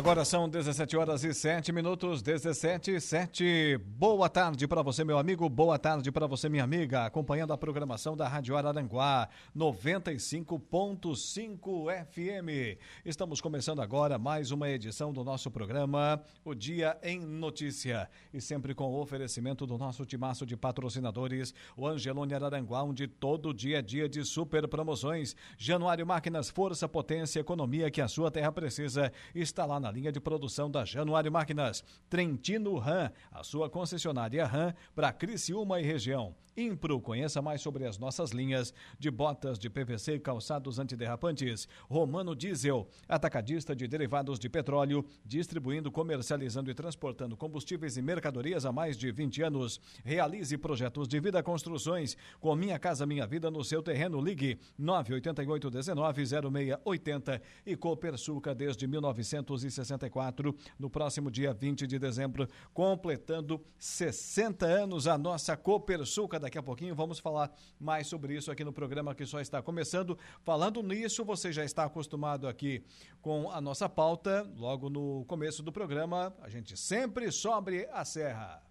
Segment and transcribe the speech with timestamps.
[0.00, 3.76] Agora são 17 horas e 7 minutos, 17 e 7.
[3.84, 5.46] Boa tarde para você, meu amigo.
[5.46, 7.04] Boa tarde para você, minha amiga.
[7.04, 12.80] Acompanhando a programação da Rádio Araranguá 95.5 FM.
[13.04, 18.08] Estamos começando agora mais uma edição do nosso programa, O Dia em Notícia.
[18.32, 23.52] E sempre com o oferecimento do nosso timaço de patrocinadores, o Angelone Araranguá, onde todo
[23.52, 25.36] dia é dia de super promoções.
[25.58, 29.12] Januário Máquinas, força, potência, economia que a sua terra precisa.
[29.34, 31.84] Está lá na linha de produção da Januário Máquinas.
[32.08, 36.34] Trentino Ram, a sua concessionária Ram para Criciúma e região.
[36.60, 41.66] Impro, conheça mais sobre as nossas linhas de botas de PVC e calçados antiderrapantes.
[41.88, 48.72] Romano Diesel, atacadista de derivados de petróleo, distribuindo, comercializando e transportando combustíveis e mercadorias há
[48.72, 49.80] mais de 20 anos.
[50.04, 54.20] Realize projetos de vida construções com Minha Casa Minha Vida no seu terreno.
[54.20, 60.54] Ligue 988 19 0680 e Copersuca desde 1964.
[60.78, 66.94] No próximo dia 20 de dezembro, completando 60 anos a nossa Copersuca daqui a pouquinho
[66.94, 70.18] vamos falar mais sobre isso aqui no programa que só está começando.
[70.42, 72.84] Falando nisso, você já está acostumado aqui
[73.20, 74.48] com a nossa pauta.
[74.56, 78.69] Logo no começo do programa, a gente sempre sobe a serra.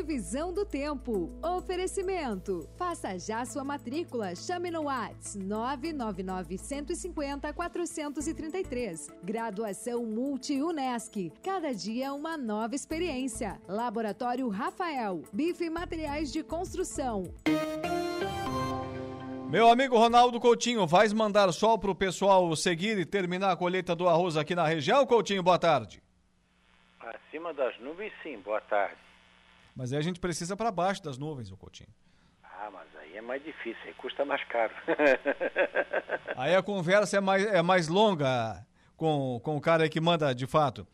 [0.00, 1.30] Previsão do tempo.
[1.42, 2.66] Oferecimento.
[2.78, 4.34] Faça já sua matrícula.
[4.34, 9.10] Chame no Whats 999 150 433.
[9.22, 11.30] Graduação Multi-UNESC.
[11.42, 13.60] Cada dia uma nova experiência.
[13.68, 15.20] Laboratório Rafael.
[15.34, 17.24] Bife e Materiais de Construção.
[19.50, 23.94] Meu amigo Ronaldo Coutinho, vais mandar sol para o pessoal seguir e terminar a colheita
[23.94, 25.42] do arroz aqui na região, Coutinho?
[25.42, 26.02] Boa tarde.
[27.00, 28.38] Acima das nuvens, sim.
[28.38, 29.09] Boa tarde.
[29.80, 31.88] Mas aí a gente precisa para baixo das nuvens, o Coutinho.
[32.44, 34.74] Ah, mas aí é mais difícil, aí custa mais caro.
[36.36, 38.62] aí a conversa é mais, é mais longa
[38.94, 40.86] com, com o cara aí que manda de fato.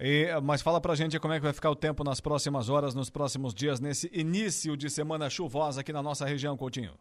[0.00, 2.96] E, mas fala pra gente como é que vai ficar o tempo nas próximas horas,
[2.96, 6.98] nos próximos dias, nesse início de semana chuvosa aqui na nossa região, Coutinho.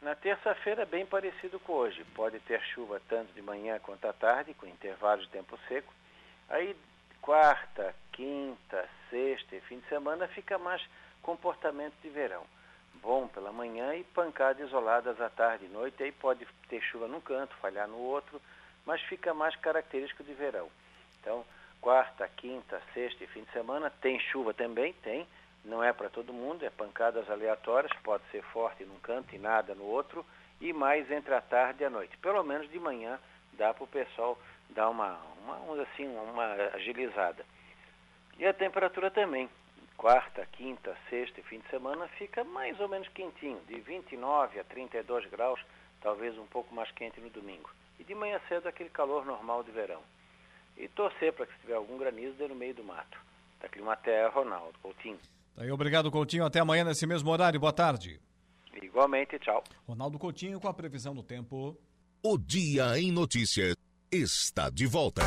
[0.00, 2.02] Na terça-feira, bem parecido com hoje.
[2.14, 5.92] Pode ter chuva tanto de manhã quanto à tarde, com intervalos de tempo seco.
[6.48, 6.74] Aí,
[7.20, 10.82] quarta, quinta, sexta e fim de semana, fica mais
[11.22, 12.44] comportamento de verão.
[13.02, 16.02] Bom pela manhã e pancadas isoladas à tarde e noite.
[16.02, 18.40] Aí pode ter chuva num canto, falhar no outro,
[18.84, 20.68] mas fica mais característico de verão.
[21.20, 21.44] Então,
[21.80, 24.92] quarta, quinta, sexta e fim de semana, tem chuva também?
[24.94, 25.26] Tem
[25.64, 29.74] não é para todo mundo, é pancadas aleatórias, pode ser forte num canto e nada
[29.74, 30.24] no outro,
[30.60, 32.16] e mais entre a tarde e a noite.
[32.18, 33.18] Pelo menos de manhã
[33.54, 34.38] dá para o pessoal
[34.74, 36.44] dar uma, uma, assim, uma
[36.74, 37.44] agilizada.
[38.38, 39.48] E a temperatura também.
[39.96, 44.64] Quarta, quinta, sexta e fim de semana fica mais ou menos quentinho, de 29 a
[44.64, 45.60] 32 graus,
[46.00, 47.68] talvez um pouco mais quente no domingo.
[47.98, 50.00] E de manhã cedo aquele calor normal de verão.
[50.74, 53.18] E torcer para que se tiver algum granizo dê no meio do mato.
[53.60, 55.18] Da Climaterra, Ronaldo Coutinho.
[55.54, 56.46] Tá aí, obrigado, Coutinho.
[56.46, 57.60] Até amanhã nesse mesmo horário.
[57.60, 58.18] Boa tarde.
[58.82, 59.62] Igualmente, tchau.
[59.86, 61.76] Ronaldo Coutinho com a previsão do tempo.
[62.22, 63.74] O Dia em Notícias
[64.12, 65.22] está de volta.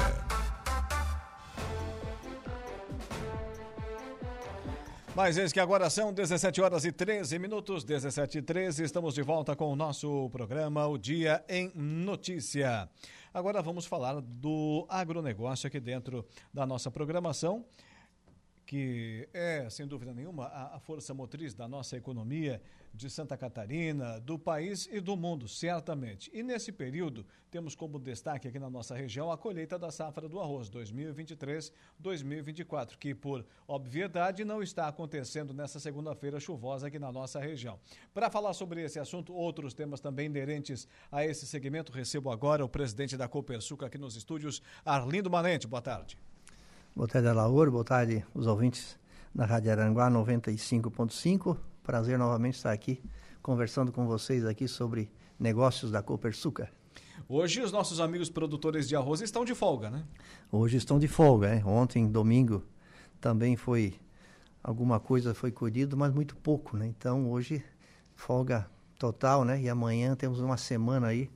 [5.15, 8.83] Mas eis que agora são 17 horas e 13 minutos, 17 e 13.
[8.83, 12.89] Estamos de volta com o nosso programa O Dia em Notícia.
[13.33, 17.65] Agora vamos falar do agronegócio aqui dentro da nossa programação
[18.65, 22.61] que é, sem dúvida nenhuma, a, a, força motriz da nossa economia
[22.93, 26.29] de Santa Catarina, do país e do mundo, certamente.
[26.31, 30.39] E nesse período, temos como destaque aqui na nossa região a colheita da safra do
[30.39, 37.79] arroz 2023-2024, que, por obviedade, não está acontecendo nessa segunda-feira chuvosa aqui na nossa região.
[38.13, 42.69] Para falar sobre esse assunto, outros temas também inerentes a esse segmento, recebo agora o
[42.69, 45.65] presidente da Copersuca aqui nos estúdios, Arlindo Manente.
[45.65, 46.15] Boa tarde.
[46.95, 47.71] Boa tarde, Alaor.
[47.71, 48.99] Boa tarde, os ouvintes
[49.33, 51.72] da Rádio Aranguá 95.5.
[51.83, 53.01] Prazer novamente estar aqui
[53.41, 56.71] conversando com vocês aqui sobre negócios da Copersuca.
[57.27, 60.03] Hoje os nossos amigos produtores de arroz estão de folga, né?
[60.51, 61.65] Hoje estão de folga, é.
[61.65, 62.63] Ontem, domingo,
[63.19, 63.99] também foi
[64.63, 66.87] alguma coisa foi colhido, mas muito pouco, né?
[66.87, 67.63] Então hoje
[68.15, 69.61] folga total, né?
[69.61, 71.29] E amanhã temos uma semana aí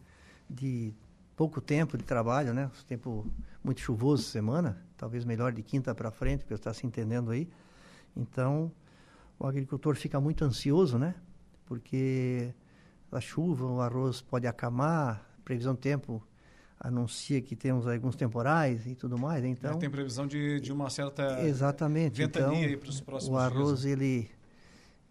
[0.50, 0.94] de
[1.36, 2.72] pouco tempo de trabalho, né?
[2.88, 3.30] Tempo
[3.64, 7.48] muito chuvoso semana talvez melhor de quinta para frente, porque está se entendendo aí.
[8.16, 8.72] Então,
[9.40, 11.16] o agricultor fica muito ansioso, né?
[11.66, 12.54] Porque
[13.12, 16.26] a chuva, o arroz pode acamar, previsão do tempo
[16.80, 19.44] anuncia que temos alguns temporais e tudo mais.
[19.44, 22.18] Então é, tem previsão de, de uma certa exatamente.
[22.18, 24.06] ventania então, para os próximos O arroz dias, né?
[24.06, 24.32] ele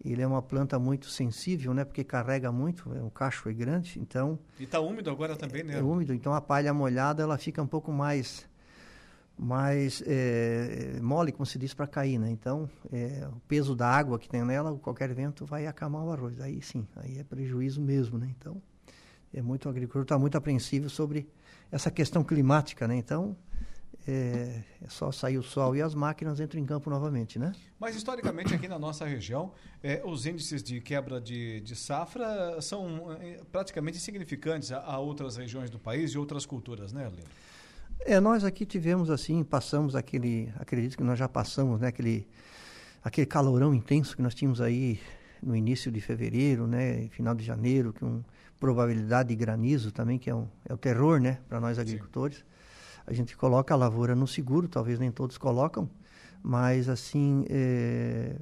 [0.05, 1.83] ele é uma planta muito sensível, né?
[1.83, 4.37] Porque carrega muito, é um cacho é grande, então.
[4.59, 5.79] E está úmido agora também, né?
[5.79, 8.47] É úmido, então a palha molhada ela fica um pouco mais
[9.37, 12.29] mais é, mole, como se diz, para cair, né?
[12.29, 16.39] Então, é, o peso da água que tem nela, qualquer vento vai acamar o arroz.
[16.39, 18.33] Aí sim, aí é prejuízo mesmo, né?
[18.37, 18.61] Então,
[19.33, 21.29] é muito o agricultor está muito apreensivo sobre
[21.71, 22.95] essa questão climática, né?
[22.95, 23.37] Então,
[24.07, 27.53] é, é, só sair o sol e as máquinas entram em campo novamente, né?
[27.77, 29.51] Mas historicamente aqui na nossa região,
[29.83, 33.17] é, os índices de quebra de, de safra são
[33.51, 37.27] praticamente insignificantes a, a, outras regiões do país e outras culturas, né, Arlindo?
[38.01, 42.27] É, nós aqui tivemos assim, passamos aquele, acredito que nós já passamos, né, aquele,
[43.03, 44.99] aquele calorão intenso que nós tínhamos aí
[45.43, 48.23] no início de fevereiro, né, final de janeiro, com
[48.59, 52.37] probabilidade de granizo também, que é, um, é o terror, né, para nós agricultores.
[52.37, 52.43] Sim
[53.07, 55.89] a gente coloca a lavoura no seguro, talvez nem todos colocam,
[56.43, 58.35] mas assim, é,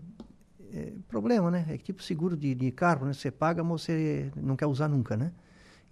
[0.73, 1.67] é problema, né?
[1.69, 3.13] É tipo seguro de, de carro, né?
[3.13, 5.31] Você paga, mas você não quer usar nunca, né?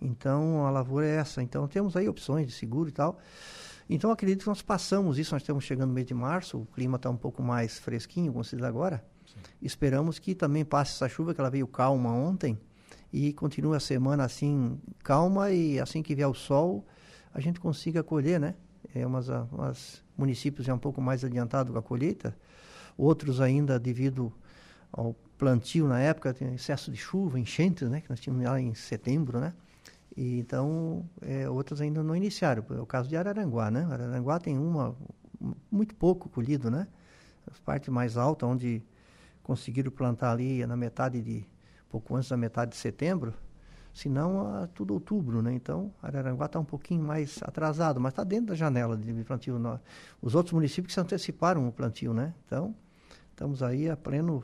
[0.03, 1.41] Então, a lavoura é essa.
[1.41, 3.17] Então, temos aí opções de seguro e tal.
[3.89, 6.97] Então, acredito que nós passamos isso, nós estamos chegando no mês de março, o clima
[6.97, 9.03] está um pouco mais fresquinho, como se diz agora.
[9.25, 9.39] Sim.
[9.61, 12.59] Esperamos que também passe essa chuva, que ela veio calma ontem,
[13.11, 16.85] e continue a semana assim, calma, e assim que vier o sol,
[17.33, 18.55] a gente consiga colher, né?
[18.93, 22.35] É umas, umas municípios já um pouco mais adiantado com a colheita,
[22.97, 24.31] outros ainda devido
[24.91, 28.01] ao plantio na época, tem excesso de chuva, enchentes, né?
[28.01, 29.53] Que nós tínhamos lá em setembro, né?
[30.15, 32.63] E, então, é, outras ainda não iniciaram.
[32.71, 33.87] É o caso de Araranguá, né?
[33.89, 34.95] Araranguá tem uma,
[35.71, 36.87] muito pouco colhido, né?
[37.49, 38.83] As partes mais altas, onde
[39.41, 41.45] conseguiram plantar ali na metade de,
[41.89, 43.33] pouco antes da metade de setembro,
[43.93, 45.53] se não, tudo outubro, né?
[45.53, 49.61] Então, Araranguá está um pouquinho mais atrasado, mas está dentro da janela de plantio.
[50.21, 52.33] Os outros municípios que se anteciparam o plantio, né?
[52.45, 52.75] Então,
[53.29, 54.43] estamos aí a pleno,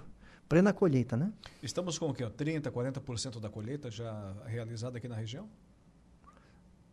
[0.50, 1.31] plena colheita, né?
[1.62, 2.25] Estamos com o quê?
[2.25, 5.48] 30%, 40% da colheita já realizada aqui na região?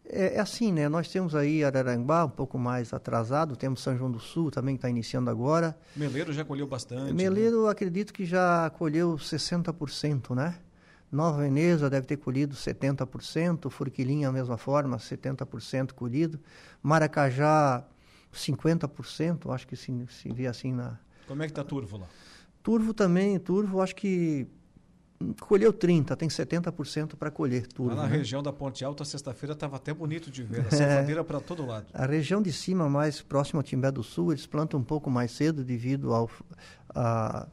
[0.05, 0.89] É, é, assim, né?
[0.89, 4.79] Nós temos aí Araranguá um pouco mais atrasado, temos São João do Sul também que
[4.79, 5.77] está iniciando agora.
[5.97, 7.13] Meleiro já colheu bastante.
[7.13, 7.71] Meleiro, né?
[7.73, 10.61] acredito que já colheu 60%, né?
[11.11, 16.39] Nova Veneza deve ter colhido 70%, Furquilinha, a mesma forma, 70% colhido.
[16.83, 17.85] Maracajá,
[18.35, 20.99] 50%, acho que se, se vê assim na...
[21.27, 22.07] Como é que está Turvo lá?
[22.67, 24.45] Turvo também, Turvo acho que
[25.41, 27.95] colheu 30, tem 70% para colher Turvo.
[27.95, 28.17] Lá na né?
[28.17, 31.65] região da Ponte Alta, sexta-feira estava até bonito de ver, a cevadeira é, para todo
[31.65, 31.87] lado.
[31.95, 35.31] A região de cima, mais próxima ao Timbé do Sul, eles plantam um pouco mais
[35.31, 36.29] cedo devido ao...
[36.93, 37.47] A,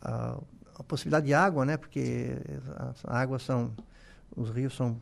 [0.00, 0.40] a,
[0.76, 1.76] a possibilidade de água, né?
[1.76, 2.38] Porque
[2.76, 3.70] as águas são,
[4.34, 4.98] os rios são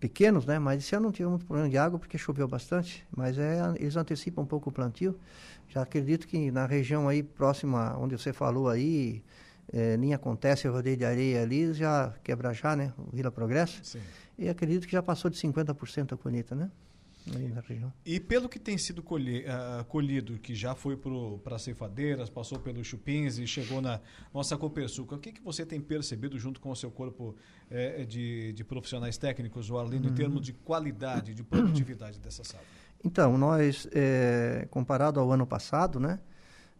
[0.00, 0.58] pequenos, né?
[0.58, 3.06] Mas esse ano não tive muito problema de água porque choveu bastante.
[3.14, 5.16] Mas é, eles antecipam um pouco o plantio.
[5.68, 9.22] Já acredito que na região aí próxima, onde você falou aí,
[9.72, 12.92] é, nem acontece o rodeio de areia ali, já quebra já, né?
[13.12, 13.80] Vila Progresso.
[13.84, 14.00] Sim.
[14.38, 16.70] E acredito que já passou de 50% a colheita, né?
[17.30, 17.92] Na região.
[18.04, 20.96] E pelo que tem sido colhe, uh, colhido, que já foi
[21.42, 24.00] para as ceifadeiras, passou pelos chupins e chegou na
[24.32, 27.34] nossa Copersuca, o que, que você tem percebido junto com o seu corpo
[27.70, 30.14] eh, de, de, profissionais técnicos, o Arlindo, uhum.
[30.14, 32.66] em termos de qualidade, de produtividade dessa safra?
[33.04, 36.20] Então, nós, é, comparado ao ano passado, né,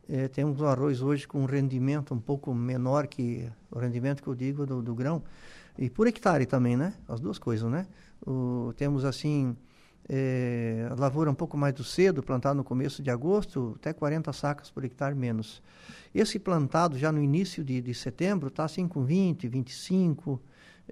[0.09, 4.28] é, temos o arroz hoje com um rendimento um pouco menor que o rendimento que
[4.28, 5.23] eu digo do, do grão,
[5.78, 6.92] e por hectare também, né?
[7.09, 7.87] As duas coisas, né?
[8.26, 9.57] O, temos assim
[10.09, 14.33] é, a lavoura um pouco mais do cedo, plantado no começo de agosto, até 40
[14.33, 15.62] sacas por hectare menos.
[16.14, 20.40] Esse plantado já no início de, de setembro está assim com 20, 25,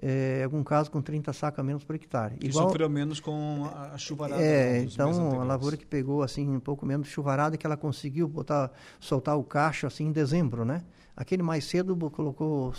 [0.01, 2.37] é, em algum caso com 30 sacas menos por hectare.
[2.37, 4.41] Que Igual, sofreu menos com a chuvarada.
[4.41, 8.27] É, então a lavoura que pegou assim um pouco menos de chuvarada que ela conseguiu
[8.27, 10.83] botar, soltar o cacho assim em dezembro, né?
[11.15, 12.73] Aquele mais cedo colocou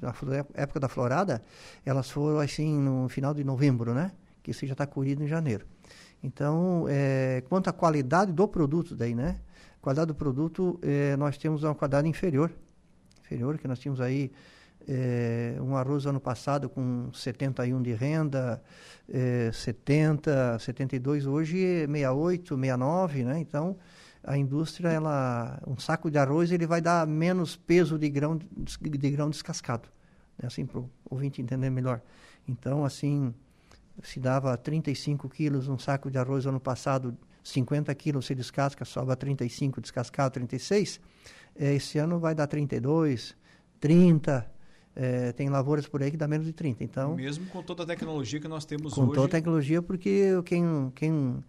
[0.00, 1.42] na época da florada,
[1.84, 4.12] elas foram assim no final de novembro, né?
[4.42, 5.66] Que já está colhido em janeiro.
[6.22, 9.40] Então, é, quanto à qualidade do produto daí, né?
[9.80, 12.52] Qualidade do produto, é, nós temos uma qualidade inferior.
[13.24, 14.30] Inferior, que nós tínhamos aí
[14.88, 18.62] é, um arroz ano passado com 71 de renda,
[19.08, 23.38] é, 70, 72, hoje 68, 69, né?
[23.38, 23.76] Então,
[24.22, 29.10] a indústria, ela, um saco de arroz, ele vai dar menos peso de grão, de
[29.10, 29.88] grão descascado.
[30.38, 30.46] Né?
[30.46, 32.00] Assim, para o ouvinte entender melhor.
[32.46, 33.34] Então, assim,
[34.02, 39.16] se dava 35 quilos um saco de arroz ano passado, 50 quilos se descasca, sobra
[39.16, 41.00] 35 descascado, 36.
[41.56, 43.36] É, esse ano vai dar 32,
[43.80, 44.50] 30.
[44.94, 46.84] é, tem lavouras por aí que dá menos de 30.
[46.84, 49.14] Então, Mesmo com toda a tecnologia que nós temos com hoje.
[49.14, 51.44] toda a tecnologia, porque quem, quem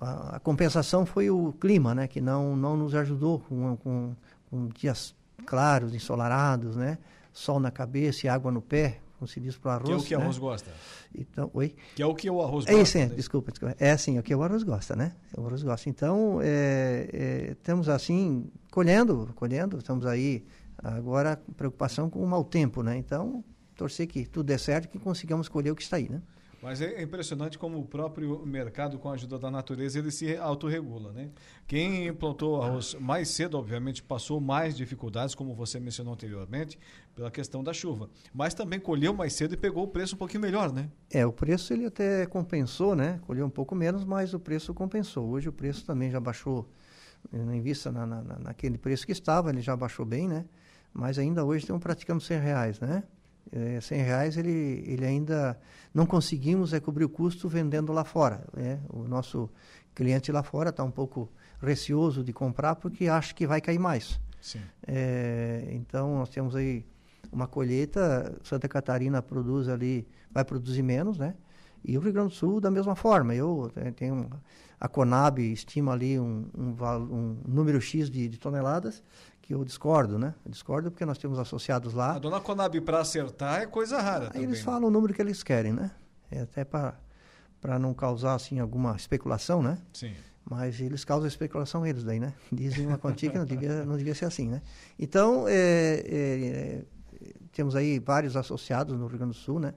[0.00, 2.08] a, a, compensação foi o clima, né?
[2.08, 4.16] Que não, não nos ajudou com, com,
[4.50, 6.98] com dias claros, ensolarados, né?
[7.32, 9.86] Sol na cabeça e água no pé, como se diz para o arroz.
[9.86, 10.24] Que é o que o né?
[10.24, 10.70] arroz gosta.
[11.14, 11.74] Então, oi?
[11.94, 12.82] Que é o que o arroz é gosta.
[12.82, 13.14] Isso, é, né?
[13.14, 13.76] desculpa, desculpa.
[13.78, 15.12] É assim, é o que o arroz gosta, né?
[15.36, 15.88] O arroz gosta.
[15.88, 20.44] Então, é, é, estamos assim, colhendo, colhendo, estamos aí
[20.78, 22.96] agora preocupação com o mau tempo, né?
[22.96, 23.42] Então,
[23.74, 26.22] torcer que tudo dê certo e que consigamos colher o que está aí, né?
[26.66, 31.12] Mas é impressionante como o próprio mercado, com a ajuda da natureza, ele se autorregula,
[31.12, 31.30] né?
[31.64, 36.76] Quem plantou arroz mais cedo, obviamente, passou mais dificuldades, como você mencionou anteriormente,
[37.14, 38.10] pela questão da chuva.
[38.34, 40.90] Mas também colheu mais cedo e pegou o preço um pouquinho melhor, né?
[41.08, 43.20] É, o preço ele até compensou, né?
[43.28, 45.28] Colheu um pouco menos, mas o preço compensou.
[45.28, 46.68] Hoje o preço também já baixou,
[47.32, 50.44] em vista na, na, naquele preço que estava, ele já baixou bem, né?
[50.92, 53.04] Mas ainda hoje estamos praticando 100 reais, né?
[53.52, 55.58] É, 100 reais ele, ele ainda
[55.94, 58.44] não conseguimos é cobrir o custo vendendo lá fora.
[58.54, 58.80] Né?
[58.88, 59.48] O nosso
[59.94, 64.20] cliente lá fora está um pouco receoso de comprar porque acha que vai cair mais.
[64.86, 66.84] É, então nós temos aí
[67.32, 71.34] uma colheita, Santa Catarina produz ali, vai produzir menos, né?
[71.84, 73.34] E o Rio Grande do Sul da mesma forma.
[73.34, 74.28] Eu tenho
[74.78, 79.02] a Conab estima ali um, um, um número X de, de toneladas
[79.46, 80.34] que eu discordo, né?
[80.44, 82.16] Eu discordo porque nós temos associados lá.
[82.16, 84.48] A dona Conab, para acertar, é coisa rara Aí também.
[84.48, 84.64] eles né?
[84.64, 85.92] falam o número que eles querem, né?
[86.30, 89.78] É até para não causar, assim, alguma especulação, né?
[89.92, 90.12] Sim.
[90.44, 92.34] Mas eles causam especulação eles daí, né?
[92.50, 94.62] Dizem uma quantia que não devia, não devia ser assim, né?
[94.98, 96.84] Então, é, é,
[97.52, 99.74] temos aí vários associados no Rio Grande do Sul, né?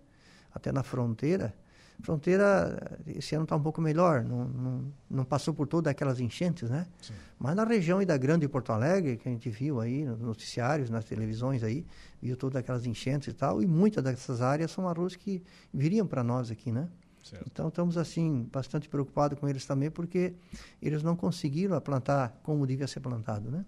[0.52, 1.54] Até na fronteira.
[2.02, 6.70] Fronteira, esse ano está um pouco melhor, não, não, não, passou por todas aquelas enchentes,
[6.70, 6.88] né?
[7.02, 7.14] Sim.
[7.38, 11.04] Mas na região da Grande Porto Alegre, que a gente viu aí nos noticiários, nas
[11.04, 11.86] televisões aí,
[12.22, 16.24] viu todas aquelas enchentes e tal, e muitas dessas áreas são arroz que viriam para
[16.24, 16.88] nós aqui, né?
[17.22, 17.46] Certo.
[17.52, 20.34] Então estamos assim bastante preocupados com eles também, porque
[20.82, 23.66] eles não conseguiram plantar como devia ser plantado, né?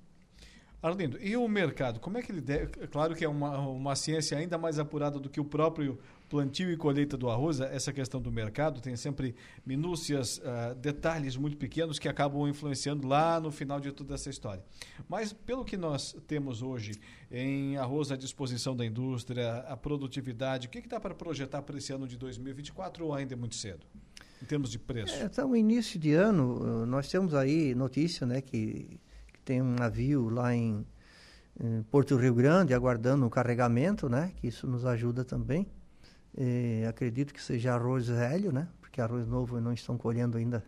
[0.81, 1.99] Arlindo, e o mercado?
[1.99, 2.87] Como é que ele deve...
[2.87, 5.99] Claro que é uma, uma ciência ainda mais apurada do que o próprio
[6.31, 9.35] plantio e colheita do arroz, essa questão do mercado tem sempre
[9.65, 14.63] minúcias, uh, detalhes muito pequenos que acabam influenciando lá no final de toda essa história.
[15.09, 16.93] Mas pelo que nós temos hoje
[17.29, 21.77] em arroz à disposição da indústria, a produtividade, o que, que dá para projetar para
[21.77, 23.85] esse ano de 2024 ou ainda é muito cedo?
[24.41, 25.13] Em termos de preço.
[25.15, 29.01] É, então, início de ano, nós temos aí notícia, né, que,
[29.33, 30.87] que tem um navio lá em,
[31.59, 35.67] em Porto Rio Grande aguardando o carregamento, né, que isso nos ajuda também.
[36.37, 38.67] E acredito que seja arroz velho, né?
[38.79, 40.63] Porque arroz novo não estão colhendo ainda.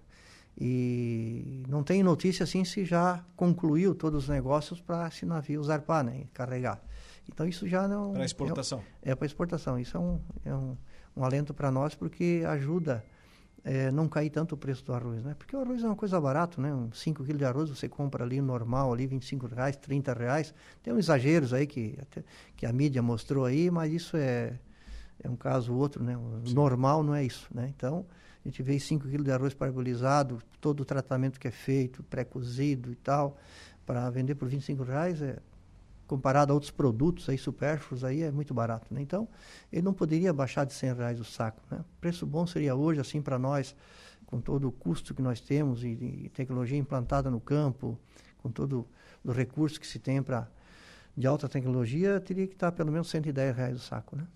[0.60, 6.04] E não tem notícia assim se já concluiu todos os negócios para esse navio zarpar,
[6.04, 6.26] né?
[6.34, 6.82] Carregar.
[7.28, 8.14] Então isso já não.
[8.14, 8.84] Para exportação.
[9.02, 9.80] É, é para exportação.
[9.80, 10.78] Isso é um, é um,
[11.16, 13.04] um alento para nós porque ajuda
[13.64, 15.34] é, não cair tanto o preço do arroz, né?
[15.38, 16.74] Porque o arroz é uma coisa barata, né?
[16.74, 20.54] Um 5 quilos de arroz você compra ali normal, ali 25 reais, 30 reais.
[20.84, 22.24] Tem uns exageros aí que, até,
[22.58, 24.60] que a mídia mostrou aí, mas isso é
[25.24, 26.18] é um caso ou outro, né?
[26.18, 26.54] O Sim.
[26.54, 27.72] normal não é isso, né?
[27.76, 28.06] Então,
[28.44, 32.92] a gente vê 5 quilos de arroz parbolizado, todo o tratamento que é feito, pré-cozido
[32.92, 33.38] e tal,
[33.86, 35.38] para vender por 25 reais, é,
[36.06, 39.02] comparado a outros produtos aí supérfluos, aí é muito barato, né?
[39.02, 39.28] Então,
[39.72, 41.84] ele não poderia baixar de 100 reais o saco, né?
[42.02, 43.74] Preço bom seria hoje, assim, para nós,
[44.26, 47.98] com todo o custo que nós temos e, e, tecnologia implantada no campo,
[48.40, 48.86] com todo
[49.24, 50.50] o recurso que se tem para
[51.16, 54.28] de alta tecnologia, teria que estar pelo menos 110 reais o saco, né?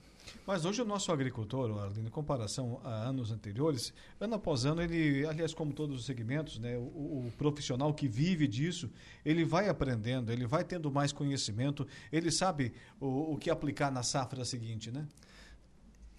[0.46, 5.26] Mas hoje o nosso agricultor, Arlindo, em comparação a anos anteriores, ano após ano, ele,
[5.26, 8.90] aliás, como todos os segmentos, né, o, o, profissional que vive disso,
[9.26, 14.04] ele vai aprendendo, ele vai tendo mais conhecimento, ele sabe o, o que aplicar na
[14.04, 15.06] safra seguinte, né?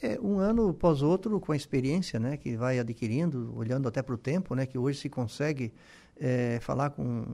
[0.00, 4.14] É, um ano após outro, com a experiência né, que vai adquirindo, olhando até para
[4.14, 5.72] o tempo, né, que hoje se consegue
[6.16, 7.24] é, falar com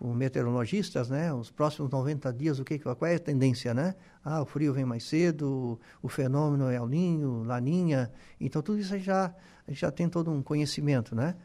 [0.00, 1.30] com meteorologistas, né?
[1.30, 3.94] Os próximos 90 dias, o que qual é a tendência, né?
[4.24, 8.10] Ah, o frio vem mais cedo, o fenômeno é El Ninho, Laninha.
[8.40, 9.34] Então tudo isso já
[9.68, 11.36] já tem todo um conhecimento, né?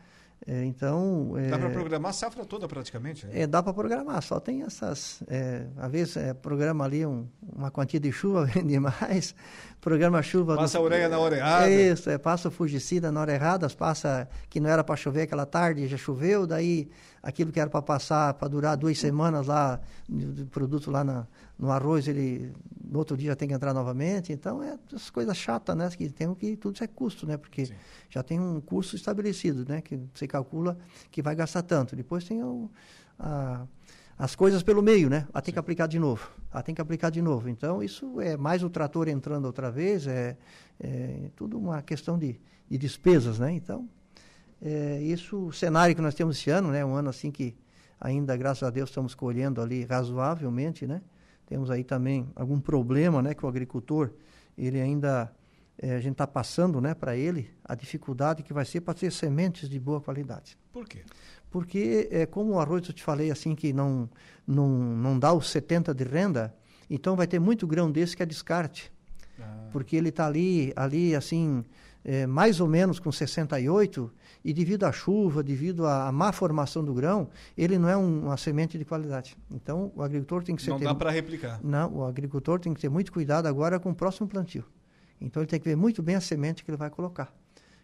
[0.47, 3.25] É, então dá é, para programar a safra toda praticamente.
[3.25, 3.41] Né?
[3.41, 4.21] É, dá para programar.
[4.21, 8.79] Só tem essas, é, às vezes é, programa ali um, uma quantia de chuva vende
[8.79, 9.33] mais,
[9.81, 10.55] programa chuva.
[10.55, 11.69] Passa no, a ureia na hora errada.
[11.69, 15.24] É isso, é, passa o fungicida na hora errada, passa que não era para chover
[15.24, 16.89] aquela tarde já choveu, daí
[17.25, 21.25] aquilo que era para passar, para durar duas semanas lá, do produto lá na,
[21.58, 22.53] no arroz, ele
[22.88, 24.32] no outro dia já tem que entrar novamente.
[24.32, 25.89] Então, é essas coisas chatas, né?
[25.89, 27.36] Que tem que tudo isso é custo, né?
[27.36, 27.74] Porque Sim.
[28.12, 29.82] já tem um custo estabelecido, né?
[29.82, 30.77] Que você calcula
[31.10, 31.96] que vai gastar tanto.
[31.96, 32.70] Depois tem o,
[33.17, 33.65] a,
[34.20, 35.27] as coisas pelo meio, né?
[35.34, 36.29] Ah, tem que aplicar de novo.
[36.53, 37.50] Ah, tem que aplicar de novo.
[37.50, 40.38] Então, isso é mais o trator entrando outra vez, é,
[40.79, 42.39] é tudo uma questão de,
[42.70, 43.51] de despesas, né?
[43.51, 43.89] Então,
[44.62, 46.83] é, isso, o cenário que nós temos esse ano, né?
[46.83, 47.55] Um ano assim que
[48.00, 51.01] ainda, graças a Deus, estamos colhendo ali razoavelmente, né?
[51.45, 53.33] Temos aí também algum problema, né?
[53.33, 54.12] Que o agricultor,
[54.57, 55.31] ele ainda,
[55.77, 56.93] é, a gente está passando, né?
[56.93, 60.57] Para ele, a dificuldade que vai ser para ter sementes de boa qualidade.
[60.71, 61.03] Por quê?
[61.50, 64.09] Porque, é, como o arroz eu te falei assim, que não,
[64.45, 66.53] não, não dá os 70 de renda,
[66.89, 68.91] então vai ter muito grão desse que é descarte.
[69.39, 69.69] Ah.
[69.71, 71.63] Porque ele está ali, ali assim,
[72.03, 74.12] é, mais ou menos com 68,
[74.45, 78.37] e devido à chuva, devido à, má formação do grão, ele não é um, uma
[78.37, 79.35] semente de qualidade.
[79.49, 80.69] Então, o agricultor tem que ser...
[80.69, 81.59] Não ter, dá para replicar.
[81.63, 84.63] Não, o agricultor tem que ter muito cuidado agora com o próximo plantio.
[85.19, 87.33] Então, ele tem que ver muito bem a semente que ele vai colocar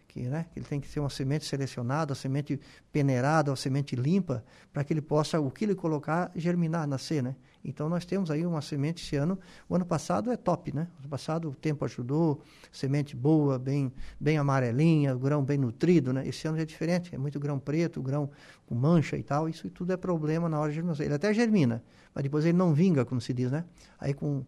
[0.06, 2.60] que, né, ele tem que ser uma semente selecionada, uma semente
[2.92, 7.34] peneirada, uma semente limpa, para que ele possa, o que ele colocar, germinar, nascer, né?
[7.64, 9.38] Então nós temos aí uma semente esse ano.
[9.68, 10.88] O ano passado é top, né?
[10.98, 12.40] Ano passado o tempo ajudou,
[12.72, 16.26] semente boa, bem, bem amarelinha, grão bem nutrido, né?
[16.26, 18.30] Esse ano é diferente, é muito grão preto, grão
[18.66, 19.48] com mancha e tal.
[19.48, 21.04] Isso tudo é problema na hora de germinação.
[21.04, 21.82] Ele até germina,
[22.14, 23.64] mas depois ele não vinga, como se diz, né?
[23.98, 24.44] Aí com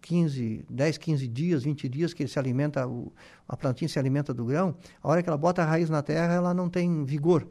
[0.00, 3.12] 15, 10, 15 dias, 20 dias que ele se alimenta, o,
[3.48, 6.34] a plantinha se alimenta do grão, a hora que ela bota a raiz na terra,
[6.34, 7.46] ela não tem vigor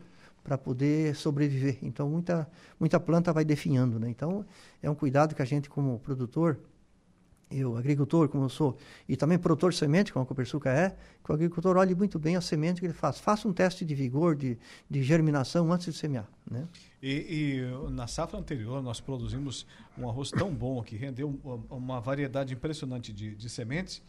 [0.45, 1.79] para poder sobreviver.
[1.81, 2.47] Então muita
[2.79, 4.07] muita planta vai definhando, né?
[4.09, 4.45] Então
[4.81, 6.59] é um cuidado que a gente como produtor
[7.49, 8.75] eu, agricultor, como eu sou,
[9.07, 12.35] e também produtor de semente, como a Copersuca é, que o agricultor olhe muito bem
[12.35, 13.19] a semente que ele faz.
[13.19, 14.57] Faça um teste de vigor, de,
[14.89, 16.27] de germinação antes de semear.
[16.49, 16.67] Né?
[17.01, 19.65] E, e, na safra anterior nós produzimos
[19.97, 24.01] um arroz tão bom que rendeu uma variedade impressionante de, de sementes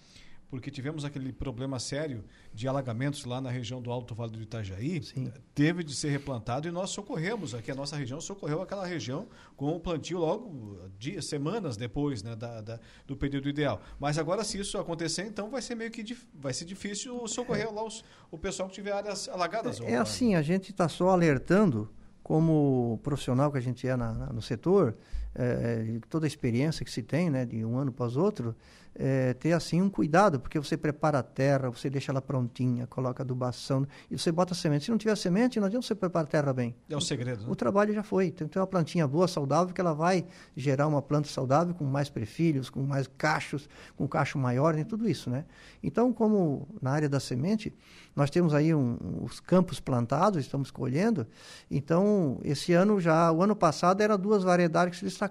[0.48, 2.24] porque tivemos aquele problema sério
[2.54, 5.32] de alagamentos lá na região do Alto Vale do Itajaí, Sim.
[5.54, 9.26] teve de ser replantado e nós socorremos aqui, a nossa região socorreu aquela região
[9.56, 13.80] com o plantio logo dias, semanas depois né, da, da, do período ideal.
[13.98, 17.70] Mas agora, se isso acontecer, então vai ser meio que vai ser difícil socorrer é.
[17.70, 19.80] lá os, o pessoal que tiver áreas alagadas.
[19.80, 21.90] É, é assim, a gente está só alertando
[22.22, 24.96] como profissional que a gente é na, na, no setor,
[25.38, 28.54] é, toda a experiência que se tem, né, de um ano para os outros,
[28.98, 33.22] é, ter assim um cuidado, porque você prepara a terra, você deixa ela prontinha, coloca
[33.22, 34.86] adubação e você bota semente.
[34.86, 36.74] Se não tiver semente, não adianta você preparar a terra bem.
[36.88, 37.42] É o segredo.
[37.42, 37.50] Né?
[37.50, 38.30] O trabalho já foi.
[38.30, 40.24] Tem que ter uma plantinha boa, saudável, que ela vai
[40.56, 45.08] gerar uma planta saudável com mais prefilhos, com mais cachos, com cacho maior, e tudo
[45.08, 45.44] isso, né?
[45.82, 47.74] Então, como na área da semente,
[48.14, 51.26] nós temos aí um, os campos plantados, estamos colhendo.
[51.70, 55.25] Então, esse ano já, o ano passado, eram duas variedades que se destacaram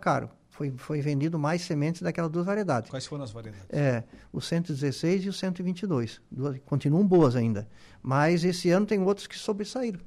[0.56, 2.90] foi, foi vendido mais sementes daquelas duas variedades.
[2.90, 3.68] Quais foram as variedades?
[3.70, 6.22] É, o 116 e o 122.
[6.32, 7.68] Duas, continuam boas ainda.
[8.02, 10.00] Mas esse ano tem outros que sobressaíram.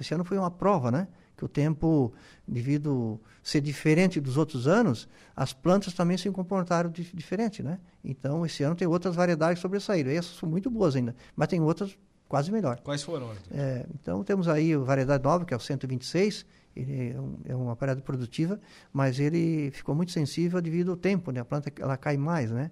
[0.00, 1.06] Esse ano foi uma prova, né?
[1.36, 2.12] Que o tempo,
[2.46, 7.78] devido ser diferente dos outros anos, as plantas também se comportaram di diferente, né?
[8.04, 10.10] Então, esse ano tem outras variedades que sobressaíram.
[10.10, 11.14] Essas são muito boas ainda.
[11.36, 11.96] Mas tem outras
[12.28, 12.80] quase melhor.
[12.80, 13.30] Quais foram?
[13.52, 17.54] É, então, temos aí a variedade nova, que é o 126, ele é, um, é
[17.54, 18.60] uma parada produtiva,
[18.92, 21.40] mas ele ficou muito sensível devido ao tempo, né?
[21.40, 22.70] A planta ela cai mais, né?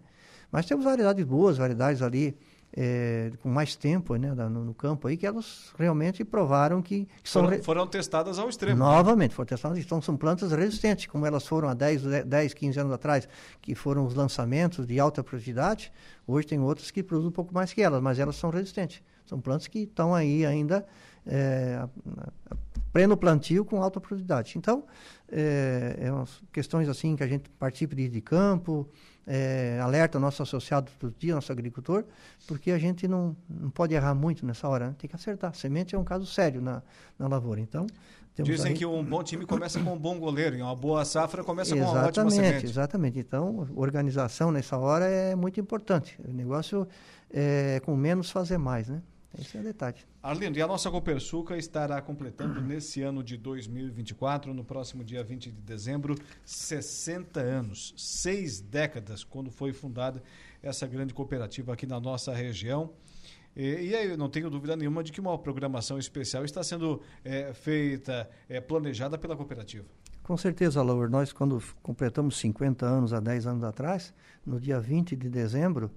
[0.51, 2.37] Mas temos variedades boas, variedades ali
[2.73, 7.31] é, com mais tempo né, no, no, campo aí, que elas realmente provaram que, que
[7.31, 7.63] foram, são...
[7.63, 8.79] Foram testadas ao extremo.
[8.79, 12.93] Novamente, foram testadas, então são plantas resistentes, como elas foram há 10, 10, 15 anos
[12.93, 13.29] atrás,
[13.61, 15.93] que foram os lançamentos de alta produtividade,
[16.27, 19.03] hoje tem outras que produzem um pouco mais que elas, mas elas são resistentes.
[19.27, 20.87] São plantas que estão aí ainda
[21.27, 21.87] é,
[22.93, 24.55] pleno plantio com alta produtividade.
[24.57, 24.85] Então,
[25.31, 28.89] é, é umas questões assim que a gente participa de, de campo,
[29.27, 32.05] é, alerta nosso associado todo dia, nosso agricultor,
[32.47, 34.95] porque a gente não, não pode errar muito nessa hora, né?
[34.99, 35.55] tem que acertar.
[35.55, 36.83] Semente é um caso sério na,
[37.19, 37.61] na lavoura.
[37.61, 37.87] Então,
[38.43, 38.79] Dizem aí...
[38.79, 41.83] que um bom time começa com um bom goleiro e uma boa safra começa com
[41.83, 42.65] uma ótima semente.
[42.65, 46.19] Exatamente, Então, organização nessa hora é muito importante.
[46.27, 46.87] O negócio
[47.31, 49.03] é com menos fazer mais, né?
[49.39, 49.97] Esse é o detalhe.
[50.23, 55.51] Arlindo, e a nossa Copersuca estará completando nesse ano de 2024, no próximo dia 20
[55.51, 60.23] de dezembro, 60 anos, seis décadas, quando foi fundada
[60.63, 62.93] essa grande cooperativa aqui na nossa região.
[63.57, 67.01] E, e aí, eu não tenho dúvida nenhuma de que uma programação especial está sendo
[67.25, 69.87] é, feita, é, planejada pela cooperativa.
[70.23, 71.09] Com certeza, Laura.
[71.09, 74.15] Nós, quando completamos 50 anos, há 10 anos atrás,
[74.45, 75.91] no dia 20 de dezembro,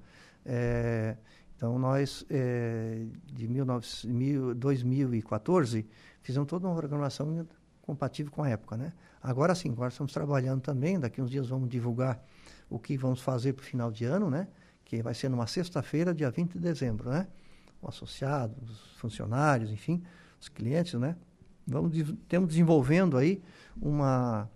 [0.45, 1.15] é,
[1.63, 5.87] então, nós, é, de 19, 2014,
[6.21, 7.47] fizemos toda uma programação
[7.81, 8.91] compatível com a época, né?
[9.21, 12.21] Agora sim, agora estamos trabalhando também, daqui uns dias vamos divulgar
[12.69, 14.49] o que vamos fazer para o final de ano, né?
[14.83, 17.27] Que vai ser numa sexta-feira, dia 20 de dezembro, né?
[17.81, 20.03] O associado, os funcionários, enfim,
[20.41, 21.15] os clientes, né?
[21.65, 23.41] Vamos, estamos desenvolvendo aí
[23.81, 24.49] uma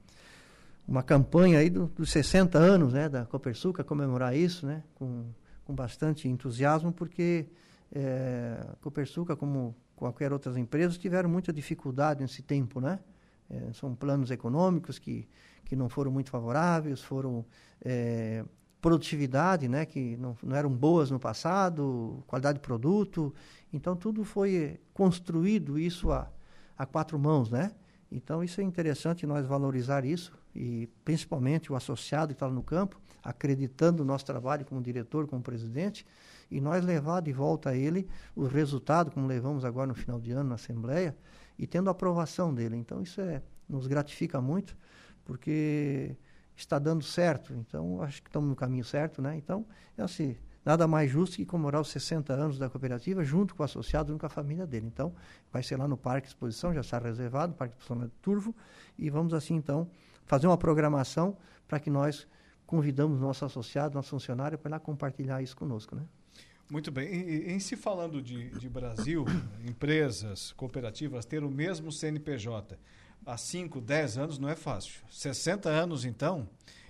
[0.86, 5.26] uma campanha aí do, dos 60 anos né, da Copersuca, comemorar isso né, com,
[5.67, 7.45] com bastante entusiasmo, porque
[7.91, 12.80] é, a Copersuca, como qualquer outras empresas, tiveram muita dificuldade nesse tempo.
[12.80, 12.97] Né?
[13.49, 15.27] É, são planos econômicos que,
[15.65, 17.45] que não foram muito favoráveis, foram
[17.84, 18.45] é,
[18.80, 23.34] produtividade, né, que não, não eram boas no passado, qualidade de produto.
[23.73, 26.32] Então, tudo foi construído isso a,
[26.77, 27.73] a quatro mãos, né?
[28.10, 33.00] Então, isso é interessante nós valorizar isso, e principalmente o associado que está no campo,
[33.24, 36.04] acreditando no nosso trabalho como diretor, como presidente,
[36.50, 40.32] e nós levar de volta a ele o resultado, como levamos agora no final de
[40.32, 41.15] ano na Assembleia,
[41.60, 42.76] e tendo a aprovação dele.
[42.76, 44.76] Então, isso é, nos gratifica muito,
[45.24, 46.17] porque
[46.56, 47.54] está dando certo.
[47.54, 49.36] Então, acho que estamos no caminho certo, né?
[49.38, 49.63] Então,
[49.96, 53.65] é assim, nada mais justo que comemorar os 60 anos da cooperativa junto com o
[53.65, 54.88] associado, junto com a família dele.
[54.88, 55.13] Então,
[55.52, 58.56] vai ser lá no Parque Exposição, já está reservado, Parque Exposição de Turvo,
[58.98, 59.88] e vamos assim, então,
[60.27, 61.35] fazer uma programação
[61.67, 62.27] para que nós
[62.65, 66.03] convidamos nosso associado, nosso funcionário, para lá compartilhar isso conosco, né?
[66.69, 67.07] Muito bem.
[67.07, 69.25] E, em se falando de, de Brasil,
[69.65, 72.77] empresas, cooperativas ter o mesmo CNPJ
[73.25, 75.01] há 5, 10 anos não é fácil.
[75.09, 76.47] 60 anos, então,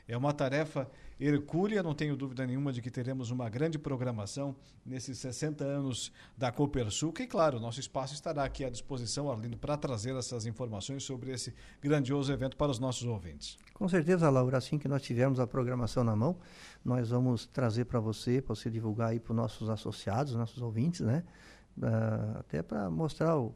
[0.08, 0.89] é uma tarefa
[1.20, 6.52] Hercúlea, não tenho dúvida nenhuma de que teremos uma grande programação nesses 60 anos da
[6.52, 7.14] Copersul.
[7.20, 11.54] E, claro, nosso espaço estará aqui à disposição, Arlindo, para trazer essas informações sobre esse
[11.82, 13.58] grandioso evento para os nossos ouvintes.
[13.74, 16.38] Com certeza, Laura, assim que nós tivermos a programação na mão,
[16.86, 21.02] nós vamos trazer para você, para você divulgar aí para os nossos associados, nossos ouvintes,
[21.02, 21.24] né?
[21.78, 23.56] Uh, até para mostrar o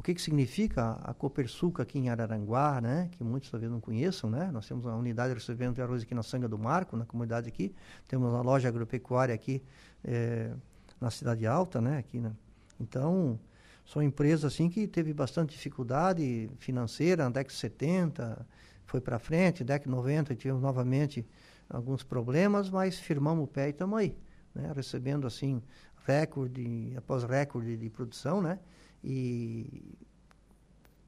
[0.00, 3.10] o que, que significa a Copersuca aqui em Araranguá, né?
[3.12, 4.30] que muitos talvez não conheçam.
[4.30, 4.50] Né?
[4.50, 7.74] Nós temos uma unidade recebendo de arroz aqui na Sanga do Marco, na comunidade aqui.
[8.08, 9.62] Temos uma loja agropecuária aqui
[10.02, 10.54] é,
[10.98, 11.82] na Cidade Alta.
[11.82, 11.98] Né?
[11.98, 12.32] Aqui, né?
[12.80, 13.38] Então,
[13.84, 18.46] são empresas assim, que teve bastante dificuldade financeira, na década de 70,
[18.86, 21.28] foi para frente, década de 90 tivemos novamente
[21.68, 24.16] alguns problemas, mas firmamos o pé e estamos aí,
[24.54, 24.72] né?
[24.74, 25.62] recebendo assim
[26.06, 28.58] recorde após recorde de produção, né?
[29.02, 29.96] E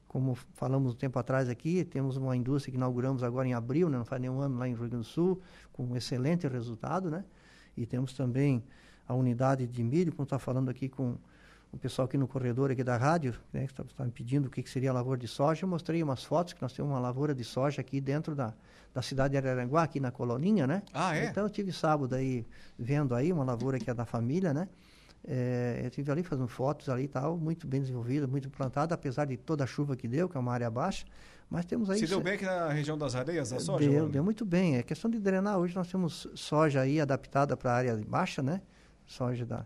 [0.07, 3.97] como falamos um tempo atrás aqui, temos uma indústria que inauguramos agora em abril, né,
[3.97, 7.25] não faz nenhum ano lá em Rio Grande do Sul, com um excelente resultado, né?
[7.75, 8.63] E temos também
[9.07, 11.17] a unidade de milho, como está falando aqui com
[11.71, 14.49] o pessoal aqui no corredor aqui da rádio, né, que está tá me pedindo o
[14.51, 16.99] que, que, seria a lavoura de soja, eu mostrei umas fotos que nós temos uma
[16.99, 18.53] lavoura de soja aqui dentro da,
[18.93, 20.83] da cidade de Araranguá, aqui na Coloninha, né?
[20.93, 21.25] Ah, é?
[21.25, 22.45] Então eu tive sábado aí
[22.77, 24.69] vendo aí uma lavoura que é da família, né?
[25.25, 29.25] É, eu estive ali fazendo fotos ali e tal, muito bem desenvolvida, muito plantada, apesar
[29.25, 31.05] de toda a chuva que deu, que é uma área baixa.
[31.49, 31.99] Mas temos aí.
[31.99, 33.89] Se deu bem aqui na região das areias, a soja?
[33.89, 34.77] Deu, deu muito bem.
[34.77, 35.57] É questão de drenar.
[35.57, 38.61] Hoje nós temos soja aí adaptada para a área baixa, né?
[39.05, 39.65] Soja da,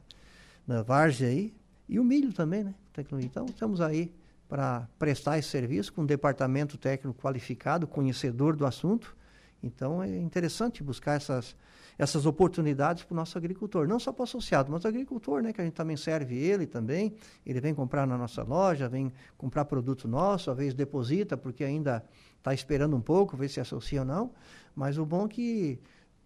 [0.68, 1.54] da várzea aí.
[1.88, 2.76] E o milho também, né?
[3.24, 4.12] Então estamos aí
[4.50, 9.16] para prestar esse serviço com um departamento técnico qualificado, conhecedor do assunto.
[9.62, 11.56] Então é interessante buscar essas
[11.98, 13.88] essas oportunidades para o nosso agricultor.
[13.88, 16.68] Não só para o associado, mas o agricultor, né, que a gente também serve ele
[16.68, 17.16] também.
[17.46, 22.06] Ele vem comprar na nossa loja, vem comprar produto nosso, às vezes deposita, porque ainda
[22.38, 24.32] está esperando um pouco, ver se associa ou não.
[24.76, 25.80] Mas o bom é que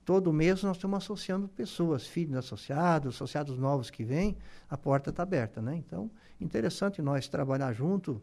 [0.03, 4.37] todo mês nós estamos associando pessoas, filhos associados, associados novos que vêm,
[4.69, 5.61] a porta está aberta.
[5.61, 5.77] Né?
[5.77, 8.21] Então, interessante nós trabalhar junto,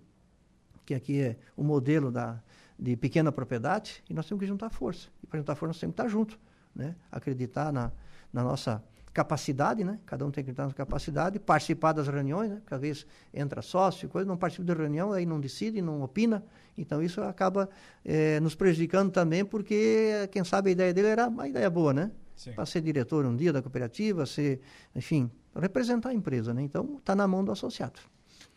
[0.85, 2.43] que aqui é o modelo da,
[2.79, 5.09] de pequena propriedade, e nós temos que juntar força.
[5.23, 6.39] E para juntar força nós temos que estar junto
[6.79, 6.95] né?
[7.11, 7.91] acreditar na,
[8.33, 9.99] na nossa capacidade, né?
[10.07, 12.57] Cada um tem que acreditar na capacidade, participar das reuniões, né?
[12.61, 16.45] Porque às vezes entra sócio, coisa, não participa da reunião, aí não decide, não opina.
[16.77, 17.69] Então isso acaba
[18.05, 22.13] eh, nos prejudicando também, porque quem sabe a ideia dele era uma ideia boa, né?
[22.55, 24.61] Para ser diretor um dia da cooperativa, ser,
[24.95, 26.63] enfim, representar a empresa, né?
[26.63, 27.99] Então está na mão do associado.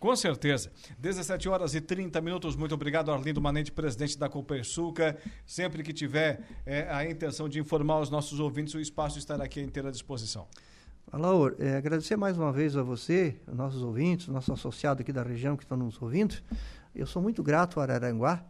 [0.02, 0.72] Com certeza.
[0.98, 2.56] 17 horas e 30 minutos.
[2.56, 5.16] Muito obrigado, Arlindo Manente, presidente da Copersuca.
[5.46, 9.60] Sempre que tiver é, a intenção de informar os nossos ouvintes, o espaço estará aqui
[9.60, 10.48] à inteira disposição.
[11.12, 15.22] Alaor, é, agradecer mais uma vez a você, os nossos ouvintes, nosso associado aqui da
[15.22, 16.34] região que estão nos ouvindo.
[16.96, 18.44] Eu sou muito grato a Araranguá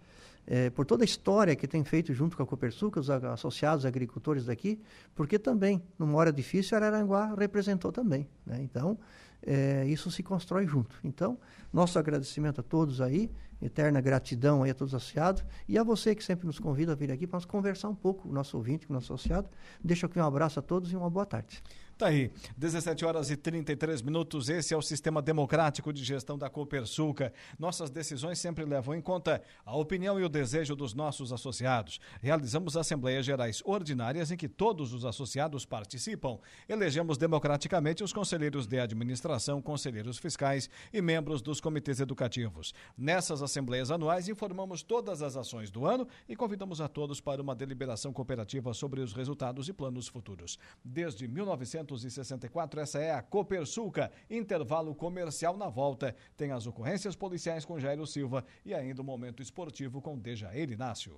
[0.47, 4.45] é, por toda a história que tem feito junto com a Copersuca, os associados agricultores
[4.45, 4.79] daqui,
[5.13, 8.25] porque também, numa hora difícil, Araranguá representou também.
[8.45, 8.59] Né?
[8.61, 8.97] Então,
[9.45, 10.95] é, isso se constrói junto.
[11.04, 11.38] Então,
[11.71, 16.15] nosso agradecimento a todos aí, eterna gratidão aí a todos os associados e a você
[16.15, 18.88] que sempre nos convida a vir aqui para nós conversar um pouco, o nosso ouvinte,
[18.89, 19.49] o nosso associado.
[19.84, 21.62] Deixo aqui um abraço a todos e uma boa tarde.
[22.01, 24.49] Tá aí, 17 horas e 33 minutos.
[24.49, 27.31] Esse é o sistema democrático de gestão da Copersuca.
[27.59, 31.99] Nossas decisões sempre levam em conta a opinião e o desejo dos nossos associados.
[32.19, 36.39] Realizamos assembleias gerais ordinárias em que todos os associados participam.
[36.67, 42.73] Elegemos democraticamente os conselheiros de administração, conselheiros fiscais e membros dos comitês educativos.
[42.97, 47.53] Nessas assembleias anuais, informamos todas as ações do ano e convidamos a todos para uma
[47.53, 50.57] deliberação cooperativa sobre os resultados e planos futuros.
[50.83, 52.80] Desde 1900 1964.
[52.80, 54.12] Essa é a Copersuca.
[54.30, 56.15] Intervalo comercial na volta.
[56.38, 61.13] Tem as ocorrências policiais com Jairo Silva e ainda o momento esportivo com Dejair Inácio.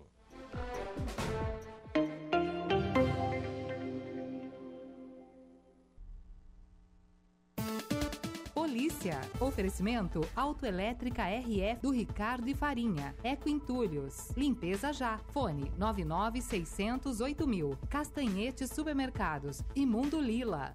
[9.40, 13.14] Oferecimento Autoelétrica RF do Ricardo e Farinha.
[13.24, 14.30] Eco Entulhos.
[14.38, 15.18] Limpeza já.
[15.34, 17.78] Fone 99608 mil.
[17.90, 19.62] Castanhete Supermercados.
[19.76, 20.74] Imundo Lila.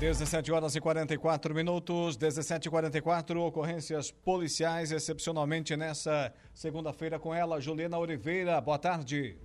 [0.00, 7.60] 17 horas e 44 minutos, 17 e 44 ocorrências policiais, excepcionalmente nessa segunda-feira com ela,
[7.60, 8.58] Juliana Oliveira.
[8.62, 9.36] Boa tarde.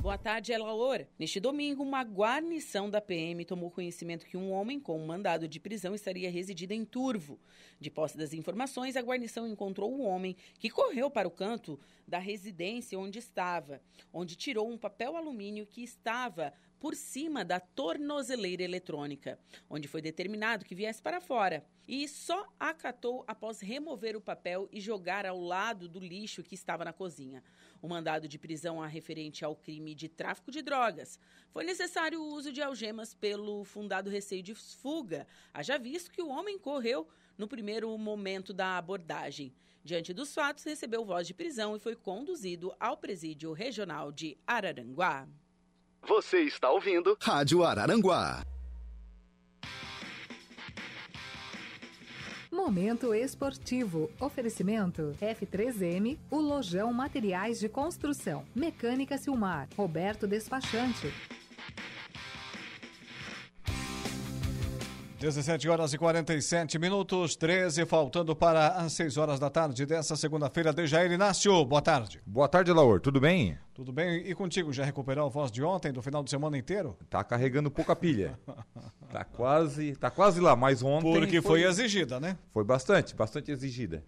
[0.00, 1.04] Boa tarde, Elaor.
[1.18, 5.58] Neste domingo, uma guarnição da PM tomou conhecimento que um homem com um mandado de
[5.58, 7.36] prisão estaria residindo em Turvo.
[7.80, 11.80] De posse das informações, a guarnição encontrou o um homem que correu para o canto
[12.06, 13.82] da residência onde estava,
[14.12, 19.38] onde tirou um papel alumínio que estava por cima da tornozeleira eletrônica,
[19.68, 21.64] onde foi determinado que viesse para fora.
[21.86, 26.84] E só acatou após remover o papel e jogar ao lado do lixo que estava
[26.84, 27.42] na cozinha.
[27.80, 31.18] O mandado de prisão a referente ao crime de tráfico de drogas.
[31.50, 36.28] Foi necessário o uso de algemas pelo fundado receio de fuga, haja visto que o
[36.28, 39.54] homem correu no primeiro momento da abordagem.
[39.82, 45.26] Diante dos fatos, recebeu voz de prisão e foi conduzido ao presídio regional de Araranguá.
[46.06, 48.42] Você está ouvindo Rádio Araranguá.
[52.50, 54.10] Momento esportivo.
[54.20, 58.44] Oferecimento F3M, o Lojão Materiais de Construção.
[58.54, 59.68] Mecânica Silmar.
[59.76, 61.12] Roberto Despachante.
[65.18, 70.72] 17 horas e 47 minutos, 13, faltando para as 6 horas da tarde dessa segunda-feira.
[70.72, 72.20] Dejair Inácio, boa tarde.
[72.24, 73.58] Boa tarde, Laur, tudo bem?
[73.74, 74.18] Tudo bem?
[74.24, 76.96] E contigo, já recuperou a voz de ontem, do final de semana inteiro?
[77.10, 78.38] Tá carregando pouca pilha.
[79.10, 82.38] tá quase, tá quase lá, mas ontem Porque foi, foi exigida, né?
[82.52, 84.04] Foi bastante, bastante exigida.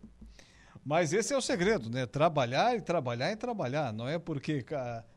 [0.85, 2.07] Mas esse é o segredo, né?
[2.07, 3.92] Trabalhar e trabalhar e trabalhar.
[3.92, 4.64] Não é porque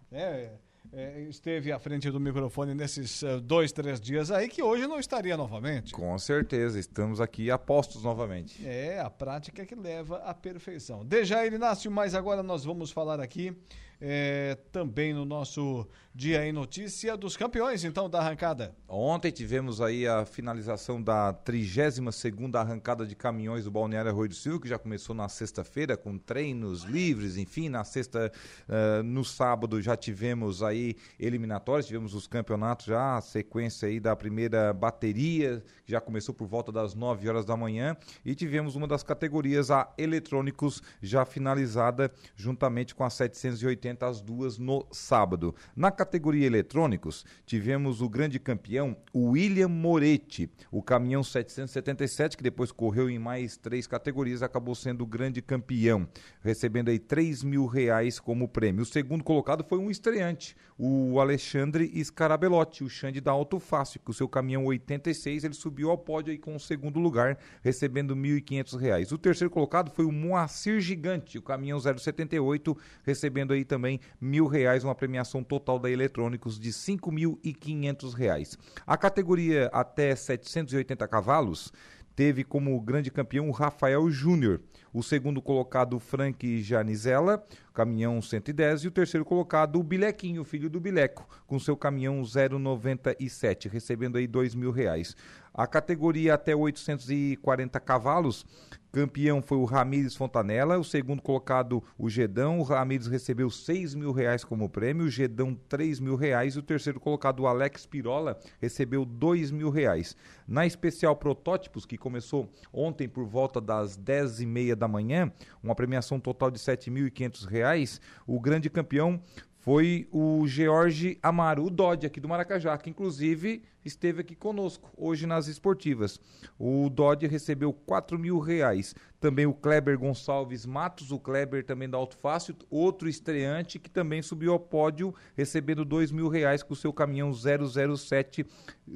[0.09, 0.53] né,
[0.95, 4.99] é, esteve à frente do microfone nesses uh, dois, três dias aí, que hoje não
[4.99, 5.91] estaria novamente.
[5.91, 8.65] Com certeza, estamos aqui apostos novamente.
[8.65, 11.03] É, a prática que leva à perfeição.
[11.03, 13.57] Dejair Inácio, mas agora nós vamos falar aqui
[14.05, 18.75] é, também no nosso Dia em Notícia dos campeões, então, da arrancada.
[18.87, 24.59] Ontem tivemos aí a finalização da 32ª arrancada de caminhões do Balneário Arroio do Silva,
[24.59, 28.31] que já começou na sexta-feira com treinos livres, enfim, na sexta,
[28.69, 34.15] uh, no sábado já tivemos aí eliminatórios, tivemos os campeonatos já, a sequência aí da
[34.15, 38.87] primeira bateria, que já começou por volta das 9 horas da manhã, e tivemos uma
[38.87, 45.53] das categorias, a eletrônicos, já finalizada juntamente com a 780, as duas no sábado.
[45.75, 53.09] Na categoria eletrônicos, tivemos o grande campeão, William Moretti, o caminhão 777, que depois correu
[53.09, 56.07] em mais três categorias, acabou sendo o grande campeão,
[56.41, 58.83] recebendo aí 3 mil reais como prêmio.
[58.83, 64.11] O segundo colocado foi um estreante, o Alexandre Scarabelotti, o Xande da Auto Fácil, com
[64.11, 68.79] o seu caminhão 86, ele subiu ao pódio aí com o segundo lugar, recebendo 1.500
[68.79, 69.11] reais.
[69.11, 74.83] O terceiro colocado foi o Moacir Gigante, o caminhão 078, recebendo aí também mil reais,
[74.83, 78.57] uma premiação total da eletrônicos de R$ 5.500.
[78.85, 81.71] A categoria até 780 cavalos
[82.15, 84.61] teve como grande campeão o Rafael Júnior,
[84.93, 90.79] o segundo colocado Frank Janizella, caminhão 110, e o terceiro colocado o Bilequinho, filho do
[90.79, 95.15] Bileco, com seu caminhão 097, recebendo aí dois mil reais.
[95.53, 98.45] A categoria até 840 cavalos
[98.93, 104.11] Campeão foi o Ramires Fontanella, o segundo colocado o Gedão, o Ramires recebeu 6 mil
[104.11, 108.39] reais como prêmio, o Gedão 3 mil reais e o terceiro colocado o Alex Pirola
[108.61, 110.15] recebeu 2 mil reais.
[110.47, 115.73] Na especial Protótipos, que começou ontem por volta das 10 e meia da manhã, uma
[115.73, 119.19] premiação total de 7.500 reais, o grande campeão
[119.63, 125.25] foi o George Amaro, o Dodge aqui do Maracajá, que inclusive esteve aqui conosco hoje
[125.25, 126.19] nas esportivas.
[126.59, 128.93] O Dodge recebeu 4 mil reais.
[129.21, 134.21] Também o Kleber Gonçalves Matos, o Kleber também da Alto Fácil, outro estreante que também
[134.21, 138.45] subiu ao pódio, recebendo 2 mil reais com o seu caminhão 007,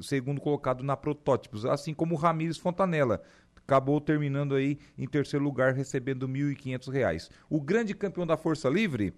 [0.02, 1.64] segundo colocado na Protótipos.
[1.64, 3.22] Assim como o Ramires Fontanella,
[3.56, 7.30] acabou terminando aí em terceiro lugar, recebendo R$ 1.500.
[7.48, 9.14] O grande campeão da Força Livre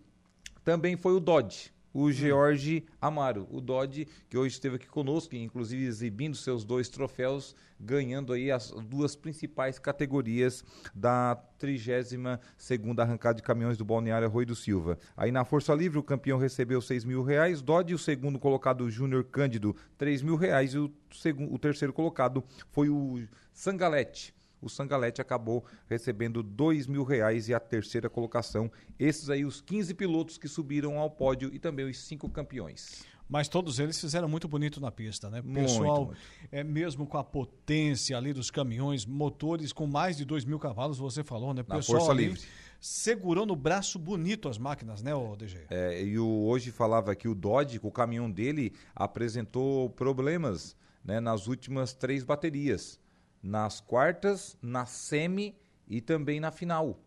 [0.65, 2.13] também foi o Dodge, o hum.
[2.13, 8.33] George Amaro, o Dodge, que hoje esteve aqui conosco, inclusive exibindo seus dois troféus, ganhando
[8.33, 10.63] aí as duas principais categorias
[10.95, 14.99] da 32 segunda arrancada de caminhões do Balneário Rui do Silva.
[15.17, 18.91] Aí na Força Livre o campeão recebeu 6 mil reais, Dodge, o segundo colocado o
[18.91, 24.69] Júnior Cândido, 3 mil reais e o, segundo, o terceiro colocado foi o Sangalete, o
[24.69, 28.71] Sangalete acabou recebendo dois mil reais e a terceira colocação.
[28.99, 33.05] Esses aí os 15 pilotos que subiram ao pódio e também os cinco campeões.
[33.29, 35.41] Mas todos eles fizeram muito bonito na pista, né?
[35.41, 36.19] Muito, Pessoal, muito.
[36.51, 40.99] é mesmo com a potência ali dos caminhões, motores com mais de dois mil cavalos,
[40.99, 41.65] você falou, né?
[41.69, 42.41] Na Pessoal força ali, livre.
[42.81, 45.59] segurou no braço bonito as máquinas, né, o DG?
[45.71, 51.47] É, e o, hoje falava que o Dodge, o caminhão dele, apresentou problemas né, nas
[51.47, 52.99] últimas três baterias
[53.43, 55.57] nas quartas, na semi
[55.89, 56.99] e também na final.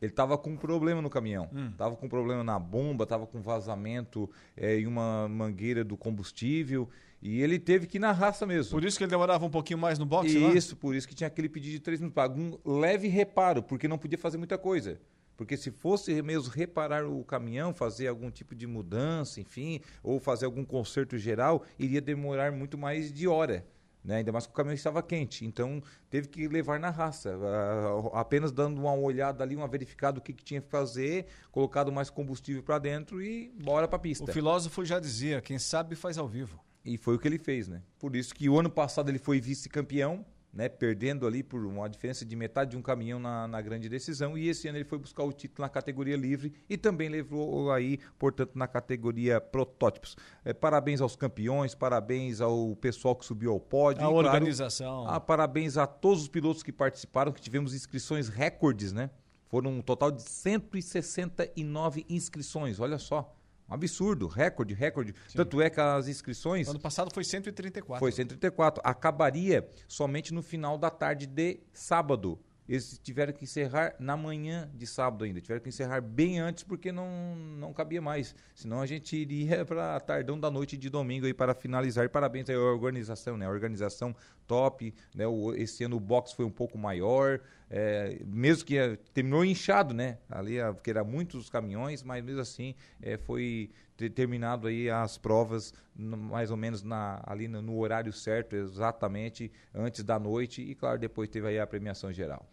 [0.00, 1.48] Ele estava com um problema no caminhão.
[1.72, 1.96] Estava hum.
[1.96, 6.88] com um problema na bomba, estava com vazamento é, em uma mangueira do combustível.
[7.22, 8.70] E ele teve que ir na raça mesmo.
[8.72, 10.80] Por isso que ele demorava um pouquinho mais no boxe, Isso, lá?
[10.80, 12.22] por isso que tinha aquele pedido de três minutos.
[12.36, 15.00] Um leve reparo, porque não podia fazer muita coisa.
[15.36, 20.44] Porque se fosse mesmo reparar o caminhão, fazer algum tipo de mudança, enfim, ou fazer
[20.44, 23.64] algum conserto geral, iria demorar muito mais de hora
[24.04, 24.16] né?
[24.16, 25.46] ainda mais que o caminhão estava quente.
[25.46, 30.20] Então teve que levar na raça, uh, apenas dando uma olhada ali, uma verificada do
[30.20, 34.30] que, que tinha que fazer, colocado mais combustível para dentro e bora para a pista.
[34.30, 36.62] O filósofo já dizia: quem sabe faz ao vivo.
[36.84, 37.82] E foi o que ele fez, né?
[37.98, 42.24] Por isso que o ano passado ele foi vice-campeão, né, perdendo ali por uma diferença
[42.24, 44.38] de metade de um caminhão na, na, grande decisão.
[44.38, 47.98] E esse ano ele foi buscar o título na categoria livre e também levou aí,
[48.18, 50.16] portanto, na categoria protótipos.
[50.44, 54.04] É, parabéns aos campeões, parabéns ao pessoal que subiu ao pódio.
[54.04, 55.02] A organização.
[55.02, 59.10] Claro, a, parabéns a todos os pilotos que participaram, que tivemos inscrições recordes, né?
[59.48, 63.36] Foram um total de 169 inscrições, olha só.
[63.68, 65.14] Um absurdo, recorde, recorde.
[65.28, 65.38] Sim.
[65.38, 66.68] Tanto é que as inscrições.
[66.68, 67.98] Ano passado foi 134.
[67.98, 68.82] Foi 134.
[68.84, 72.38] Acabaria somente no final da tarde de sábado.
[72.66, 75.38] Eles tiveram que encerrar na manhã de sábado ainda.
[75.38, 78.34] Tiveram que encerrar bem antes porque não, não cabia mais.
[78.54, 82.08] Senão a gente iria para tardão da noite de domingo aí para finalizar.
[82.08, 83.44] Parabéns à organização, né?
[83.46, 84.94] A organização top.
[85.14, 85.26] Né?
[85.26, 87.40] O, esse ano o box foi um pouco maior.
[87.76, 90.18] É, mesmo que é, terminou inchado, né?
[90.30, 93.68] Ali, porque era muitos caminhões, mas mesmo assim é, foi
[94.14, 100.04] terminado aí as provas mais ou menos na, ali no, no, horário certo, exatamente antes
[100.04, 102.48] da noite e claro depois teve aí a premiação geral.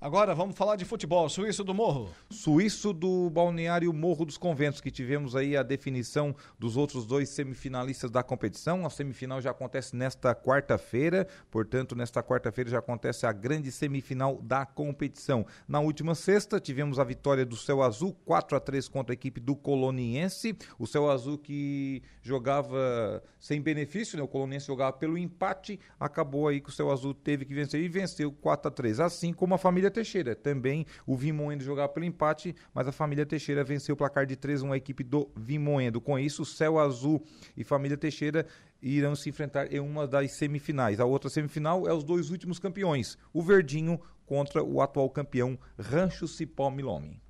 [0.00, 1.28] Agora vamos falar de futebol.
[1.28, 2.10] Suíço do Morro.
[2.28, 8.10] Suíço do Balneário Morro dos Conventos, que tivemos aí a definição dos outros dois semifinalistas
[8.10, 8.84] da competição.
[8.84, 14.66] A semifinal já acontece nesta quarta-feira, portanto, nesta quarta-feira já acontece a grande semifinal da
[14.66, 15.46] competição.
[15.66, 19.40] Na última sexta, tivemos a vitória do Céu Azul, 4 a 3 contra a equipe
[19.40, 20.56] do Coloniense.
[20.78, 24.22] O Céu Azul que jogava sem benefício, né?
[24.22, 27.88] O Coloniense jogava pelo empate, acabou aí que o Céu Azul teve que vencer e
[27.88, 30.34] venceu 4 a 3 assim como a família Teixeira.
[30.34, 34.62] Também o Vimoendo jogava pelo empate, mas a família Teixeira venceu o placar de 3
[34.62, 36.00] 1 a equipe do Vimoendo.
[36.00, 37.22] Com isso, Céu Azul
[37.56, 38.46] e família Teixeira
[38.82, 41.00] irão se enfrentar em uma das semifinais.
[41.00, 46.28] A outra semifinal é os dois últimos campeões, o Verdinho contra o atual campeão Rancho
[46.28, 47.23] Cipó Milome.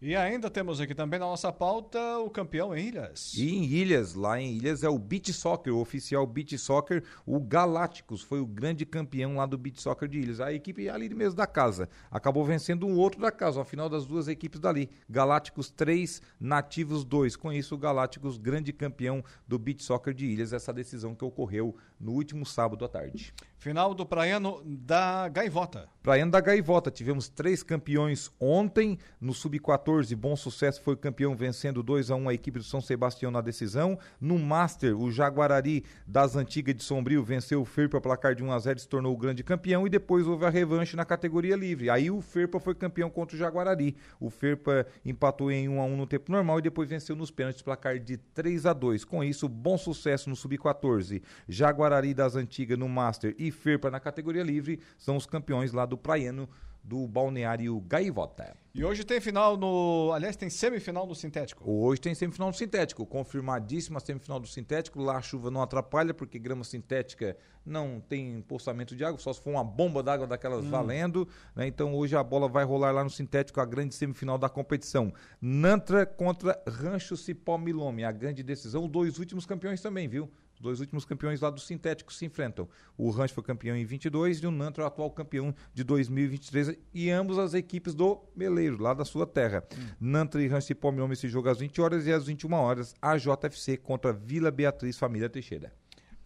[0.00, 3.34] E ainda temos aqui também na nossa pauta o campeão em Ilhas.
[3.34, 7.40] E em Ilhas, lá em Ilhas é o Beach Soccer, o oficial Beach Soccer, o
[7.40, 10.40] Galácticos, foi o grande campeão lá do Beach Soccer de Ilhas.
[10.40, 11.88] A equipe ali mesmo da casa.
[12.12, 14.88] Acabou vencendo um outro da casa, ao final das duas equipes dali.
[15.10, 17.34] Galácticos 3, Nativos 2.
[17.34, 21.74] Com isso, o Galácticos, grande campeão do Beach Soccer de Ilhas, essa decisão que ocorreu
[22.00, 23.32] no último sábado à tarde.
[23.58, 25.88] Final do Praiano da Gaivota.
[26.00, 26.92] Praiano da Gaivota.
[26.92, 30.14] Tivemos três campeões ontem no Sub-14.
[30.14, 33.40] Bom Sucesso foi campeão, vencendo 2 a 1 um a equipe do São Sebastião na
[33.40, 33.98] decisão.
[34.20, 38.58] No Master, o Jaguarari das Antigas de Sombrio venceu o Ferpa placar de 1 a
[38.60, 39.84] 0 e se tornou o grande campeão.
[39.88, 41.90] E depois houve a revanche na categoria livre.
[41.90, 43.96] Aí o Ferpa foi campeão contra o Jaguarari.
[44.20, 47.60] O Ferpa empatou em 1 a 1 no tempo normal e depois venceu nos pênaltis
[47.60, 51.20] placar de 3 a 2 Com isso, bom sucesso no Sub-14.
[51.48, 55.96] Jaguarari das Antigas no Master e Ferpa na categoria livre são os campeões lá do
[55.96, 56.48] Praiano
[56.88, 58.56] do Balneário Gaivota.
[58.74, 60.12] E hoje tem final no.
[60.14, 61.70] Aliás, tem semifinal no sintético.
[61.70, 65.02] Hoje tem semifinal do sintético, confirmadíssima semifinal do sintético.
[65.02, 67.36] Lá a chuva não atrapalha, porque grama sintética
[67.66, 70.70] não tem postamento de água, só se for uma bomba d'água daquelas hum.
[70.70, 71.28] valendo.
[71.54, 71.66] Né?
[71.66, 75.12] Então hoje a bola vai rolar lá no sintético, a grande semifinal da competição.
[75.40, 78.84] Nantra contra Rancho Cipó Milome, a grande decisão.
[78.84, 80.30] Os dois últimos campeões também, viu?
[80.58, 82.68] Os dois últimos campeões lá do sintético se enfrentam.
[82.96, 86.76] O Rancho foi campeão em 22 e o Nantra é o atual campeão de 2023
[86.92, 89.64] e ambos as equipes do Meleiro, lá da sua terra.
[89.72, 89.86] Hum.
[90.00, 93.16] Nantra e Rancho Cipó Milome esse jogo às 20 horas e às 21 horas a
[93.16, 95.72] JFC contra Vila Beatriz Família Teixeira.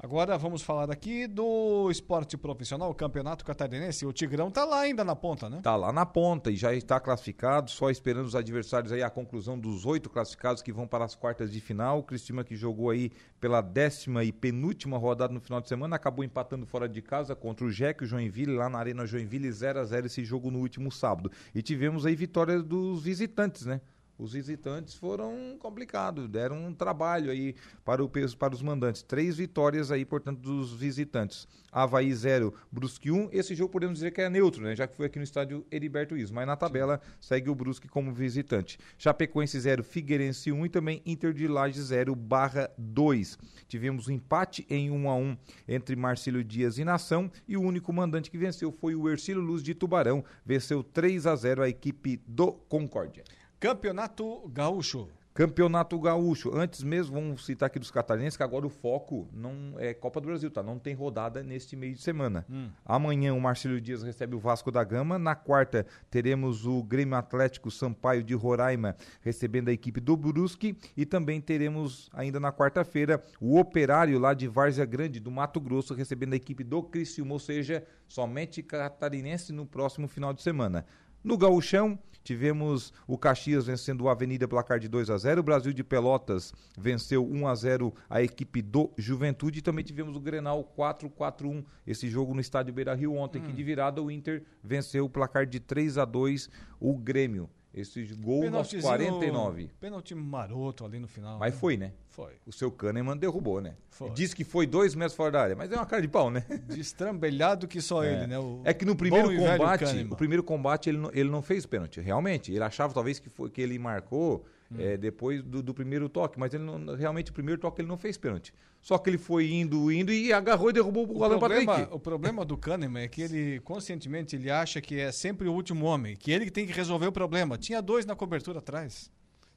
[0.02, 4.04] Agora vamos falar aqui do esporte profissional, o Campeonato Catarinense.
[4.04, 5.60] O Tigrão tá lá ainda na ponta, né?
[5.62, 9.56] Tá lá na ponta e já está classificado, só esperando os adversários aí a conclusão
[9.56, 12.00] dos oito classificados que vão para as quartas de final.
[12.00, 16.24] O Cristina que jogou aí pela décima e penúltima rodada no final de semana, acabou
[16.24, 19.84] empatando fora de casa contra o Jack, o Joinville, lá na Arena Joinville, 0 a
[19.84, 21.30] 0 esse jogo no último sábado.
[21.54, 23.80] E tivemos aí vitória dos visitantes, né?
[24.22, 29.02] Os visitantes foram complicados, deram um trabalho aí para, o, para os mandantes.
[29.02, 31.48] Três vitórias aí, portanto, dos visitantes.
[31.72, 33.16] Havaí 0, Brusque 1.
[33.16, 33.28] Um.
[33.32, 34.76] Esse jogo podemos dizer que é neutro, né?
[34.76, 36.34] Já que foi aqui no estádio Heriberto Iso.
[36.34, 38.78] Mas na tabela segue o Brusque como visitante.
[38.98, 43.38] Chapecoense 0, Figueirense 1 um, e também Inter de Laje 0, barra 2.
[43.66, 47.62] Tivemos um empate em 1 um a 1 entre Marcílio Dias e Nação e o
[47.62, 50.22] único mandante que venceu foi o Ercílio Luz de Tubarão.
[50.44, 53.24] Venceu 3 a 0 a equipe do Concórdia.
[53.62, 55.08] Campeonato Gaúcho.
[55.32, 56.50] Campeonato Gaúcho.
[56.52, 60.26] Antes mesmo, vamos citar aqui dos catarinenses, que agora o foco não é Copa do
[60.26, 60.64] Brasil, tá?
[60.64, 62.44] Não tem rodada neste meio de semana.
[62.50, 62.70] Hum.
[62.84, 65.16] Amanhã o Marcelo Dias recebe o Vasco da Gama.
[65.16, 70.76] Na quarta, teremos o Grêmio Atlético Sampaio de Roraima recebendo a equipe do Brusque.
[70.96, 75.94] E também teremos, ainda na quarta-feira, o Operário lá de Várzea Grande, do Mato Grosso,
[75.94, 80.84] recebendo a equipe do Criciúma, ou seja, somente catarinense no próximo final de semana.
[81.22, 85.72] No Gaúchão, tivemos o Caxias vencendo o Avenida placar de 2 a 0 o Brasil
[85.72, 90.72] de Pelotas venceu 1 a 0 a equipe do Juventude e também tivemos o Grenal
[90.76, 93.46] 4-4-1, esse jogo no estádio Beira-Rio ontem, hum.
[93.46, 96.48] que de virada o Inter venceu o placar de 3 a 2
[96.80, 97.48] o Grêmio.
[97.74, 99.70] Esse gol aos 49.
[99.80, 101.38] Pênalti maroto ali no final.
[101.38, 101.60] Mas né?
[101.60, 101.92] foi, né?
[102.10, 102.32] Foi.
[102.46, 103.74] O seu Kahneman derrubou, né?
[103.88, 104.10] Foi.
[104.10, 106.44] Disse que foi dois metros fora da área, mas é uma cara de pau, né?
[106.68, 108.12] Destrambelhado que só é.
[108.12, 108.38] ele, né?
[108.38, 112.00] O é que no primeiro combate, o primeiro combate ele não, ele não fez pênalti,
[112.00, 112.52] realmente.
[112.52, 114.76] Ele achava talvez que, foi, que ele marcou hum.
[114.78, 117.96] é, depois do, do, primeiro toque, mas ele não, realmente o primeiro toque ele não
[117.96, 118.52] fez pênalti.
[118.80, 121.94] Só que ele foi indo, indo e agarrou e derrubou o, o Alan problema, Patrick.
[121.94, 125.86] O problema do Kahneman é que ele, conscientemente, ele acha que é sempre o último
[125.86, 127.56] homem, que ele que tem que resolver o problema.
[127.56, 129.10] Tinha dois na cobertura atrás.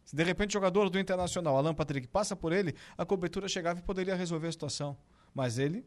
[0.04, 3.80] Se de repente o jogador do Internacional, Alan Patrick, passa por ele, a cobertura chegava
[3.80, 4.96] e poderia resolver a situação.
[5.34, 5.84] Mas ele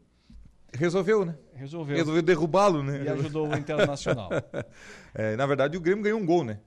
[0.73, 1.35] Resolveu, né?
[1.53, 1.97] Resolveu.
[1.97, 3.03] Resolveu derrubá-lo, né?
[3.03, 4.29] E ajudou o Internacional.
[5.13, 6.59] é, na verdade, o Grêmio ganhou um gol, né?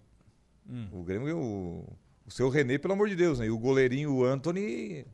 [0.69, 0.89] Hum.
[0.93, 1.99] O Grêmio ganhou
[2.33, 3.47] seu René, pelo amor de Deus, né?
[3.47, 5.05] E o goleirinho, o Anthony,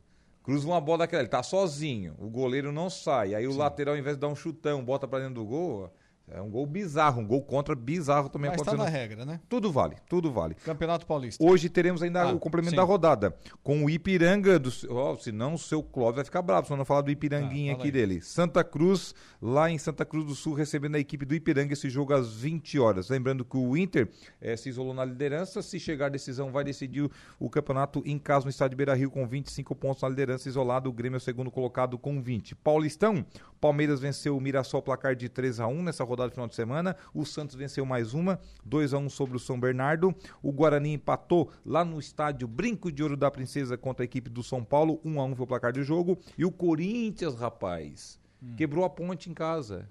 [0.41, 3.57] cruza uma bola daquela, ele tá sozinho, o goleiro não sai, aí o Sim.
[3.57, 5.91] lateral, ao invés de dar um chutão, bota para dentro do gol,
[6.31, 8.79] é um gol bizarro, um gol contra bizarro também Mas acontecendo.
[8.79, 9.39] Mas tá na regra, né?
[9.49, 10.53] Tudo vale, tudo vale.
[10.55, 11.43] Campeonato Paulista.
[11.43, 12.75] Hoje teremos ainda ah, o complemento sim.
[12.75, 16.75] da rodada com o Ipiranga, do, oh, senão o seu Clóvis vai ficar bravo se
[16.75, 17.91] não falar do Ipiranguinha ah, aqui aí.
[17.91, 18.21] dele.
[18.21, 22.13] Santa Cruz, lá em Santa Cruz do Sul, recebendo a equipe do Ipiranga esse jogo
[22.13, 23.09] às 20 horas.
[23.09, 24.07] Lembrando que o Inter
[24.39, 28.19] é, se isolou na liderança, se chegar a decisão vai decidir o, o campeonato em
[28.19, 31.49] casa no estádio Beira-Rio com 25 pontos na liderança isolado, o Grêmio é o segundo
[31.49, 32.55] colocado com 20.
[32.55, 33.25] Paulistão,
[33.59, 36.95] Palmeiras venceu o Mirassol placar de 3 a 1 nessa rodada de final de semana.
[37.13, 40.13] O Santos venceu mais uma, 2 a 1 sobre o São Bernardo.
[40.41, 44.43] O Guarani empatou lá no estádio Brinco de Ouro da Princesa contra a equipe do
[44.43, 46.17] São Paulo, 1 a 1 foi o placar do jogo.
[46.37, 48.55] E o Corinthians, rapaz, hum.
[48.55, 49.87] quebrou a ponte em casa.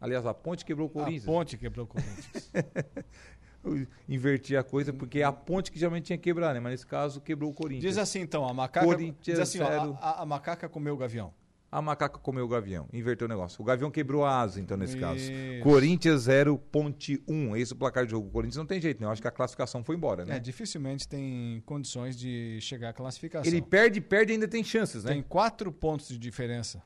[0.00, 1.22] Aliás, a ponte quebrou o Corinthians.
[1.22, 2.50] A ponte quebrou o Corinthians.
[4.08, 6.60] inverti a coisa, porque é a ponte que geralmente tinha que quebrar, né?
[6.60, 7.82] Mas nesse caso quebrou o Corinthians.
[7.94, 8.86] Diz assim então, a macaca.
[8.86, 11.32] Corinthians assim, ó, a, a, macaca comeu o gavião
[11.70, 12.88] a macaca comeu o gavião.
[12.92, 13.60] Inverteu o negócio.
[13.60, 15.00] O gavião quebrou a asa, então, nesse Isso.
[15.00, 15.20] caso.
[15.62, 17.56] Corinthians 0, Ponte 1.
[17.56, 18.28] Esse é o placar de jogo.
[18.28, 19.06] O Corinthians não tem jeito, né?
[19.06, 20.36] Eu acho que a classificação foi embora, né?
[20.36, 23.50] É, dificilmente tem condições de chegar à classificação.
[23.50, 25.12] Ele perde, perde e ainda tem chances, né?
[25.12, 26.82] Tem quatro pontos de diferença.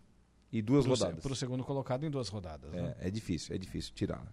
[0.53, 1.23] E duas pro rodadas.
[1.23, 2.73] Para o segundo colocado em duas rodadas.
[2.75, 2.95] É, né?
[3.01, 4.25] é difícil, é difícil tirar.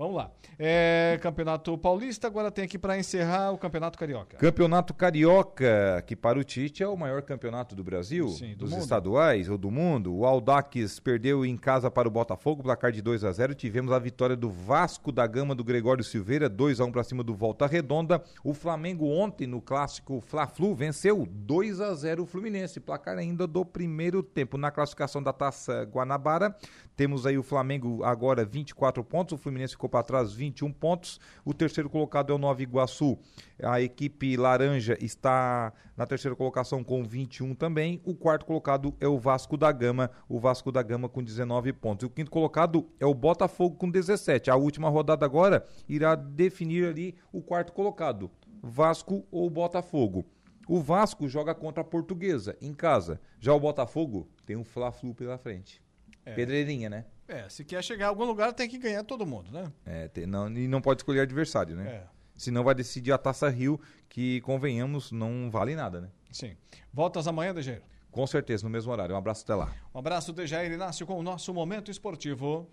[0.00, 0.30] Vamos lá.
[0.58, 4.38] É, Campeonato Paulista, agora tem aqui para encerrar o Campeonato Carioca.
[4.38, 8.70] Campeonato Carioca, que para o Tite é o maior campeonato do Brasil, Sim, do dos
[8.70, 8.80] mundo.
[8.80, 10.14] estaduais ou do mundo.
[10.14, 13.54] O Aldax perdeu em casa para o Botafogo, placar de 2 a 0.
[13.54, 17.22] Tivemos a vitória do Vasco da Gama do Gregório Silveira, 2 a 1 para cima
[17.22, 18.22] do Volta Redonda.
[18.42, 23.66] O Flamengo ontem no clássico Fla-Flu venceu 2 a 0 o Fluminense, placar ainda do
[23.66, 24.56] primeiro tempo.
[24.56, 26.56] Na classificação da Taça Guanabara,
[27.00, 31.18] temos aí o Flamengo agora 24 pontos, o Fluminense ficou para trás, 21 pontos.
[31.46, 33.18] O terceiro colocado é o Nova Iguaçu.
[33.62, 38.02] A equipe laranja está na terceira colocação com 21 também.
[38.04, 42.02] O quarto colocado é o Vasco da Gama, o Vasco da Gama com 19 pontos.
[42.02, 44.50] E o quinto colocado é o Botafogo com 17.
[44.50, 48.30] A última rodada agora irá definir ali o quarto colocado,
[48.62, 50.26] Vasco ou Botafogo.
[50.68, 53.18] O Vasco joga contra a Portuguesa em casa.
[53.38, 55.80] Já o Botafogo tem um Fla-Flu pela frente.
[56.24, 56.34] É.
[56.34, 57.04] Pedreirinha, né?
[57.26, 59.72] É, se quer chegar a algum lugar tem que ganhar todo mundo, né?
[59.86, 61.86] É, tem, não, e não pode escolher adversário, né?
[61.88, 62.02] É.
[62.36, 66.08] Senão vai decidir a Taça Rio, que, convenhamos, não vale nada, né?
[66.32, 66.56] Sim.
[66.92, 67.82] Voltas amanhã, Dejair?
[68.10, 69.14] Com certeza, no mesmo horário.
[69.14, 69.72] Um abraço até lá.
[69.94, 72.68] Um abraço, Dejair Inácio, com o nosso Momento Esportivo.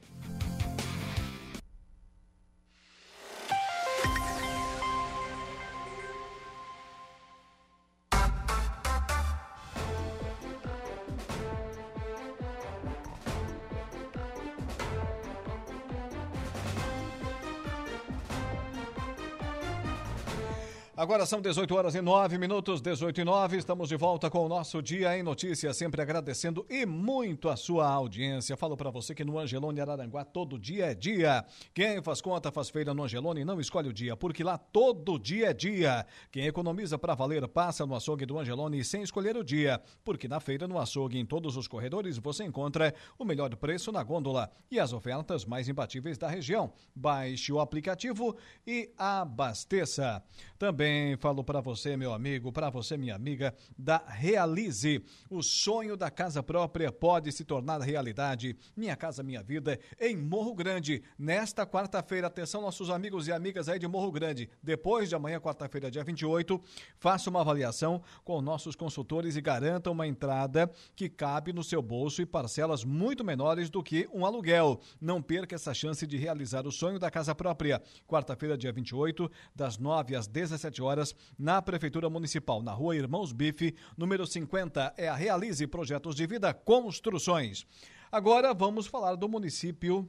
[21.28, 23.58] São 18 horas e 9 minutos, 18 e 9.
[23.58, 27.86] Estamos de volta com o nosso Dia em Notícias, sempre agradecendo e muito a sua
[27.86, 28.56] audiência.
[28.56, 31.44] Falo para você que no Angelone Araranguá todo dia é dia.
[31.74, 35.50] Quem faz conta, faz feira no Angelone, não escolhe o dia, porque lá todo dia
[35.50, 36.06] é dia.
[36.32, 40.40] Quem economiza para valer, passa no açougue do Angelone sem escolher o dia, porque na
[40.40, 44.80] feira, no açougue, em todos os corredores, você encontra o melhor preço na gôndola e
[44.80, 46.72] as ofertas mais imbatíveis da região.
[46.96, 50.24] Baixe o aplicativo e abasteça.
[50.58, 55.04] Também falo para você, meu amigo, para você, minha amiga, da Realize.
[55.30, 58.56] O sonho da casa própria pode se tornar realidade.
[58.76, 61.04] Minha Casa Minha Vida em Morro Grande.
[61.18, 64.50] Nesta quarta-feira, atenção, nossos amigos e amigas aí de Morro Grande.
[64.62, 66.62] Depois de amanhã, quarta-feira, dia 28,
[66.98, 72.22] faça uma avaliação com nossos consultores e garanta uma entrada que cabe no seu bolso
[72.22, 74.80] e parcelas muito menores do que um aluguel.
[75.02, 77.82] Não perca essa chance de realizar o sonho da casa própria.
[78.08, 81.07] Quarta-feira, dia 28, das 9 às 17 horas,
[81.38, 84.94] na Prefeitura Municipal, na rua Irmãos Bife, número 50.
[84.98, 87.66] É a Realize Projetos de Vida Construções.
[88.12, 90.08] Agora vamos falar do município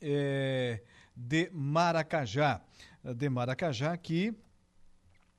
[0.00, 0.82] é,
[1.14, 2.60] de Maracajá.
[3.02, 4.34] De Maracajá, que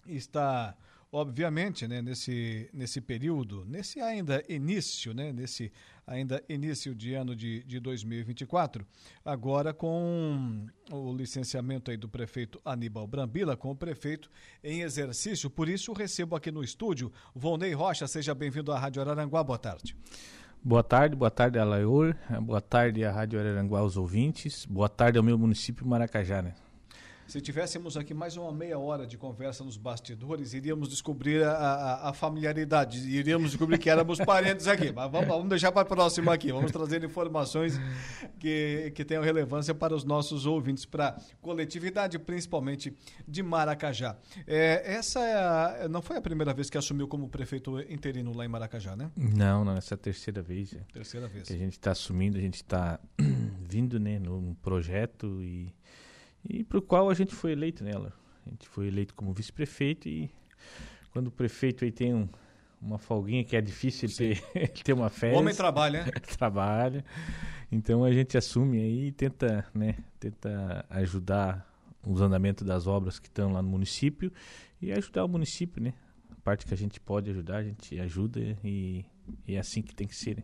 [0.07, 0.75] está
[1.11, 5.71] obviamente, né, nesse, nesse período, nesse ainda início, né, nesse
[6.07, 8.85] ainda início de ano de, de 2024,
[9.23, 14.29] agora com o licenciamento aí do prefeito Aníbal Brambila, com o prefeito
[14.63, 15.49] em exercício.
[15.49, 18.07] Por isso, recebo aqui no estúdio Volney Rocha.
[18.07, 19.43] Seja bem-vindo à Rádio Araranguá.
[19.43, 19.95] Boa tarde.
[20.63, 22.15] Boa tarde, boa tarde, Alaior.
[22.41, 24.65] Boa tarde à Rádio Araranguá, aos ouvintes.
[24.65, 26.55] Boa tarde ao meu município Maracajá, né?
[27.27, 32.09] Se tivéssemos aqui mais uma meia hora de conversa nos bastidores, iríamos descobrir a, a,
[32.09, 34.91] a familiaridade, iríamos descobrir que éramos parentes aqui.
[34.91, 36.51] Mas vamos, vamos deixar para próximo aqui.
[36.51, 37.79] Vamos trazer informações
[38.39, 42.95] que, que tenham relevância para os nossos ouvintes, para a coletividade, principalmente
[43.27, 44.15] de Maracajá.
[44.45, 48.45] É, essa é a, não foi a primeira vez que assumiu como prefeito interino lá
[48.45, 49.09] em Maracajá, né?
[49.17, 50.77] Não, não, essa é a terceira vez.
[50.93, 51.47] Terceira vez.
[51.47, 52.99] Que a gente está assumindo, a gente está
[53.67, 55.73] vindo né, num projeto e
[56.47, 58.13] e para o qual a gente foi eleito nela.
[58.45, 60.29] A gente foi eleito como vice-prefeito e
[61.11, 62.27] quando o prefeito aí tem um,
[62.81, 64.41] uma folguinha que é difícil ter,
[64.83, 65.35] ter uma festa.
[65.35, 66.11] O homem trabalha, né?
[66.37, 67.03] trabalha.
[67.71, 71.67] Então a gente assume aí e tenta, né, tenta ajudar
[72.05, 74.31] os andamentos das obras que estão lá no município
[74.79, 75.93] e ajudar o município, né?
[76.31, 79.03] A parte que a gente pode ajudar, a gente ajuda e,
[79.47, 80.37] e é assim que tem que ser.
[80.37, 80.43] Né?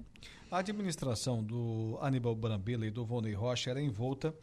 [0.50, 4.34] A administração do Aníbal Brambila e do Vonei Rocha era envolta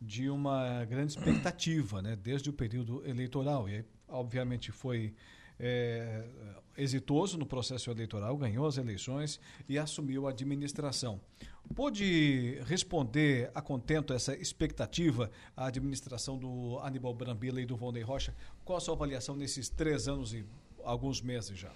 [0.00, 3.68] de uma grande expectativa, né, desde o período eleitoral.
[3.68, 5.14] E, obviamente, foi
[5.58, 6.24] é,
[6.76, 11.20] exitoso no processo eleitoral, ganhou as eleições e assumiu a administração.
[11.74, 18.34] Pôde responder a contento essa expectativa a administração do Aníbal Brambila e do Vonei Rocha?
[18.64, 20.44] Qual a sua avaliação nesses três anos e
[20.84, 21.72] alguns meses já?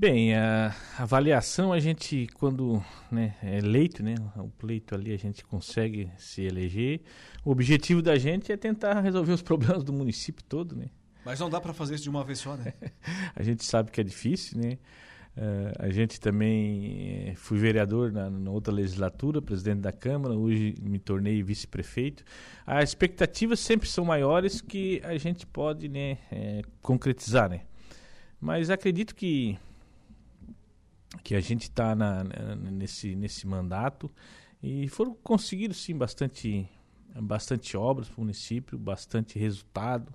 [0.00, 2.82] Bem, a avaliação a gente, quando
[3.12, 7.02] né, é eleito, né, o pleito ali a gente consegue se eleger.
[7.44, 10.86] O objetivo da gente é tentar resolver os problemas do município todo, né?
[11.22, 12.72] Mas não dá para fazer isso de uma vez só, né?
[13.36, 14.78] a gente sabe que é difícil, né?
[15.36, 20.76] Uh, a gente também eh, fui vereador na, na, outra legislatura, presidente da Câmara, hoje
[20.80, 22.24] me tornei vice-prefeito.
[22.64, 27.64] As expectativas sempre são maiores que a gente pode né, é, concretizar, né?
[28.40, 29.58] Mas acredito que
[31.22, 31.94] que a gente está
[32.70, 34.10] nesse, nesse mandato
[34.62, 36.68] e foram conseguidos sim bastante,
[37.16, 40.12] bastante obras para o município, bastante resultado.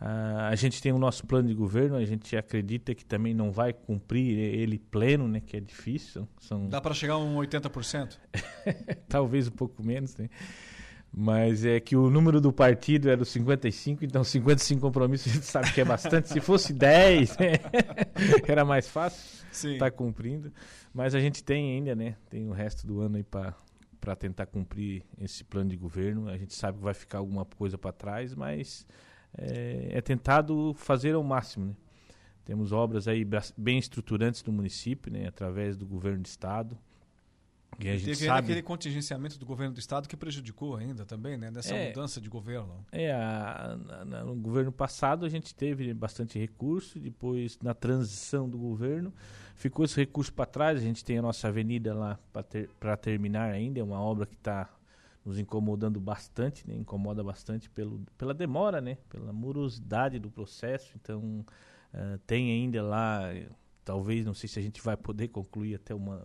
[0.00, 3.52] Uh, a gente tem o nosso plano de governo, a gente acredita que também não
[3.52, 6.26] vai cumprir ele pleno, né, que é difícil.
[6.38, 6.68] São...
[6.68, 8.16] Dá para chegar a um 80%?
[9.08, 10.30] Talvez um pouco menos, né?
[11.12, 15.46] Mas é que o número do partido era os 55, então 55 compromissos a gente
[15.46, 16.28] sabe que é bastante.
[16.28, 17.36] Se fosse 10,
[18.46, 20.52] era mais fácil estar tá cumprindo.
[20.94, 22.16] Mas a gente tem ainda, né?
[22.28, 26.28] Tem o resto do ano aí para tentar cumprir esse plano de governo.
[26.28, 28.86] A gente sabe que vai ficar alguma coisa para trás, mas
[29.36, 31.74] é, é, tentado fazer ao máximo, né?
[32.44, 33.24] Temos obras aí
[33.56, 35.26] bem estruturantes do município, né?
[35.26, 36.78] Através do governo do estado.
[37.82, 38.40] E a gente Teve sabe...
[38.40, 41.50] aquele contingenciamento do governo do estado que prejudicou ainda também, né?
[41.50, 42.84] Nessa é, mudança de governo.
[42.92, 43.76] É, a,
[44.24, 49.12] no governo passado a gente teve bastante recurso, depois na transição do governo
[49.54, 50.78] ficou esse recurso para trás.
[50.78, 52.70] A gente tem a nossa avenida lá para ter,
[53.00, 54.68] terminar ainda, é uma obra que está
[55.24, 56.74] nos incomodando bastante, né?
[56.74, 58.98] Incomoda bastante pelo, pela demora, né?
[59.08, 60.92] Pela morosidade do processo.
[61.00, 61.44] Então
[61.94, 63.22] uh, tem ainda lá,
[63.84, 66.22] talvez não sei se a gente vai poder concluir até uma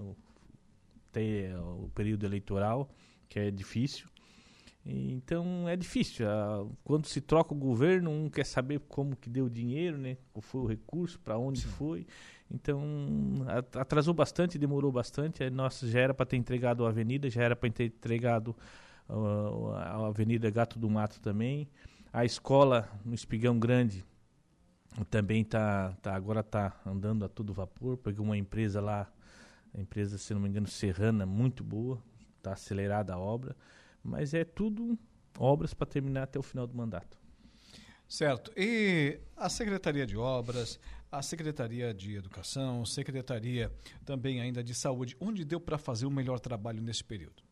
[1.15, 2.89] até o período eleitoral,
[3.29, 4.07] que é difícil.
[4.85, 6.27] Então é difícil.
[6.83, 10.17] Quando se troca o governo, um quer saber como que deu o dinheiro, né?
[10.31, 11.69] Qual foi o recurso, para onde Sim.
[11.69, 12.07] foi.
[12.51, 12.83] Então
[13.73, 15.49] atrasou bastante, demorou bastante.
[15.49, 18.55] Nossa, já era para ter entregado a avenida, já era para ter entregado
[19.09, 21.67] uh, a Avenida Gato do Mato também.
[22.13, 24.05] A escola no Espigão Grande
[25.09, 27.97] também tá, tá agora está andando a todo vapor.
[27.97, 29.11] Pegou uma empresa lá
[29.75, 32.01] a empresa, se não me engano, Serrana, muito boa,
[32.37, 33.55] está acelerada a obra,
[34.03, 34.97] mas é tudo
[35.37, 37.17] obras para terminar até o final do mandato.
[38.07, 38.51] Certo.
[38.55, 40.79] E a Secretaria de Obras,
[41.11, 43.71] a Secretaria de Educação, Secretaria
[44.05, 47.43] também ainda de Saúde, onde deu para fazer o melhor trabalho nesse período?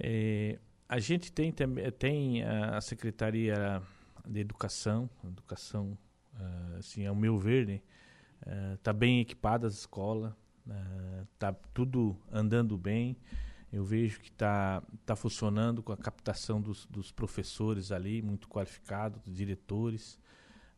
[0.00, 0.58] É,
[0.88, 3.80] a gente tem também tem a Secretaria
[4.26, 5.96] de Educação, educação,
[6.34, 7.80] uh, assim, ao meu ver, né,
[8.74, 10.32] está uh, bem equipada as escolas,
[11.32, 13.16] está uh, tudo andando bem.
[13.72, 19.20] Eu vejo que está tá funcionando com a captação dos, dos professores ali, muito qualificados,
[19.22, 20.18] dos diretores.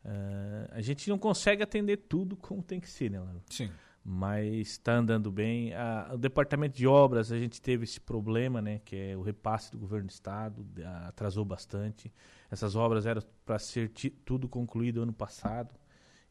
[0.03, 3.41] Uh, a gente não consegue atender tudo como tem que ser, né, Laro?
[3.49, 3.69] Sim.
[4.03, 5.73] Mas está andando bem.
[5.73, 8.79] A, o departamento de obras, a gente teve esse problema, né?
[8.83, 10.65] Que é o repasse do governo do estado,
[11.07, 12.11] atrasou bastante.
[12.49, 13.91] Essas obras eram para ser
[14.25, 15.75] tudo concluído ano passado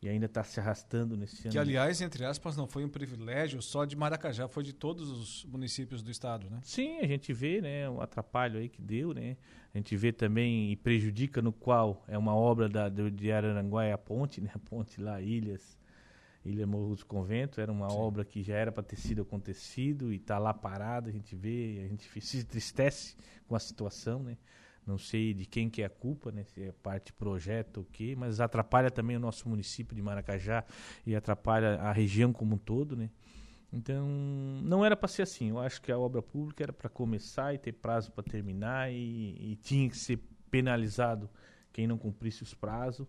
[0.03, 1.53] e ainda está se arrastando nesse ano.
[1.53, 5.45] Que, aliás, entre aspas, não foi um privilégio só de Maracajá, foi de todos os
[5.47, 6.61] municípios do estado, né?
[6.63, 9.37] Sim, a gente vê, né, o atrapalho aí que deu, né?
[9.75, 13.93] A gente vê também e prejudica no qual é uma obra da, de Araranguá, é
[13.93, 14.51] a ponte, né?
[14.55, 15.79] A ponte lá, Ilhas,
[16.45, 17.97] Ilha Morro dos Conventos, era uma Sim.
[17.97, 21.83] obra que já era para ter sido acontecido e está lá parada, a gente vê,
[21.85, 23.17] a gente se entristece
[23.49, 24.37] com a situação, né?
[24.87, 26.45] Não sei de quem que é a culpa, né?
[26.45, 30.65] Se é parte projeto ou quê, mas atrapalha também o nosso município de Maracajá
[31.05, 33.11] e atrapalha a região como um todo, né?
[33.73, 34.07] Então,
[34.63, 35.51] não era para ser assim.
[35.51, 39.53] Eu acho que a obra pública era para começar e ter prazo para terminar e,
[39.53, 40.21] e, tinha que ser
[40.51, 41.29] penalizado
[41.73, 43.09] quem não cumprisse os prazos.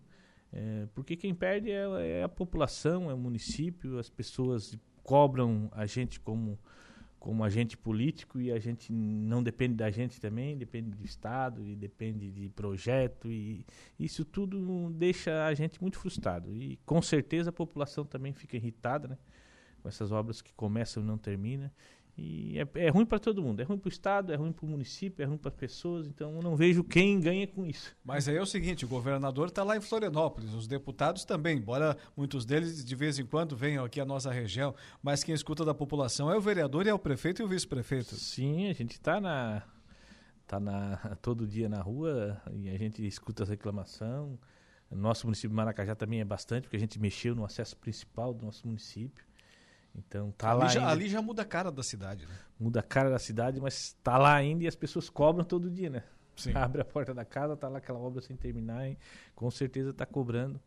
[0.52, 5.86] É, porque quem perde é, é, a população, é o município, as pessoas cobram a
[5.86, 6.58] gente como
[7.18, 11.74] como agente político e a gente não depende da gente também, depende do Estado e
[11.74, 13.64] depende de projeto e
[13.98, 19.08] isso tudo deixa a gente muito frustrado e com certeza a população também fica irritada,
[19.08, 19.18] né?
[19.82, 21.70] Com essas obras que começam e não terminam
[22.20, 23.60] e é, é ruim para todo mundo.
[23.60, 26.04] É ruim para o Estado, é ruim para o município, é ruim para as pessoas.
[26.08, 27.96] Então eu não vejo quem ganha com isso.
[28.04, 31.96] Mas aí é o seguinte: o governador está lá em Florianópolis, os deputados também, embora
[32.16, 34.74] muitos deles de vez em quando venham aqui à nossa região.
[35.00, 38.16] Mas quem escuta da população é o vereador e é o prefeito e o vice-prefeito.
[38.16, 39.62] Sim, a gente está na.
[40.44, 44.38] Tá na, todo dia na rua e a gente escuta as reclamações.
[44.90, 48.46] Nosso município de Maracajá também é bastante, porque a gente mexeu no acesso principal do
[48.46, 49.27] nosso município.
[49.94, 50.68] Então tá ali lá.
[50.68, 50.92] Já, ainda.
[50.92, 52.34] Ali já muda a cara da cidade, né?
[52.58, 55.90] Muda a cara da cidade, mas tá lá ainda e as pessoas cobram todo dia,
[55.90, 56.02] né?
[56.36, 56.52] Sim.
[56.56, 58.96] Abre a porta da casa, tá lá aquela obra sem terminar e
[59.34, 60.60] com certeza tá cobrando.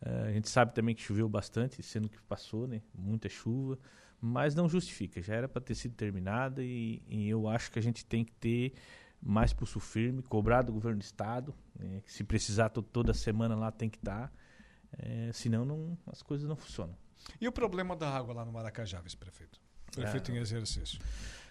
[0.00, 2.82] Uh, a gente sabe também que choveu bastante, sendo que passou, né?
[2.94, 3.78] Muita chuva,
[4.20, 5.20] mas não justifica.
[5.20, 8.32] Já era para ter sido terminada e, e, eu acho que a gente tem que
[8.32, 8.74] ter
[9.20, 12.00] mais pulso firme, cobrar do governo do estado, né?
[12.06, 14.32] se precisar toda semana lá tem que estar, tá,
[14.96, 16.94] é, senão não, as coisas não funcionam.
[17.40, 19.60] E o problema da água lá no Maracajá, vice-prefeito?
[19.92, 20.98] Prefeito é, em exercício.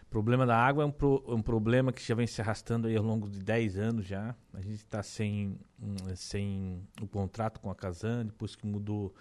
[0.07, 2.95] O problema da água é um, pro, um problema que já vem se arrastando aí
[2.95, 4.33] ao longo de 10 anos já.
[4.53, 9.13] A gente está sem, um, sem o contrato com a Casan, depois que mudou.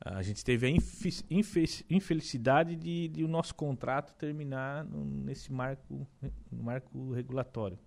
[0.00, 0.70] A gente teve a
[1.90, 6.06] infelicidade de, de, o nosso contrato terminar no, nesse marco,
[6.52, 7.78] marco regulatório.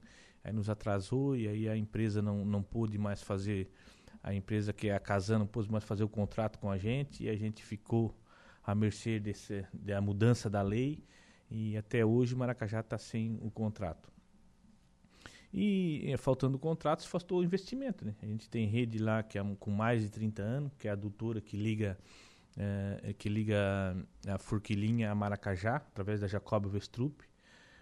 [0.44, 3.70] Aí nos atrasou e aí a empresa não, não pôde mais fazer
[4.24, 7.24] a empresa que é a Casan não pôde mais fazer o contrato com a gente
[7.24, 8.16] e a gente ficou
[8.64, 11.04] à mercê desse, da mudança da lei
[11.50, 14.12] e até hoje Maracajá está sem o contrato.
[15.54, 18.06] E eh, faltando contratos, faltou investimento.
[18.06, 18.16] Né?
[18.22, 20.94] A gente tem rede lá que é com mais de 30 anos, que é a
[20.94, 21.98] adutora que liga,
[22.56, 23.96] eh, que liga
[24.28, 27.22] a Forquilinha a Maracajá, através da Jacob Vestrup.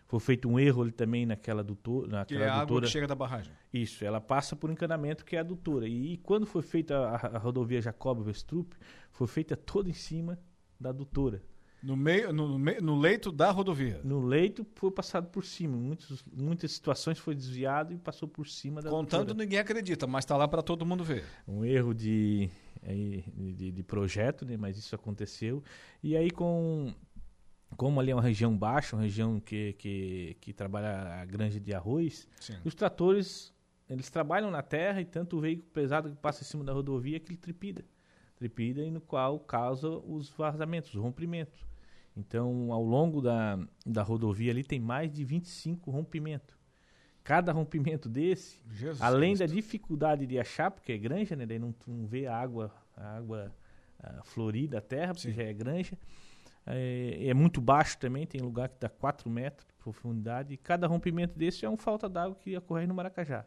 [0.09, 2.07] Foi feito um erro ali também naquela adutora.
[2.07, 2.85] Que Naquela é a água adutora.
[2.87, 3.53] que chega da barragem.
[3.71, 5.87] Isso, ela passa por encanamento que é a adutora.
[5.87, 8.73] E, quando foi feita a, a rodovia Jacob Vestrup,
[9.11, 10.39] foi feita toda em cima
[10.79, 11.43] da adutora.
[11.83, 14.01] No, meio, no, no leito da rodovia.
[14.03, 15.77] No leito foi passado por cima.
[15.77, 19.43] Muitos, muitas situações foi desviado e passou por cima da Contando, adutora.
[19.45, 21.23] ninguém acredita, mas está lá para todo mundo ver.
[21.47, 22.49] Um erro de,
[22.83, 24.57] de, de projeto, né?
[24.57, 25.63] mas isso aconteceu.
[26.03, 26.93] E aí com
[27.79, 31.73] como ali é uma região baixa, uma região que, que, que trabalha a granja de
[31.73, 32.57] arroz, Sim.
[32.65, 33.53] os tratores,
[33.89, 37.21] eles trabalham na terra e tanto o veículo pesado que passa em cima da rodovia
[37.21, 37.85] que ele tripida.
[38.35, 41.65] Tripida e no qual causa os vazamentos, os rompimentos.
[42.17, 46.57] Então, ao longo da, da rodovia ali tem mais de 25 rompimentos.
[47.23, 49.55] Cada rompimento desse, Jesus além da Cristo.
[49.55, 51.45] dificuldade de achar, porque é granja, né?
[51.45, 53.55] Daí não, não vê a água, a água
[53.97, 55.33] ah, florida, a terra, porque Sim.
[55.33, 55.97] já é granja.
[56.71, 60.53] É, é muito baixo também, tem lugar que dá 4 metros de profundidade.
[60.53, 63.45] E cada rompimento desse é uma falta d'água que ocorre no Maracajá.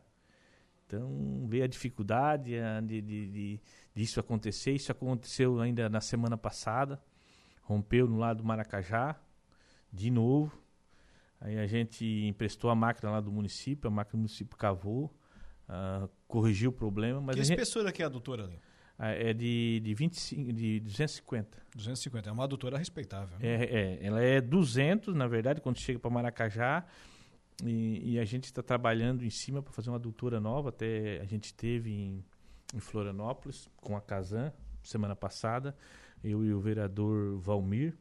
[0.87, 3.61] Então, vê a dificuldade ah, de, de, de,
[3.95, 4.73] disso acontecer.
[4.73, 7.01] Isso aconteceu ainda na semana passada.
[7.63, 9.17] Rompeu no lado do Maracajá,
[9.91, 10.61] de novo.
[11.41, 15.13] Aí a gente emprestou a máquina lá do município, a máquina do município cavou,
[15.69, 18.59] ah, corrigiu o problema, mas que a gente, espessura que é a adutora ali?
[18.99, 21.59] Ah, é de, de, 25, de 250.
[21.75, 22.29] 250.
[22.29, 23.39] É uma adutora respeitável.
[23.39, 23.47] né?
[23.47, 26.85] É, é, ela é 200, na verdade, quando chega para Maracajá.
[27.65, 30.69] E, e a gente está trabalhando em cima para fazer uma adutora nova.
[30.69, 32.25] Até a gente teve em,
[32.75, 35.77] em Florianópolis com a Casan semana passada,
[36.23, 37.97] eu e o vereador Valmir.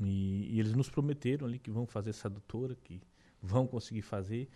[0.00, 3.00] E, e eles nos prometeram ali que vão fazer essa adutora, que
[3.42, 4.48] vão conseguir fazer.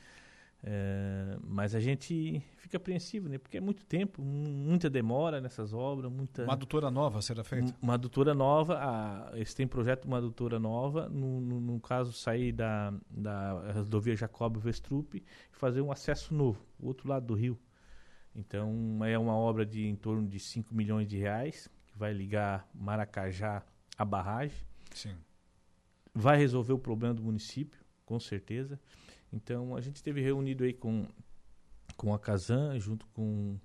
[0.67, 3.37] É, mas a gente fica apreensivo, né?
[3.37, 7.71] Porque é muito tempo, mu- muita demora nessas obras, muita Uma adutora nova será feita?
[7.71, 11.79] um- uma adutora nova, a, eles têm projeto de uma adutora nova, no, no, no
[11.81, 17.27] caso sair da, da rodovia Jacob Vestrup e fazer um acesso novo, o outro lado
[17.27, 17.59] do rio.
[18.35, 22.67] Então é uma obra de em torno de 5 milhões de reais, que vai ligar
[22.75, 23.63] Maracajá
[23.99, 24.57] à barragem
[24.95, 25.15] Sim.
[26.15, 28.81] vai resolver o problema do município, com certeza.
[29.35, 31.07] Então a gente esteve reunido aí com,
[31.97, 33.59] com a Casan, junto com,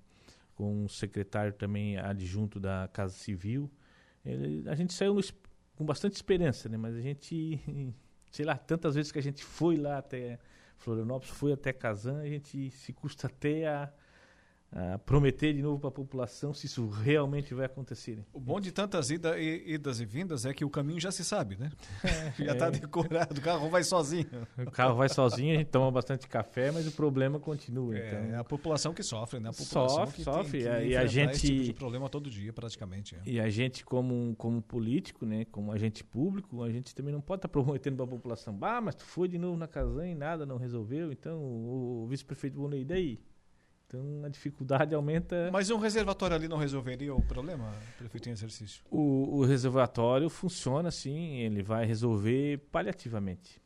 [0.54, 3.70] com o secretário também adjunto da Casa Civil.
[4.24, 5.20] Ele- a gente saiu no
[5.76, 6.76] com bastante esperança, né?
[6.76, 7.58] Mas a gente,
[8.30, 10.38] sei lá, tantas vezes que a gente foi lá até
[10.76, 13.90] Florianópolis, foi até Casan, a gente se custa até a,
[14.72, 18.16] a prometer de novo para a população se isso realmente vai acontecer.
[18.18, 18.22] né?
[18.32, 21.24] O bom de tantas ida, i- idas e vindas é que o caminho já se
[21.24, 21.70] sabe, né?
[22.38, 24.26] já está decorado, o carro vai sozinho.
[24.56, 27.96] O carro vai sozinho, a gente toma bastante café, mas o problema continua.
[27.98, 29.48] É, então, é a população que sofre, né?
[29.48, 32.30] A população Sofre, que sofre, Tem que e a- e gente- tipo de problema todo
[32.30, 33.16] dia, praticamente.
[33.16, 33.20] é.
[33.26, 37.38] E a gente, como, como político, né, como agente público, a gente também não pode
[37.38, 40.46] estar prometendo para a população, bah, mas tu foi de novo na Casan e nada
[40.46, 43.20] não resolveu, então o, o vice-prefeito Bonei, e daí?
[43.90, 45.50] Então a dificuldade aumenta.
[45.52, 48.84] Mas um reservatório ali não resolveria o problema, prefeito em exercício?
[48.88, 53.60] O, o reservatório funciona assim, ele vai resolver paliativamente.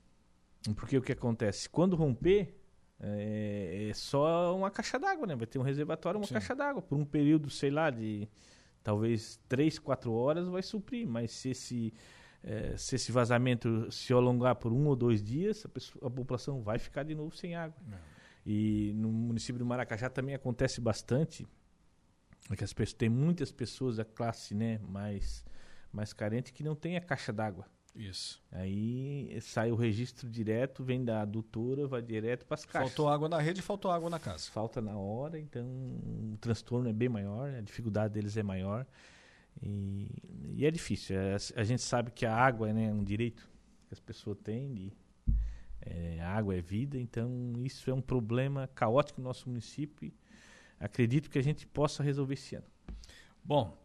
[0.76, 1.68] Porque o que acontece?
[1.68, 2.56] Quando romper,
[2.98, 5.36] é, é só uma caixa d'água, né?
[5.36, 6.32] Vai ter um reservatório, uma Sim.
[6.32, 6.80] caixa d'água.
[6.80, 8.26] Por um período, sei lá, de
[8.82, 11.06] talvez 3, 4 horas vai suprir.
[11.06, 11.92] Mas se esse,
[12.42, 16.62] é, se esse vazamento se alongar por um ou dois dias, a, pessoa- a população
[16.62, 17.76] vai ficar de novo sem água.
[18.46, 21.46] E no município do Maracajá também acontece bastante.
[22.50, 25.44] É que as pessoas, tem muitas pessoas da classe né, mais,
[25.90, 27.66] mais carente que não tem a caixa d'água.
[27.94, 28.42] Isso.
[28.50, 32.90] Aí sai o registro direto, vem da adutora, vai direto para as caixas.
[32.90, 34.50] Faltou água na rede, faltou água na casa.
[34.50, 38.84] Falta na hora, então o transtorno é bem maior, a dificuldade deles é maior.
[39.62, 40.10] E,
[40.56, 41.16] e é difícil.
[41.16, 43.48] é- a gente sabe que a água né, é um direito
[43.86, 44.74] que as pessoas têm.
[44.74, 44.92] De,
[45.84, 50.12] é, água é vida, então isso é um problema caótico no nosso município.
[50.78, 52.66] Acredito que a gente possa resolver esse ano.
[53.44, 53.76] Bom,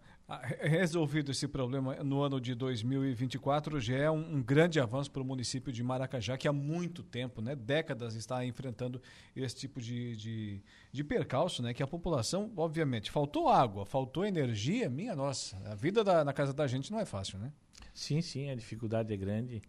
[0.61, 5.25] resolvido esse problema no ano de 2024, já é um, um grande avanço para o
[5.25, 9.01] município de Maracajá, que há muito tempo, né, décadas, está enfrentando
[9.35, 14.87] esse tipo de, de, de percalço, né, que a população, obviamente, faltou água, faltou energia,
[14.89, 17.51] minha nossa, a vida da- na casa da gente não é fácil, né?
[17.93, 19.61] Sim, sim, a dificuldade é grande.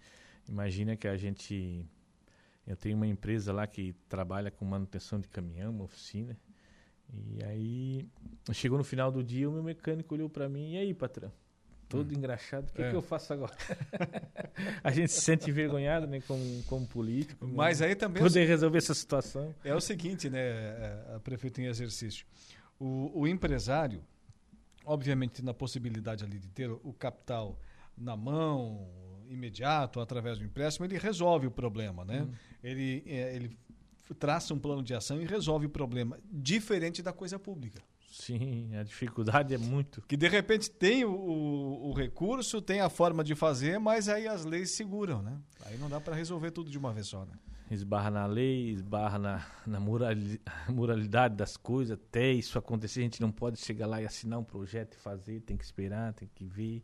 [0.48, 1.86] Imagina que a gente.
[2.66, 6.38] Eu tenho uma empresa lá que trabalha com manutenção de caminhão, uma oficina.
[7.12, 8.08] E aí,
[8.52, 11.32] chegou no final do dia, o meu mecânico olhou para mim: e aí, patrão?
[11.90, 12.68] todo engraxado.
[12.70, 12.90] O que, É.
[12.90, 13.52] que eu faço agora?
[14.82, 17.44] a gente se sente envergonhado, né, como, como político.
[17.44, 19.52] né, Mas aí também Poder resolver essa situação.
[19.64, 20.52] É o seguinte, né,
[21.16, 22.24] a prefeita em exercício.
[22.78, 24.02] O, o empresário,
[24.84, 27.58] obviamente, na possibilidade ali de ter o capital
[27.98, 28.88] na mão,
[29.28, 32.26] imediato, através do empréstimo, ele resolve o problema, né?
[32.62, 33.56] Ele, é, ele
[34.18, 37.80] traça um plano de ação e resolve o problema, diferente da coisa pública.
[38.10, 40.02] Sim, a dificuldade é muito.
[40.02, 44.26] Que de repente tem o, o, o recurso, tem a forma de fazer, mas aí
[44.26, 45.38] as leis seguram, né?
[45.64, 47.32] Aí não dá para resolver tudo de uma vez só, né?
[47.70, 51.96] Esbarra na lei, esbarra na, na morali- moralidade das coisas.
[51.96, 55.40] Até isso acontecer, a gente não pode chegar lá e assinar um projeto e fazer.
[55.42, 56.82] Tem que esperar, tem que ver.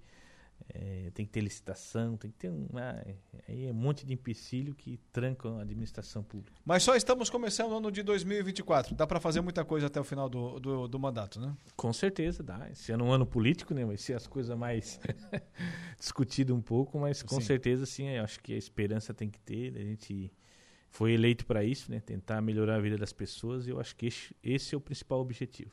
[0.68, 2.66] É, tem que ter licitação, tem que ter um.
[2.74, 3.04] ah,
[3.48, 6.56] aí é um monte de empecilho que trancam a administração pública.
[6.64, 8.94] Mas só estamos começando o ano de 2024.
[8.94, 11.56] Dá para fazer muita coisa até o final do, do, do mandato, né?
[11.76, 12.68] Com certeza dá.
[12.70, 13.84] Esse ano é um ano político, né?
[13.84, 15.00] Vai ser as coisas mais
[15.98, 17.46] discutidas um pouco, mas com Sim.
[17.46, 19.76] certeza sim, eu acho que a esperança tem que ter.
[19.76, 20.32] A gente
[20.90, 22.00] foi eleito para isso, né?
[22.00, 25.20] Tentar melhorar a vida das pessoas e eu acho que esse, esse é o principal
[25.20, 25.72] objetivo.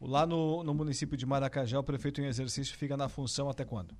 [0.00, 3.96] Lá no, no município de Maracajá, o prefeito em exercício fica na função até quando?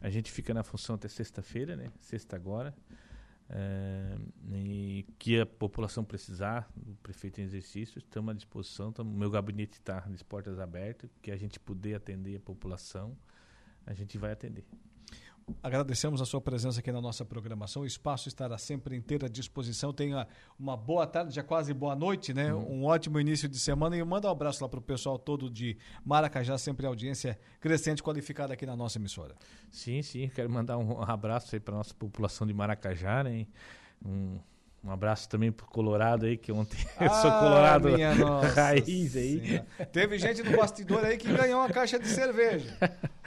[0.00, 1.90] A gente fica na função até sexta-feira, né?
[2.00, 2.74] Sexta agora.
[3.50, 4.14] É,
[4.52, 8.92] e que a população precisar do prefeito em exercício, estamos à disposição.
[8.92, 13.16] Tamo, meu gabinete está de portas abertas, que a gente puder atender a população,
[13.86, 14.64] a gente vai atender.
[15.62, 17.82] Agradecemos a sua presença aqui na nossa programação.
[17.82, 19.92] O espaço estará sempre inteira à disposição.
[19.92, 20.26] Tenha
[20.58, 22.52] uma boa tarde, já quase boa noite, né?
[22.54, 23.96] Um ótimo início de semana.
[23.96, 28.52] E manda um abraço lá para o pessoal todo de Maracajá, sempre audiência crescente qualificada
[28.54, 29.34] aqui na nossa emissora.
[29.70, 33.46] Sim, sim, quero mandar um abraço aí para nossa população de Maracajá, né?
[34.04, 34.38] Um,
[34.84, 39.16] um abraço também pro Colorado aí, que ontem eu sou Ah, Colorado minha nossa raiz
[39.16, 39.40] aí.
[39.40, 39.66] Senhora.
[39.92, 42.76] Teve gente no bastidor aí que ganhou uma caixa de cerveja.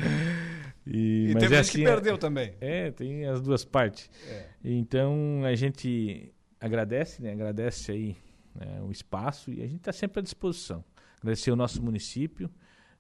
[0.93, 2.53] E, E mas teve é gente que assim, é- perdeu também.
[2.59, 4.09] É, tem as duas partes.
[4.27, 4.49] É.
[4.63, 7.31] Então a gente agradece, né?
[7.31, 8.17] Agradece aí
[8.53, 10.83] né, o espaço e a gente está sempre à disposição.
[11.21, 12.49] Agradecer o nosso município.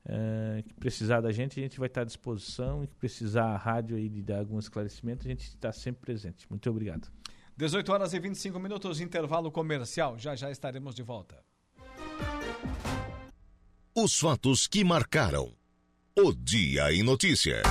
[0.03, 2.83] eh, que precisar da gente, a gente vai estar à disposição.
[2.83, 6.47] E que precisar a rádio aí de dar algum esclarecimento, a gente está sempre presente.
[6.49, 7.07] Muito obrigado.
[7.57, 10.17] 18 horas e 25 minutos, intervalo comercial.
[10.17, 11.37] Já já estaremos de volta.
[13.95, 15.53] Os fatos que marcaram
[16.23, 17.63] o Dia em Notícia.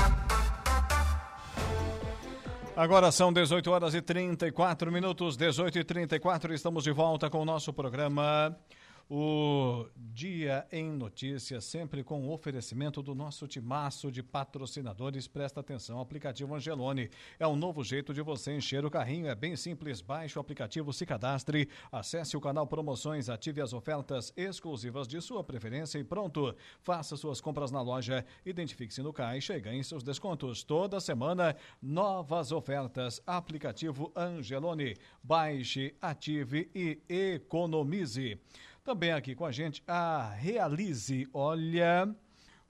[2.74, 7.44] Agora são 18 horas e 34 minutos, 18 e 34, estamos de volta com o
[7.44, 8.57] nosso programa.
[9.12, 15.26] O Dia em Notícias, sempre com o oferecimento do nosso timaço de patrocinadores.
[15.26, 19.26] Presta atenção, aplicativo Angelone é um novo jeito de você encher o carrinho.
[19.26, 24.32] É bem simples, baixe o aplicativo, se cadastre, acesse o canal Promoções, ative as ofertas
[24.36, 26.54] exclusivas de sua preferência e pronto.
[26.80, 30.62] Faça suas compras na loja, identifique-se no caixa e ganhe seus descontos.
[30.62, 33.20] Toda semana, novas ofertas.
[33.26, 34.94] Aplicativo Angelone.
[35.20, 38.38] Baixe, ative e economize.
[38.83, 41.28] Também aqui com a gente a Realize.
[41.35, 42.14] Olha,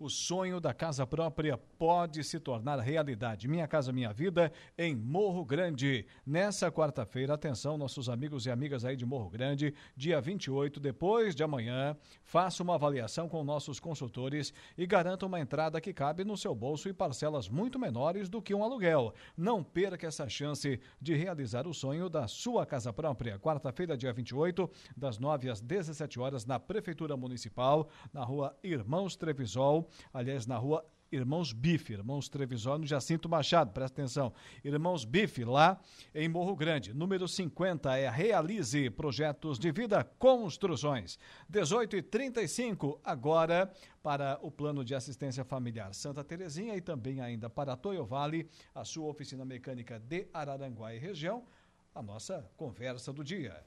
[0.00, 3.46] o sonho da casa própria pode se tornar realidade.
[3.46, 6.06] Minha Casa Minha Vida em Morro Grande.
[6.26, 11.42] Nessa quarta-feira, atenção, nossos amigos e amigas aí de Morro Grande, dia 28, depois de
[11.42, 11.94] amanhã,
[12.24, 16.88] faça uma avaliação com nossos consultores e garanta uma entrada que cabe no seu bolso
[16.88, 19.12] e parcelas muito menores do que um aluguel.
[19.36, 23.38] Não perca essa chance de realizar o sonho da sua casa própria.
[23.38, 29.89] Quarta-feira, dia 28, das 9 às 17 horas, na Prefeitura Municipal, na rua Irmãos Trevisol,
[30.12, 34.32] aliás, na rua Irmãos Bife, Irmãos Trevisol, no Jacinto Machado, presta atenção.
[34.62, 35.80] Irmãos Bife, lá
[36.14, 36.94] em Morro Grande.
[36.94, 41.18] Número 50 é Realize Projetos de Vida Construções.
[41.48, 43.72] 18 e 35 agora
[44.02, 48.84] para o Plano de Assistência Familiar Santa Terezinha e também ainda para Toyo Vale, a
[48.84, 51.44] sua oficina mecânica de Araranguá e região.
[51.92, 53.64] A nossa conversa do dia.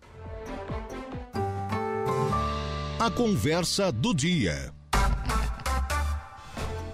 [2.97, 4.73] A conversa do dia.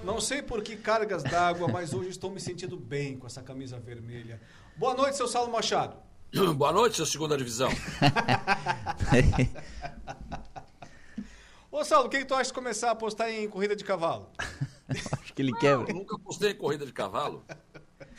[0.04, 3.80] Não sei por que cargas d'água, mas hoje estou me sentindo bem com essa camisa
[3.80, 4.41] vermelha.
[4.76, 5.97] Boa noite, seu Saulo Machado.
[6.56, 7.70] Boa noite, seu segunda divisão.
[11.72, 14.30] Ô, Saulo, o que, que tu acha de começar a apostar em corrida de cavalo?
[14.89, 15.93] Acho que ele Eu quebra.
[15.93, 17.45] nunca apostei em corrida de cavalo.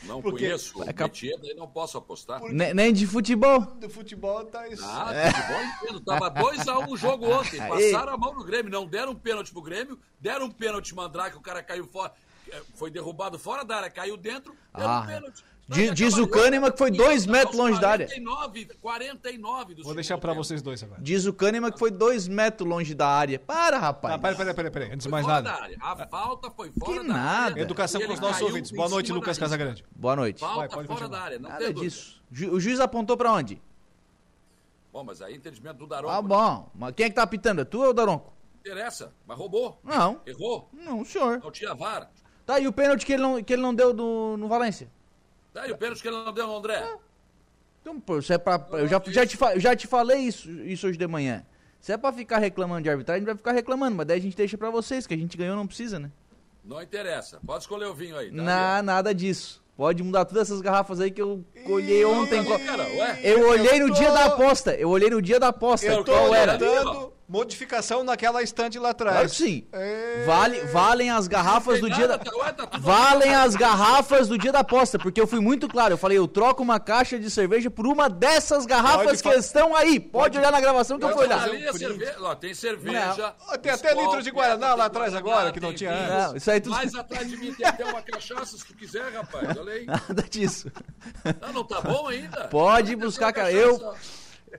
[0.03, 0.45] Não Por quê?
[0.45, 2.41] conheço o É cap- daí não posso apostar.
[2.51, 3.61] Ne- Nem de futebol.
[3.61, 4.83] Do futebol tá isso.
[4.83, 5.99] Ah, futebol entendo.
[6.01, 7.59] Tava 2x1 o jogo ontem.
[7.67, 8.71] Passaram a mão no Grêmio.
[8.71, 9.99] Não deram um pênalti pro Grêmio.
[10.19, 12.11] Deram um pênalti mandrake, o cara caiu fora.
[12.51, 14.55] eh, Foi derrubado fora da área, caiu dentro.
[14.75, 15.43] Deram Ah, um pênalti.
[15.71, 18.05] Diz, diz o Kahneman que foi dois metros longe da área.
[18.07, 21.01] 49, 49 do Vou deixar pra vocês dois agora.
[21.01, 23.39] Diz o Kahneman que foi dois metros longe da área.
[23.39, 24.13] Para, rapaz.
[24.15, 24.87] Ah, peraí, peraí, peraí, peraí.
[24.89, 25.57] Antes de Foi mais fora nada.
[25.57, 25.77] da área.
[25.79, 27.45] A falta foi fora Que da nada.
[27.53, 27.61] área.
[27.61, 28.71] Educação com os nossos ouvintes.
[28.71, 29.37] Boa noite, Lucas.
[29.37, 29.85] Casagrande.
[29.95, 30.39] Boa noite.
[30.39, 31.19] Falta Vai, pode fora continuar.
[31.19, 32.21] da área, não Nada disso.
[32.51, 33.61] O juiz apontou pra onde?
[34.91, 36.13] Bom, mas aí entendimento do Daronco.
[36.13, 36.69] Ah, bom.
[36.75, 37.61] Mas quem é que tá apitando?
[37.61, 38.33] É tu ou o Daronco?
[38.59, 39.79] Interessa, mas roubou.
[39.83, 40.19] Não.
[40.25, 40.69] Errou.
[40.73, 41.39] Não, senhor.
[41.41, 42.09] Não tinha vara.
[42.45, 44.91] Tá, e o pênalti que ele não, que ele não deu no, no Valência?
[45.53, 46.83] Daí o pênalti que ele não deu no André.
[47.81, 50.97] Então, pô, isso é pra, eu já, já, te, já te falei isso, isso hoje
[50.97, 51.43] de manhã.
[51.79, 54.21] Se é pra ficar reclamando de arbitragem, a gente vai ficar reclamando, mas daí a
[54.21, 56.11] gente deixa pra vocês, que a gente ganhou não precisa, né?
[56.63, 57.39] Não interessa.
[57.45, 58.29] Pode escolher o vinho aí.
[58.29, 58.35] tá?
[58.35, 59.61] Na, nada disso.
[59.75, 62.41] Pode mudar todas essas garrafas aí que eu olhei ontem.
[62.43, 63.19] Ih, qual- cara, ué?
[63.23, 64.75] Eu olhei no dia da aposta.
[64.75, 65.87] Eu olhei no dia da aposta.
[65.87, 66.53] Eu tô qual era?
[66.53, 69.13] orientando modificação naquela estante lá atrás.
[69.15, 69.63] Claro que sim.
[69.71, 70.25] É...
[70.25, 72.17] Vale, valem as garrafas do dia da.
[72.17, 75.93] tá- ué, tá Valem as garrafas do dia da aposta, porque eu fui muito claro.
[75.93, 79.73] Eu falei, eu troco uma caixa de cerveja por uma dessas garrafas Pode que estão
[79.73, 79.97] aí.
[79.97, 81.41] Pode olhar na gravação que eu Não, fui olhar.
[81.43, 82.15] ali é cerveja.
[82.19, 83.33] Ó, tem cerveja.
[83.47, 86.27] Ó, tem até Skol, litro de Guaraná lá atrás agora, que não tinha antes.
[86.27, 86.75] Não, isso aí tudo.
[86.75, 89.57] Mais atrás de mim tem até uma cachaça, se tu quiser, rapaz.
[89.57, 89.85] Olha aí.
[89.87, 90.69] Nada disso.
[91.41, 92.49] Ah, não tá bom ainda?
[92.49, 93.53] Pode buscar, cara.
[93.53, 93.93] Eu,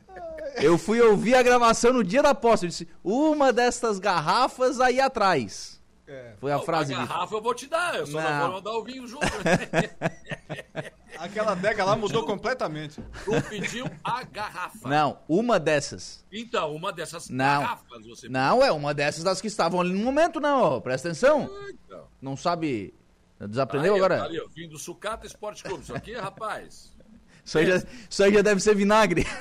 [0.63, 2.67] eu fui ouvir a gravação no dia da aposta.
[2.67, 5.81] Eu disse, uma destas garrafas aí atrás.
[6.07, 6.35] É.
[6.39, 8.41] Foi a frase A garrafa eu vou te dar, eu só não, Não.
[8.41, 9.25] vou mandar o vinho junto.
[11.19, 13.01] Aquela adega lá mudou completamente.
[13.25, 14.89] tu pediu a garrafa.
[14.89, 16.25] Não, uma dessas.
[16.33, 17.61] Então, uma dessas Não.
[17.61, 20.61] garrafas você Não, é uma dessas das que estavam ali no momento, não.
[20.63, 20.81] ó.
[20.81, 21.49] Presta atenção.
[21.71, 22.07] Então.
[22.21, 22.93] Não sabe.
[23.41, 24.19] Desaprendeu Aí, agora?
[24.19, 25.83] tá Ali, ó, vinho do Sucata Esporte Clube.
[25.83, 26.93] Isso aqui, rapaz.
[27.45, 29.27] Isso aí, já, isso aí já deve ser vinagre.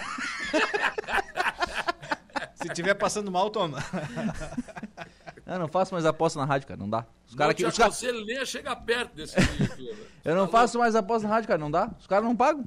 [2.55, 3.79] Se tiver passando mal, toma.
[5.45, 6.79] Eu não faço mais aposta na rádio, cara.
[6.79, 7.05] Não dá.
[7.27, 7.91] Os Não cara te aqui, os cara,
[8.25, 9.45] nem a chegar perto desse né?
[10.23, 11.59] eu não Tá faço mais aposta na rádio, cara.
[11.59, 11.89] Não dá.
[11.99, 12.63] Os caras não pagam.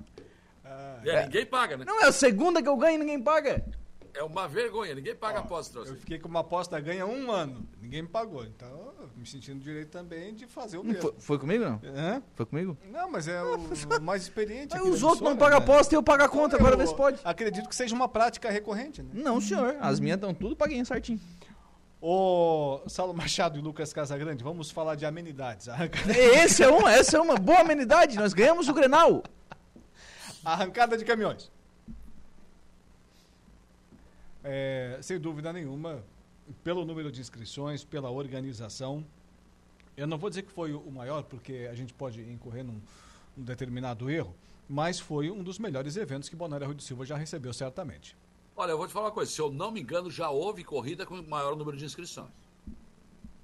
[1.03, 1.85] É, ninguém paga, né?
[1.87, 3.65] Não, é a segunda que eu ganho e ninguém paga.
[4.15, 5.81] É uma vergonha, ninguém paga aposta.
[5.81, 7.67] Eu fiquei com uma aposta ganha um ano.
[7.83, 8.45] Ninguém me pagou.
[8.45, 11.03] Então, eu me sentindo direito também de fazer o mesmo.
[11.03, 11.81] Foi, foi comigo, não?
[11.85, 12.23] Hã?
[12.37, 12.79] Foi comigo?
[12.91, 13.59] Não, mas é o
[14.01, 14.79] mais experiente.
[14.81, 15.65] Os outros não pagam né?
[15.65, 16.57] aposta e eu pago a conta.
[16.57, 17.21] Agora vê se pode.
[17.25, 19.11] Acredito que seja uma prática recorrente, né?
[19.13, 19.77] Não, senhor.
[19.81, 21.21] As minhas estão tudo paguinho certinho.
[22.01, 25.69] Ô, Saulo Machado e Lucas Casagrande, vamos falar de amenidades.
[25.69, 28.17] Arrancada, Esse é uma, essa é uma boa amenidade.
[28.17, 29.25] Nós ganhamos o Grenal.
[30.45, 31.51] arrancada de caminhões.
[34.45, 36.05] É, sem dúvida nenhuma,
[36.63, 39.05] pelo número de inscrições, pela organização.
[39.97, 42.81] Eu não vou dizer que foi o maior, porque a gente pode incorrer num,
[43.37, 44.35] num determinado erro,
[44.69, 48.17] mas foi um dos melhores eventos que Balneário Rui do Silva já recebeu, certamente.
[48.57, 49.31] Olha, eu vou te falar uma coisa.
[49.31, 52.31] Se eu não me engano, já houve corrida com maior número de inscrições.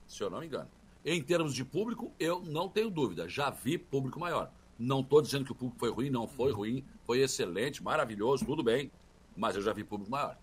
[0.07, 0.69] Se eu não me engano.
[1.05, 3.29] Em termos de público, eu não tenho dúvida.
[3.29, 4.53] Já vi público maior.
[4.79, 6.85] Não estou dizendo que o público foi ruim, não foi ruim.
[7.05, 8.91] Foi excelente, maravilhoso, tudo bem.
[9.37, 10.39] Mas eu já vi público maior.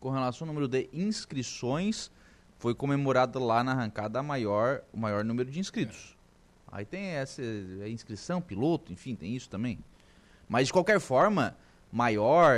[0.00, 2.10] Com relação ao número de inscrições,
[2.58, 6.16] foi comemorado lá na arrancada a maior, o maior número de inscritos.
[6.72, 9.78] Aí tem essa é inscrição, piloto, enfim, tem isso também.
[10.48, 11.56] Mas de qualquer forma,
[11.92, 12.56] maior,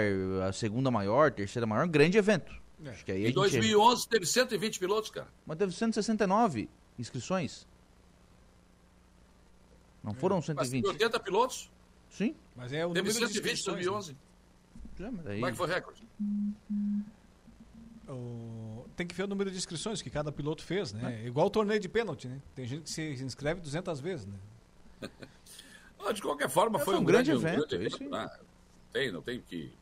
[0.49, 2.53] a segunda maior, terceira maior, grande evento.
[2.84, 2.90] É.
[2.90, 5.28] Acho que aí Em gente- 2011 teve 120 pilotos, cara.
[5.47, 6.68] Mas teve 169
[6.99, 7.66] inscrições.
[10.03, 10.86] Não foram Mas 120?
[10.86, 11.70] 80 pilotos.
[12.11, 12.34] Sim.
[12.57, 14.16] Mas é o Teve número de 120 em inscrições, 2011.
[14.99, 16.03] Já, mas aí- Como é que foi o recorde?
[18.09, 21.24] O- Tem que ver o número de inscrições que cada piloto fez, né?
[21.24, 22.40] Igual o torneio de pênalti, né?
[22.55, 24.34] Tem gente que se inscreve 200 vezes, né?
[26.14, 28.09] De qualquer forma, É, foi, foi um grande evento, é isso aí.
[28.09, 28.28] né?
[28.92, 29.72] Tem, não tem o que,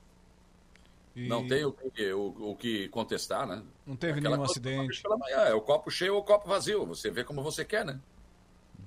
[1.16, 3.62] E não tem o que, o, o que contestar, né?
[3.86, 5.02] Não teve Aquela nenhum acidente.
[5.08, 6.84] manhã, é o copo cheio ou o copo vazio.
[6.86, 7.98] Você vê como você quer, né?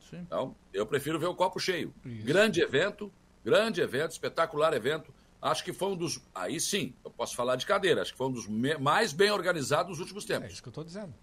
[0.10, 0.20] Sim.
[0.20, 1.92] Então, eu prefiro ver o copo cheio.
[2.06, 2.24] Isso.
[2.26, 3.12] Grande evento,
[3.44, 5.12] grande evento, espetacular evento.
[5.46, 6.22] Acho que foi um dos.
[6.34, 8.02] Aí sim, eu posso falar de cadeira.
[8.02, 10.54] Acho que foi um dos me- mais bem organizados dos últimos É tempos.
[10.54, 11.14] isso que eu tô dizendo.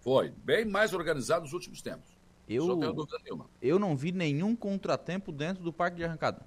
[0.00, 2.08] Foi, bem mais organizado dos últimos tempos.
[2.48, 3.46] Eu, Não tenho dúvida nenhuma.
[3.60, 6.42] eu não vi nenhum contratempo dentro do parque de arrancada.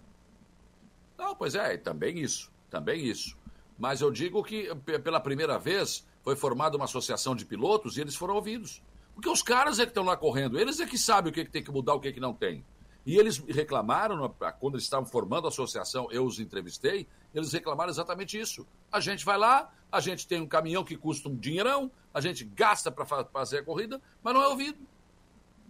[1.18, 3.36] Não, pois é, também isso, também isso.
[3.78, 4.74] Mas eu digo que
[5.04, 8.82] pela primeira vez foi formada uma associação de pilotos e eles foram ouvidos.
[9.16, 11.52] Porque os caras é que estão lá correndo, eles é que sabem o que, que
[11.52, 12.64] tem que mudar, o que, que não tem.
[13.08, 14.30] E eles reclamaram,
[14.60, 18.68] quando eles estavam formando a associação, eu os entrevistei, eles reclamaram exatamente isso.
[18.92, 22.44] A gente vai lá, a gente tem um caminhão que custa um dinheirão, a gente
[22.44, 24.78] gasta para fazer a corrida, mas não é ouvido.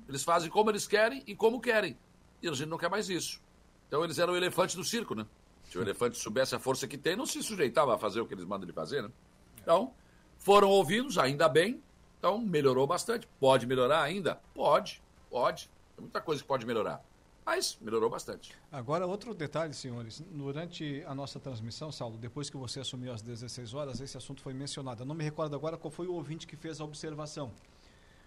[0.09, 1.95] Eles fazem como eles querem e como querem.
[2.41, 3.39] E a gente não quer mais isso.
[3.87, 5.23] Então eles eram o elefante do circo, né?
[5.65, 8.33] Se o elefante soubesse a força que tem, não se sujeitava a fazer o que
[8.33, 9.11] eles mandam ele fazer, né?
[9.61, 9.93] Então,
[10.39, 11.83] foram ouvidos, ainda bem.
[12.17, 13.29] Então, melhorou bastante.
[13.39, 14.41] Pode melhorar ainda?
[14.55, 15.69] Pode, pode.
[15.95, 16.99] Tem muita coisa que pode melhorar.
[17.47, 18.53] Mas melhorou bastante.
[18.69, 20.21] Agora, outro detalhe, senhores.
[20.33, 24.53] Durante a nossa transmissão, Saulo, depois que você assumiu às 16 horas, esse assunto foi
[24.53, 25.03] mencionado.
[25.03, 27.53] Eu não me recordo agora qual foi o ouvinte que fez a observação.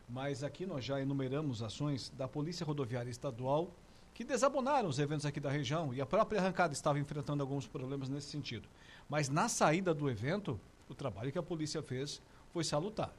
[0.09, 3.71] Mas aqui nós já enumeramos ações da Polícia Rodoviária Estadual
[4.15, 8.09] que desabonaram os eventos aqui da região e a própria arrancada estava enfrentando alguns problemas
[8.09, 8.67] nesse sentido.
[9.07, 10.59] Mas na saída do evento,
[10.89, 12.23] o trabalho que a polícia fez
[12.55, 13.15] foi salutar.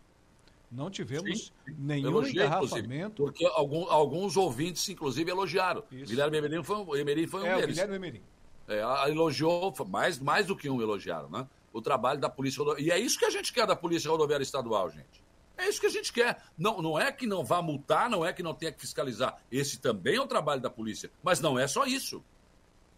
[0.71, 1.75] Não tivemos Sim.
[1.77, 3.23] nenhum Elogiei, engarrafamento.
[3.23, 5.83] Porque algum, alguns ouvintes, inclusive, elogiaram.
[5.91, 6.05] Isso.
[6.05, 7.75] Guilherme Emerim foi, Emerim foi um é, deles.
[7.75, 8.21] Guilherme Emerim.
[8.69, 11.45] É, elogiou, mais, mais do que um elogiaram, né?
[11.73, 12.87] O trabalho da Polícia Rodoviária.
[12.87, 15.21] E é isso que a gente quer da Polícia Rodoviária Estadual, gente.
[15.57, 16.41] É isso que a gente quer.
[16.57, 19.37] Não, não é que não vá multar, não é que não tenha que fiscalizar.
[19.51, 21.11] Esse também é o trabalho da polícia.
[21.21, 22.23] Mas não é só isso.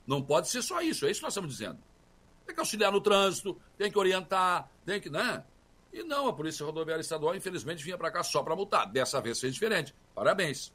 [0.06, 1.06] Não pode ser só isso.
[1.06, 1.80] É isso que nós estamos dizendo.
[2.46, 5.10] Tem que auxiliar no trânsito, tem que orientar, tem que.
[5.10, 5.44] Né?
[5.94, 8.92] E não, a Polícia Rodoviária Estadual, infelizmente, vinha para cá só para multar.
[8.92, 9.94] Dessa vez fez diferente.
[10.16, 10.74] Parabéns.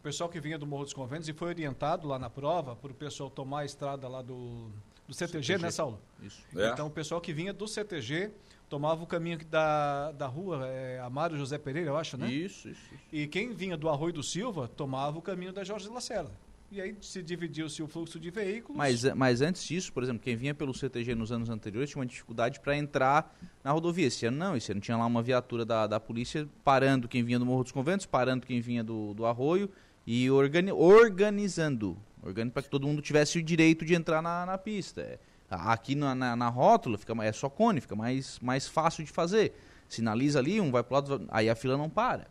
[0.00, 2.90] O pessoal que vinha do Morro dos Conventos e foi orientado lá na prova para
[2.90, 4.68] o pessoal tomar a estrada lá do,
[5.06, 5.62] do CTG, CTG.
[5.62, 6.00] né, Saulo?
[6.20, 6.42] Isso.
[6.56, 6.70] É.
[6.70, 8.32] Então, o pessoal que vinha do CTG
[8.68, 12.28] tomava o caminho da, da rua é, Amaro José Pereira, eu acho, né?
[12.28, 13.04] Isso, isso, isso.
[13.12, 16.32] E quem vinha do Arroio do Silva tomava o caminho da Jorge Lacerda.
[16.70, 18.76] E aí se dividiu-se o fluxo de veículos.
[18.76, 22.06] Mas, mas antes disso, por exemplo, quem vinha pelo CTG nos anos anteriores tinha uma
[22.06, 24.06] dificuldade para entrar na rodovia.
[24.06, 27.38] Esse ano não, esse ano tinha lá uma viatura da, da polícia parando quem vinha
[27.38, 29.70] do Morro dos Conventos, parando quem vinha do, do Arroio
[30.06, 31.96] e organi organizando.
[32.22, 35.00] Organizando para que todo mundo tivesse o direito de entrar na, na pista.
[35.02, 39.12] É Aqui na, na, na, rótula fica, é só cone, fica mais, mais fácil de
[39.12, 39.54] fazer.
[39.88, 42.26] Sinaliza ali, um vai para o lado, aí a fila não para.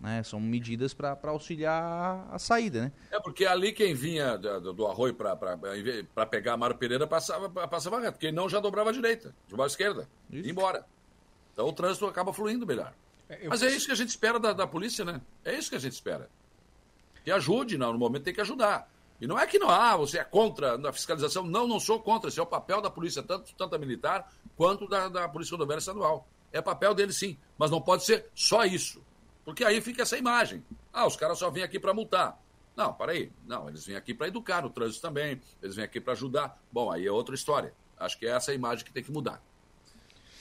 [0.00, 0.22] Né?
[0.22, 2.92] São medidas para auxiliar a saída, né?
[3.10, 8.18] É porque ali quem vinha do, do arroio para pegar Mário Pereira passava, passava reto.
[8.18, 10.48] Quem não já dobrava a direita, de à esquerda, isso.
[10.48, 10.84] embora.
[11.52, 12.92] Então o trânsito acaba fluindo melhor.
[13.28, 15.20] É, Mas é isso que a gente espera da, da polícia, né?
[15.44, 16.28] É isso que a gente espera.
[17.24, 18.90] Que ajude, não, no momento tem que ajudar.
[19.20, 21.44] E não é que não, ah, você é contra a fiscalização.
[21.44, 22.28] Não, não sou contra.
[22.28, 25.80] Esse é o papel da polícia, tanto, tanto a militar quanto da, da Polícia Rodoviária
[25.80, 26.26] Estadual.
[26.52, 29.02] É papel dele sim, mas não pode ser só isso.
[29.48, 30.62] Porque aí fica essa imagem.
[30.92, 32.38] Ah, os caras só vêm aqui para multar.
[32.76, 33.32] Não, para aí.
[33.46, 35.40] Não, eles vêm aqui para educar no trânsito também.
[35.62, 36.60] Eles vêm aqui para ajudar.
[36.70, 37.72] Bom, aí é outra história.
[37.98, 39.42] Acho que é essa imagem que tem que mudar.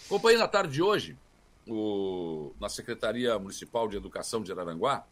[0.08, 1.18] Acompanhei na tarde de hoje,
[1.66, 5.06] o, na Secretaria Municipal de Educação de Araranguá,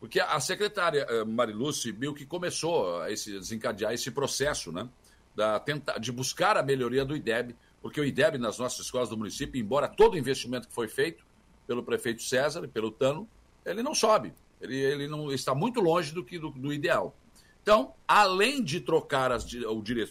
[0.00, 4.88] porque a secretária eh, Mariluce Bill que começou a esse, desencadear esse processo, né?
[5.36, 9.16] Da, tenta, de buscar a melhoria do IDEB, porque o IDEB nas nossas escolas do
[9.16, 11.24] município, embora todo o investimento que foi feito
[11.66, 13.28] pelo prefeito César e pelo Tano,
[13.64, 14.34] ele não sobe.
[14.60, 17.14] Ele, ele não está muito longe do que do, do ideal.
[17.62, 19.44] Então, além de trocar as,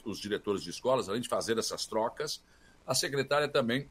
[0.05, 2.41] os diretores de escolas, além de fazer essas trocas,
[2.87, 3.89] a secretária também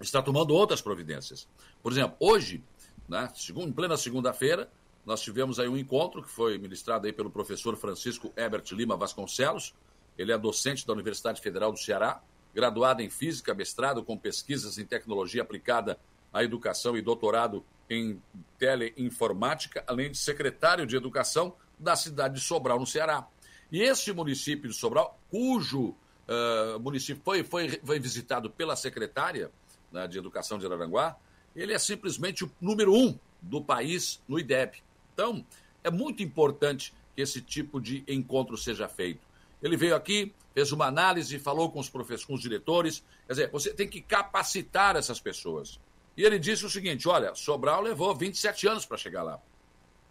[0.00, 1.48] está tomando outras providências.
[1.82, 2.62] Por exemplo, hoje,
[3.08, 4.70] né, em plena segunda-feira,
[5.04, 9.72] nós tivemos aí um encontro que foi ministrado aí pelo professor Francisco Herbert Lima Vasconcelos.
[10.18, 12.20] Ele é docente da Universidade Federal do Ceará,
[12.52, 15.98] graduado em Física, mestrado com pesquisas em tecnologia aplicada
[16.36, 18.20] à educação e doutorado em
[18.58, 23.26] teleinformática, além de secretário de Educação da cidade de Sobral, no Ceará.
[23.72, 25.94] E esse município de Sobral, cujo
[26.28, 29.50] uh, município foi, foi, foi visitado pela secretária
[29.90, 31.16] né, de Educação de Araranguá,
[31.54, 34.82] ele é simplesmente o número um do país no IDEB.
[35.14, 35.42] Então,
[35.82, 39.26] é muito importante que esse tipo de encontro seja feito.
[39.62, 43.02] Ele veio aqui, fez uma análise, falou com os professores, com os diretores.
[43.26, 45.80] Quer dizer, você tem que capacitar essas pessoas.
[46.16, 49.40] E ele disse o seguinte: olha, Sobral levou 27 anos para chegar lá.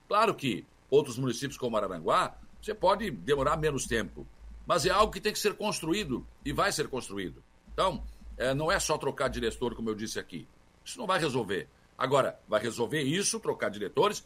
[0.08, 4.26] Claro que outros municípios como Araranguá, você pode demorar menos tempo.
[4.66, 7.43] Mas é algo que tem que ser construído e vai ser construído.
[7.74, 8.03] Então,
[8.38, 10.47] é, não é só trocar diretor, como eu disse aqui.
[10.84, 11.68] Isso não vai resolver.
[11.97, 14.26] Agora, vai resolver isso, trocar diretores,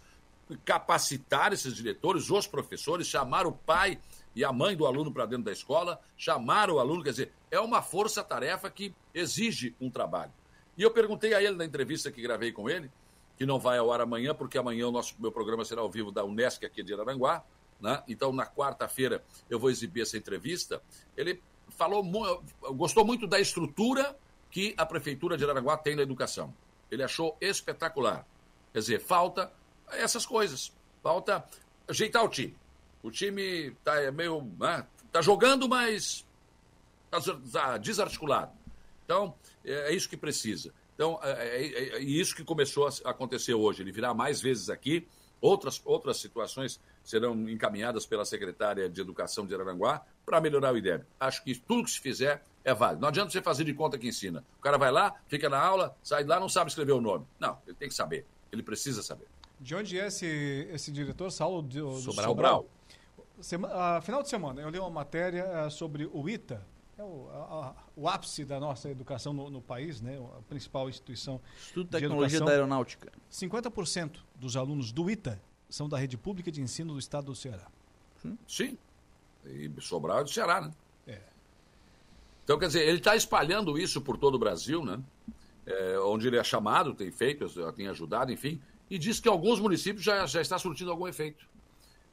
[0.66, 4.00] capacitar esses diretores, os professores, chamar o pai
[4.36, 7.60] e a mãe do aluno para dentro da escola, chamar o aluno, quer dizer, é
[7.60, 10.32] uma força-tarefa que exige um trabalho.
[10.80, 12.90] E eu perguntei a ele na entrevista que gravei com ele,
[13.38, 16.10] que não vai ao ar amanhã, porque amanhã o nosso meu programa será ao vivo
[16.10, 17.44] da Unesc aqui de Araranguá,
[17.82, 18.02] né?
[18.08, 20.82] Então na quarta-feira eu vou exibir essa entrevista.
[21.18, 22.02] Ele falou,
[22.76, 24.18] gostou muito da estrutura
[24.50, 26.54] que a prefeitura de Araranguá tem na educação.
[26.90, 28.26] Ele achou espetacular.
[28.72, 29.52] Quer dizer, falta
[29.92, 30.72] essas coisas.
[31.04, 31.44] Falta
[31.90, 32.56] ajeitar o time.
[33.04, 34.50] O time tá é meio.
[34.58, 36.26] Né, tá jogando, mas
[37.12, 37.20] tá,
[37.52, 38.58] tá desarticulado.
[39.10, 39.34] Então,
[39.70, 40.74] é, é, isso que precisa.
[40.96, 43.84] Então, é, é, é, é, isso que começou a acontecer hoje.
[43.84, 45.08] Ele virá mais vezes aqui.
[45.40, 51.06] Outras, outras situações serão encaminhadas pela secretária de Educação de Araranguá para melhorar o IDEB.
[51.20, 53.02] Acho que tudo que se fizer é válido.
[53.02, 54.44] Não adianta você fazer de conta que ensina.
[54.58, 57.26] O cara vai lá, fica na aula, sai lá, não sabe escrever o nome.
[57.40, 58.26] Não, ele tem que saber.
[58.52, 59.28] Ele precisa saber.
[59.60, 60.26] De onde é esse,
[60.72, 62.30] esse diretor, Saulo do, do Sobral.
[62.30, 62.66] Sobral.
[63.40, 66.62] Sema, ah, final de semana, eu li uma matéria ah, sobre o ITA,
[67.00, 70.18] é o, a- a- o ápice da nossa educação no, no país, né?
[70.38, 73.12] a principal instituição Estudo de Tecnologia da Aeronáutica.
[73.32, 77.68] 50% dos alunos do ITA são da rede pública de ensino do estado do Ceará.
[78.48, 78.78] Sim.
[79.46, 80.72] E Sobral é do Ceará, né?
[81.08, 81.22] É.
[82.44, 85.00] Então, quer dizer, ele está espalhando isso por todo o Brasil, né?
[85.66, 88.60] É, onde ele é chamado, tem feito, tem ajudado, enfim,
[88.90, 91.48] e diz que alguns municípios já, já está surtindo algum efeito.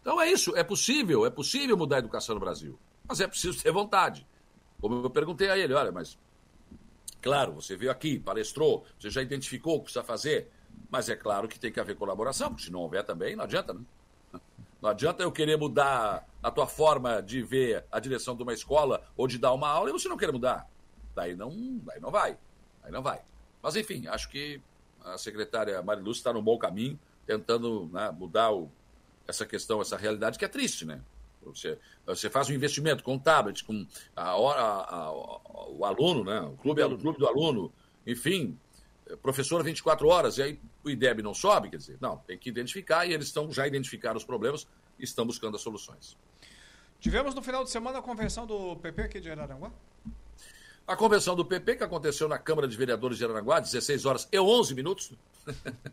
[0.00, 2.78] Então é isso, é possível, é possível mudar a educação no Brasil.
[3.08, 4.26] Mas é preciso ter vontade.
[4.80, 6.18] Como eu perguntei a ele, olha, mas
[7.20, 10.50] claro, você veio aqui, palestrou, você já identificou o que precisa fazer,
[10.90, 13.72] mas é claro que tem que haver colaboração, porque se não houver também, não adianta,
[13.74, 13.80] né?
[14.82, 19.02] Não adianta eu querer mudar a tua forma de ver a direção de uma escola
[19.16, 20.68] ou de dar uma aula e você não quer mudar.
[21.14, 21.50] Daí não,
[21.82, 22.36] daí não vai.
[22.82, 23.22] Daí não vai.
[23.62, 24.60] Mas enfim, acho que
[25.02, 28.70] a secretária Mariluz está no bom caminho, tentando né, mudar o-
[29.26, 31.00] essa questão, essa realidade que é triste, né?
[31.54, 35.12] Você, você faz um investimento com tablet, com a hora, a- a-
[35.70, 36.40] o aluno, né?
[36.40, 37.72] O clube, o clube do aluno,
[38.06, 38.58] enfim,
[39.22, 43.06] professor 24 horas, e aí o IDEB não sobe, quer dizer, não, tem que identificar
[43.06, 44.66] e eles estão já identificaram os problemas
[44.98, 46.16] e estão buscando as soluções.
[46.98, 49.70] Tivemos no final de semana a convenção do PP aqui de Araranguá.
[50.86, 54.38] A convenção do PP, que aconteceu na Câmara de Vereadores de Aranaguá, 16 horas e
[54.38, 55.12] 11 minutos,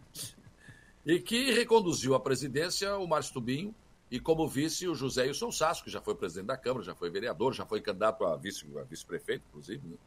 [1.06, 3.76] e que reconduziu à presidência o Márcio Tubinho
[4.14, 7.10] e como vice o José Wilson Sasso, que já foi presidente da Câmara, já foi
[7.10, 9.82] vereador, já foi candidato a vice- a vice-prefeito, inclusive.
[9.88, 9.98] né?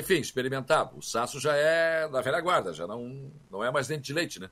[0.00, 0.98] Enfim, experimentado.
[0.98, 4.40] O Sasso já é da velha guarda, já não, não é mais dente de leite,
[4.40, 4.50] né?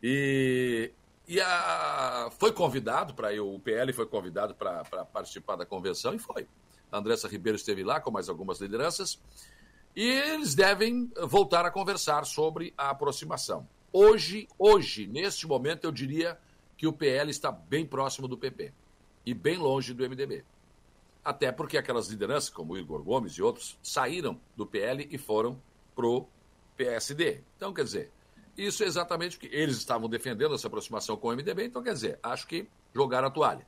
[0.00, 0.92] E,
[1.26, 6.46] e a, foi convidado para o PL foi convidado para participar da convenção e foi.
[6.92, 9.20] A Andressa Ribeiro esteve lá com mais algumas lideranças
[9.96, 13.68] e eles devem voltar a conversar sobre a aproximação.
[13.92, 16.38] Hoje, hoje, neste momento, eu diria
[16.78, 18.72] que o PL está bem próximo do PP
[19.26, 20.44] e bem longe do MDB.
[21.22, 25.60] Até porque aquelas lideranças, como Igor Gomes e outros, saíram do PL e foram
[25.94, 26.26] pro
[26.76, 27.42] PSD.
[27.56, 28.12] Então, quer dizer,
[28.56, 31.64] isso é exatamente o que eles estavam defendendo, essa aproximação com o MDB.
[31.64, 33.66] Então, quer dizer, acho que jogaram a toalha.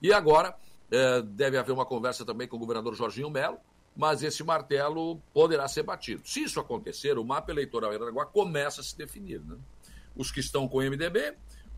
[0.00, 0.54] E agora
[0.90, 3.58] eh, deve haver uma conversa também com o governador Jorginho Melo,
[3.96, 6.22] mas esse martelo poderá ser batido.
[6.26, 9.40] Se isso acontecer, o mapa eleitoral em Aranaguá começa a se definir.
[9.40, 9.56] Né?
[10.14, 11.34] Os que estão com o MDB,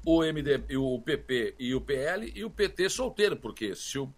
[0.06, 4.08] o, MDB, o PP e o PL e o PT solteiro, porque se o,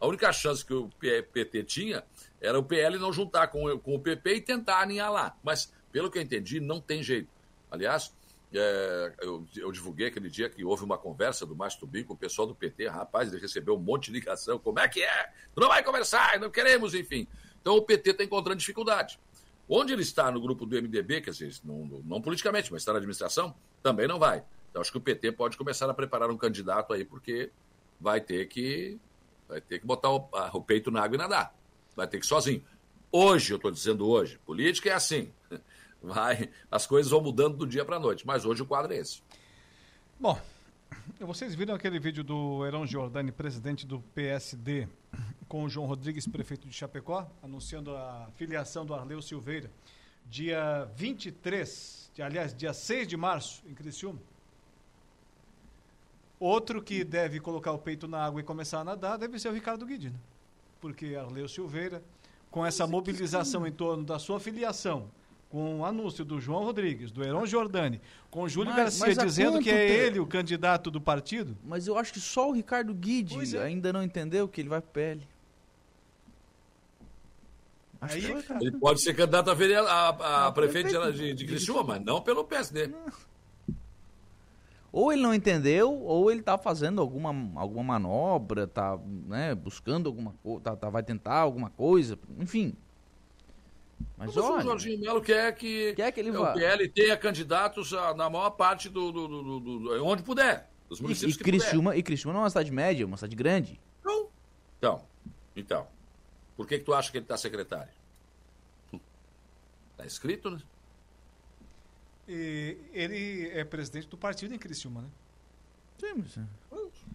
[0.00, 2.02] a única chance que o PT tinha
[2.40, 5.36] era o PL não juntar com, o- com o PP e tentar aninhar lá.
[5.42, 7.28] Mas, pelo que eu entendi, não tem jeito.
[7.70, 8.14] Aliás,
[8.54, 12.16] é, eu, eu divulguei aquele dia que houve uma conversa do Márcio Tubim com o
[12.16, 12.88] pessoal do PT.
[12.88, 14.58] Rapaz, ele recebeu um monte de ligação.
[14.58, 15.30] Como é que é?
[15.54, 17.26] Não vai conversar, não queremos, enfim.
[17.60, 19.20] Então o PT está encontrando dificuldade.
[19.68, 22.98] Onde ele está no grupo do MDB, quer dizer, não, não politicamente, mas está na
[22.98, 24.42] administração, também não vai.
[24.70, 27.50] Então acho que o PT pode começar a preparar um candidato aí, porque
[28.00, 28.98] vai ter que,
[29.48, 31.54] vai ter que botar o, a- o peito na água e nadar.
[31.96, 32.62] Vai ter que ir sozinho.
[33.10, 35.32] Hoje, eu estou dizendo hoje, política é assim.
[36.00, 38.98] Vai, as coisas vão mudando do dia para a noite, mas hoje o quadro é
[38.98, 39.20] esse.
[40.20, 40.40] Bom,
[41.18, 44.86] vocês viram aquele vídeo do Heron Giordani, presidente do PSD,
[45.48, 49.68] com o João Rodrigues, prefeito de Chapecó, anunciando a filiação do Arleu Silveira,
[50.26, 54.20] dia 23, de- aliás, dia 6 de março, em Criciúma.
[56.40, 59.52] Outro que deve colocar o peito na água e começar a nadar deve ser o
[59.52, 60.16] Ricardo Guidi, né?
[60.80, 62.02] Porque Arleu Silveira,
[62.50, 65.10] com essa mobilização em torno da sua filiação,
[65.50, 68.00] com o anúncio do João Rodrigues, do Heron Giordani,
[68.30, 71.56] com o Júlio Mas- Garcia mas dizendo que é te- ele o candidato do partido,
[71.64, 73.62] Mas eu acho que só o Ricardo Guide é.
[73.62, 75.26] ainda não entendeu que ele vai pro PL.
[78.00, 78.58] Aí é tá.
[78.60, 82.20] Ele pode ser candidato a, vereador, a, a Ah, prefeito de, de Criciúma, mas não
[82.22, 82.92] pelo PSD.
[84.90, 90.32] Ou ele não entendeu, ou ele tá fazendo alguma, alguma manobra, tá né, buscando alguma
[90.42, 92.74] coisa, tá, tá- vai tentar alguma coisa, enfim.
[94.16, 96.52] Mas Mas o olha, Jorginho Melo quer que, Quer que ele o vá.
[96.52, 100.70] PL tenha candidatos a- na maior parte do, do- do- do- onde puder.
[100.88, 101.58] Dos e, municípios e que puder.
[101.58, 103.78] Criciúma, e Criciúma não é uma cidade média, é uma cidade grande.
[104.00, 104.28] Então,
[104.78, 105.02] então,
[105.54, 105.86] então,
[106.56, 107.92] por que, que tu acha que ele está secretário?
[109.92, 110.58] Está escrito, né?
[112.28, 115.08] E ele é presidente do partido em Criciúma, né?
[115.98, 116.38] Sim, mas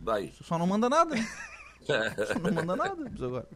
[0.01, 0.33] Daí.
[0.43, 1.15] só não manda nada?
[1.85, 3.47] Só não manda nada agora.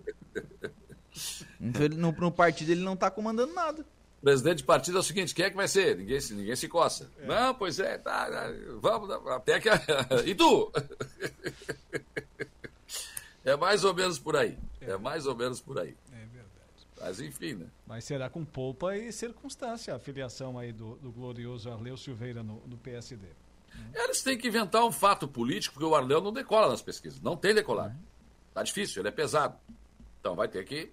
[1.62, 3.86] Então, ele- No, no partido ele não tá comandando nada.
[4.22, 5.96] Presidente de partido é o seguinte, quem é que vai ser?
[5.96, 7.10] Ninguém, se- ninguém se coça.
[7.20, 8.48] Não, pois é, tá, tá,
[8.82, 9.70] vamos, até que...
[10.28, 10.70] e tu?
[13.46, 14.58] é mais ou menos por aí.
[14.82, 15.96] É mais ou menos por aí.
[17.00, 17.68] Mas enfim, né?
[17.86, 22.62] Mas será com polpa e circunstância a filiação aí do, do glorioso Arleu Silveira no,
[22.68, 23.28] no PSD.
[23.94, 27.22] Eles têm que inventar um fato político, porque o Arleu não decola nas pesquisas.
[27.22, 27.96] Não tem decolado.
[28.54, 29.56] Tá difícil, ele é pesado.
[30.20, 30.92] Então vai ter que.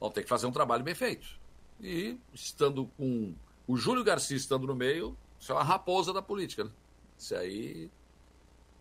[0.00, 1.38] Vão ter que fazer um trabalho bem feito.
[1.80, 3.32] E estando com.
[3.68, 6.70] O Júlio Garcia estando no meio, isso é uma raposa da política, né?
[7.16, 7.90] Esse aí.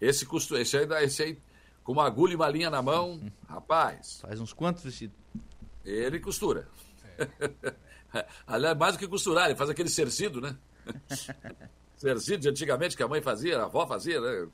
[0.01, 0.57] Esse custo.
[0.57, 1.37] Esse aí, dá- esse aí
[1.83, 4.19] com uma agulha e uma linha na mão, rapaz.
[4.21, 5.15] Faz uns quantos vestidos?
[5.89, 6.67] Ele costura.
[8.47, 10.57] Aliás, mais do que costurar, ele faz aquele cercido, né?
[11.95, 14.47] cercido de antigamente que a mãe fazia, a avó fazia, né?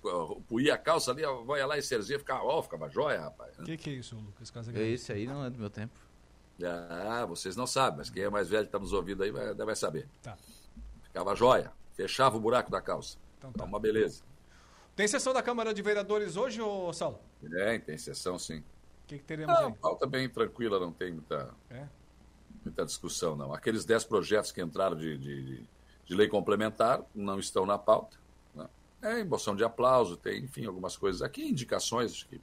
[0.48, 3.58] Puía a calça ali, a avó ia lá e cerzia, ficava, ó, ficava jóia, rapaz.
[3.60, 4.90] O que, que é isso, Lucas Casagrande?
[4.90, 5.94] Esse aí não é do meu tempo.
[6.64, 9.54] Ah, vocês não sabem, mas quem é mais velho que está nos ouvindo aí vai,
[9.54, 10.08] vai saber.
[10.24, 10.38] Tá.
[11.04, 13.18] Ficava jóia, fechava o buraco da calça.
[13.38, 13.66] Então Tá tá.
[13.66, 14.24] uma beleza.
[14.96, 17.20] Tem sessão da Câmara de Vereadores hoje, ô Saulo?
[17.54, 18.64] É, tem sessão sim.
[19.06, 19.74] O que, que teremos Ah, aí?
[19.74, 21.86] pauta bem tranquila, não tem muita, É?
[22.64, 23.54] muita discussão, não.
[23.54, 25.66] Aqueles 10 projetos que entraram de, de, de-
[26.06, 28.18] de lei complementar não estão na pauta.
[28.56, 28.68] né?
[29.04, 32.12] É emoção de aplauso, tem, enfim, algumas coisas aqui, indicações.
[32.12, 32.42] acho que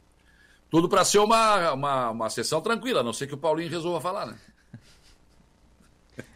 [0.70, 4.00] Tudo para ser uma, uma, uma sessão tranquila, a não ser que o Paulinho resolva
[4.00, 4.38] falar, né?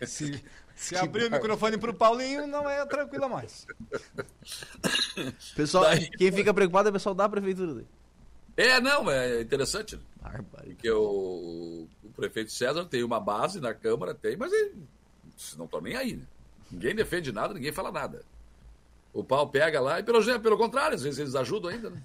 [0.07, 0.43] Se,
[0.75, 3.67] se abrir o microfone pro Paulinho, não é tranquila mais.
[5.55, 7.85] Pessoal, Daí- quem fica preocupado é o pessoal da prefeitura.
[8.57, 10.01] É, não, é interessante.
[10.21, 10.67] Bárbaro.
[10.67, 14.75] Porque o, o prefeito César tem uma base na Câmara, tem, mas ele,
[15.57, 16.27] não estão nem aí, né?
[16.71, 18.25] Ninguém defende nada, ninguém fala nada.
[19.13, 22.03] O pau pega lá e, pelo, pelo contrário, às vezes eles ajudam ainda, né?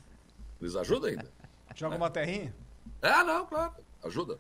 [0.62, 1.32] Eles ajudam ainda.
[1.76, 2.54] Joga uma terrinha?
[3.02, 3.74] Ah, não, claro,
[4.04, 4.38] ajuda.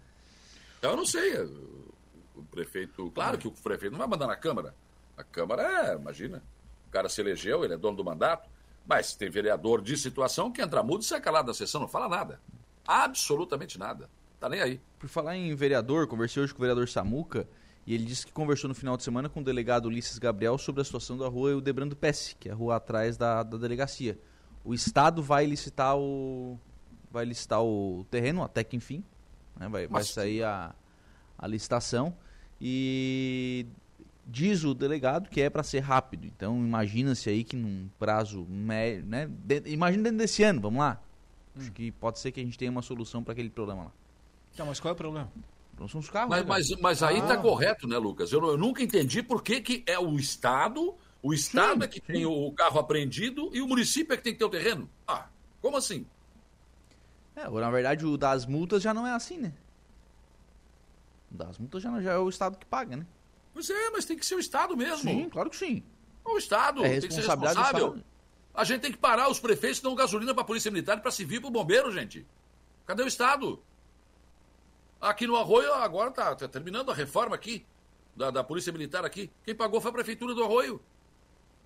[0.78, 1.38] Então eu não sei.
[1.42, 1.94] O,
[2.36, 3.10] o prefeito.
[3.12, 4.76] Claro que o prefeito não vai mandar na Câmara.
[5.18, 6.44] A Câmara é, imagina.
[6.88, 8.50] O cara se elegeu, ele é dono do mandato.
[8.86, 12.10] Mas tem vereador de situação que entra mudo e sai calado da sessão, não fala
[12.10, 12.41] nada.
[12.86, 14.10] Absolutamente nada.
[14.40, 14.82] Tá nem aí.
[14.99, 17.48] Por falar em vereador, conversei hoje com o vereador Samuca
[17.86, 20.82] e ele disse que conversou no final de semana com o delegado Ulisses Gabriel sobre
[20.82, 24.18] a situação da rua Eudebrando Pesce, que é a rua atrás da, da delegacia.
[24.64, 26.60] O Estado vai licitar o
[27.12, 29.03] vai licitar o terreno até que enfim,
[29.60, 29.68] né?
[29.68, 30.74] vai, vai sair a,
[31.38, 32.16] a licitação
[32.60, 33.66] e
[34.32, 36.26] diz o delegado que é para ser rápido.
[36.26, 39.28] Então imagina-se aí que num prazo médio, né?
[39.30, 41.02] De, imagina dentro desse ano, vamos lá.
[41.58, 43.91] Acho que pode ser que a gente tenha uma solução para aquele problema lá.
[44.56, 45.30] Tá, mas qual é o problema?
[45.74, 46.30] Então são os carros.
[46.30, 47.38] Mas, né, mas, mas aí tá Ah.
[47.38, 48.32] correto, né, Lucas?
[48.32, 51.95] Eu, eu nunca entendi por que, que é o Estado, o Estado Sim, é que
[51.99, 52.14] sim.
[52.14, 54.90] tem o carro apreendido e o município é que tem que ter o terreno.
[55.08, 55.28] Ah,
[55.62, 56.06] como assim?
[57.36, 59.53] É, na verdade, o das multas já não é assim, né?
[61.34, 63.06] O das multas já, já é o Estado que paga, né?
[63.53, 65.10] Pois é, mas tem que ser o Estado mesmo.
[65.10, 65.84] Sim, claro que sim.
[66.23, 68.02] O Estado É tem que ser responsável.
[68.53, 71.02] A gente tem que parar os prefeitos que dão gasolina para a Polícia Militar e
[71.02, 72.26] para civil e para o bombeiro, gente.
[72.86, 73.61] Cadê o Estado?
[74.99, 77.65] Aqui no Arroio, agora tá, tá terminando a reforma aqui,
[78.15, 79.32] da, da Polícia Militar aqui.
[79.44, 80.82] Quem pagou foi a Prefeitura do Arroio.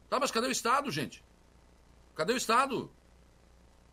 [0.10, 1.24] Tá, mas cadê o Estado, gente?
[2.16, 2.90] Cadê o Estado?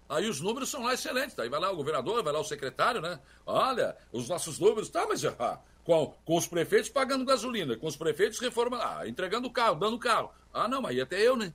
[0.08, 1.34] Aí os números são lá excelentes.
[1.34, 3.18] Daí vai lá o governador, vai lá o secretário, né?
[3.46, 7.96] Olha, os nossos números, tá, mas ah, com, com os prefeitos pagando gasolina, com os
[7.96, 10.30] prefeitos reformando, ah, entregando o carro, dando carro.
[10.52, 11.52] Ah, não, mas aí até eu, né?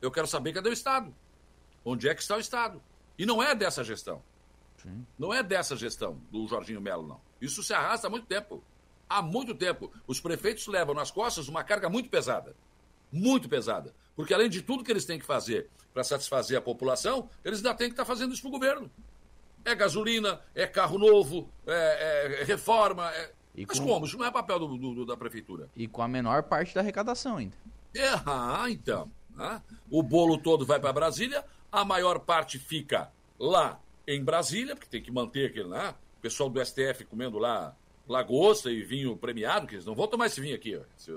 [0.00, 1.14] Eu quero saber cadê o Estado.
[1.84, 2.82] Onde é que está o Estado?
[3.18, 4.22] E não é dessa gestão.
[5.18, 7.20] Não é dessa gestão do Jorginho Melo, não.
[7.40, 8.62] Isso se arrasta há muito tempo.
[9.08, 9.92] Há muito tempo.
[10.06, 12.54] Os prefeitos levam nas costas uma carga muito pesada.
[13.12, 13.94] Muito pesada.
[14.16, 17.74] Porque além de tudo que eles têm que fazer para satisfazer a população, eles ainda
[17.74, 18.90] têm que estar fazendo isso para o governo.
[19.64, 23.10] É gasolina, é carro novo, é, é reforma.
[23.14, 24.06] é- E Mas com- como?
[24.06, 25.68] Isso não é papel do- do- da prefeitura.
[25.76, 27.56] E com a menor parte da arrecadação ainda.
[27.94, 29.10] É, ah, então.
[29.36, 29.60] né?
[29.90, 35.02] O bolo todo vai para Brasília, a maior parte fica lá em Brasília, porque tem
[35.02, 35.94] que manter aquele lá.
[36.18, 37.74] O pessoal do STF comendo lá
[38.08, 40.80] lagosta e vinho premiado, que eles não vão tomar esse vinho aqui, ó.
[40.98, 41.12] Esse,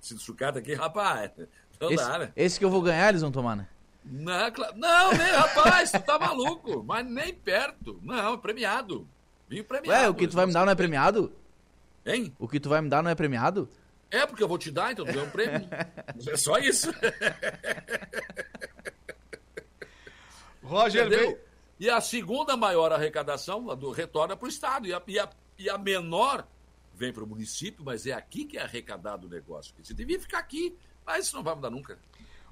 [0.00, 1.30] esse sucata aqui, rapaz.
[1.78, 2.32] Não Esse, dá, né?
[2.34, 3.68] esse que eu vou ganhar, eles vão tomar, né?
[4.02, 6.82] Não, cla- não, nem, rapaz, tu tá maluco.
[6.82, 8.00] Mas nem perto.
[8.02, 9.06] Não, premiado.
[9.46, 10.02] Vinho premiado.
[10.04, 11.30] Ué, o que tu vai me dar não é premiado?
[12.06, 12.32] Hein?
[12.38, 13.68] O que tu vai me dar não é premiado?
[14.10, 15.68] É porque eu vou te dar, então tu ganha um prêmio.
[16.32, 16.88] É só isso.
[20.62, 21.30] Roger Entendeu?
[21.30, 21.38] veio.
[21.78, 24.86] E a segunda maior arrecadação do, retorna para o Estado.
[24.86, 25.28] E a, e, a,
[25.58, 26.46] e a menor
[26.94, 29.74] vem para o município, mas é aqui que é arrecadado o negócio.
[29.82, 30.74] Você devia ficar aqui,
[31.04, 31.98] mas isso não vai mudar nunca.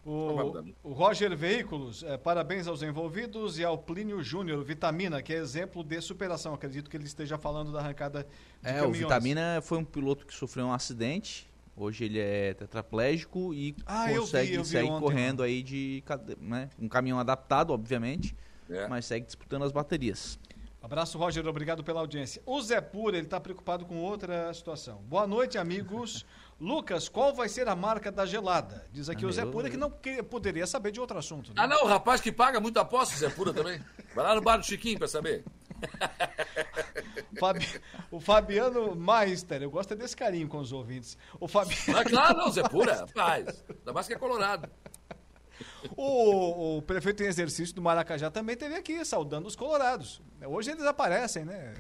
[0.05, 0.64] O, nunca.
[0.82, 5.82] o Roger Veículos, eh, parabéns aos envolvidos e ao Plínio Júnior, Vitamina, que é exemplo
[5.82, 6.52] de superação.
[6.52, 8.26] Acredito que ele esteja falando da arrancada
[8.62, 8.98] de É, o caminhões.
[8.98, 11.48] Vitamina foi um piloto que sofreu um acidente.
[11.76, 15.62] Hoje ele é tetraplégico e Ah, eu vi, consegue eu vi segue ontem, correndo aí
[15.62, 16.05] de
[16.39, 18.36] né, um caminhão adaptado, obviamente,
[18.70, 18.86] É.
[18.86, 20.39] mas segue disputando as baterias.
[20.85, 21.47] Abraço, Roger.
[21.48, 22.43] Obrigado pela audiência.
[22.44, 24.98] O Zé Pura, ele está preocupado com outra situação.
[25.05, 26.27] Boa noite, amigos.
[26.61, 28.86] Lucas, qual vai ser a marca da gelada?
[28.93, 31.48] Diz aqui Ah, o Zé eu- Pura que não que- poderia saber de outro assunto.
[31.48, 31.55] né?
[31.56, 33.81] Ah, não, o rapaz que paga muito aposta, Zé Pura também.
[34.15, 35.43] Vai lá no bar do Chiquinho pra saber.
[37.40, 37.81] Fabi-
[38.11, 41.16] O Fabiano Meister, eu gosto desse carinho com os ouvintes.
[41.40, 41.74] O, Fabi...
[41.89, 43.65] Mas claro, não, Zé Pura, rapaz.
[43.69, 44.69] Ainda mais que é colorado.
[45.97, 50.20] O, o prefeito em exercício do Maracajá também teve aqui, saudando os colorados.
[50.47, 51.74] Hoje eles aparecem, né?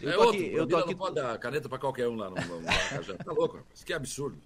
[0.00, 2.08] Eu é tô outro, aqui- o eu tô aqui- não pode dar caneta pra qualquer
[2.08, 3.14] um lá no, no Maracajá.
[3.14, 3.84] Tá louco, rapaz.
[3.84, 4.38] Que absurdo.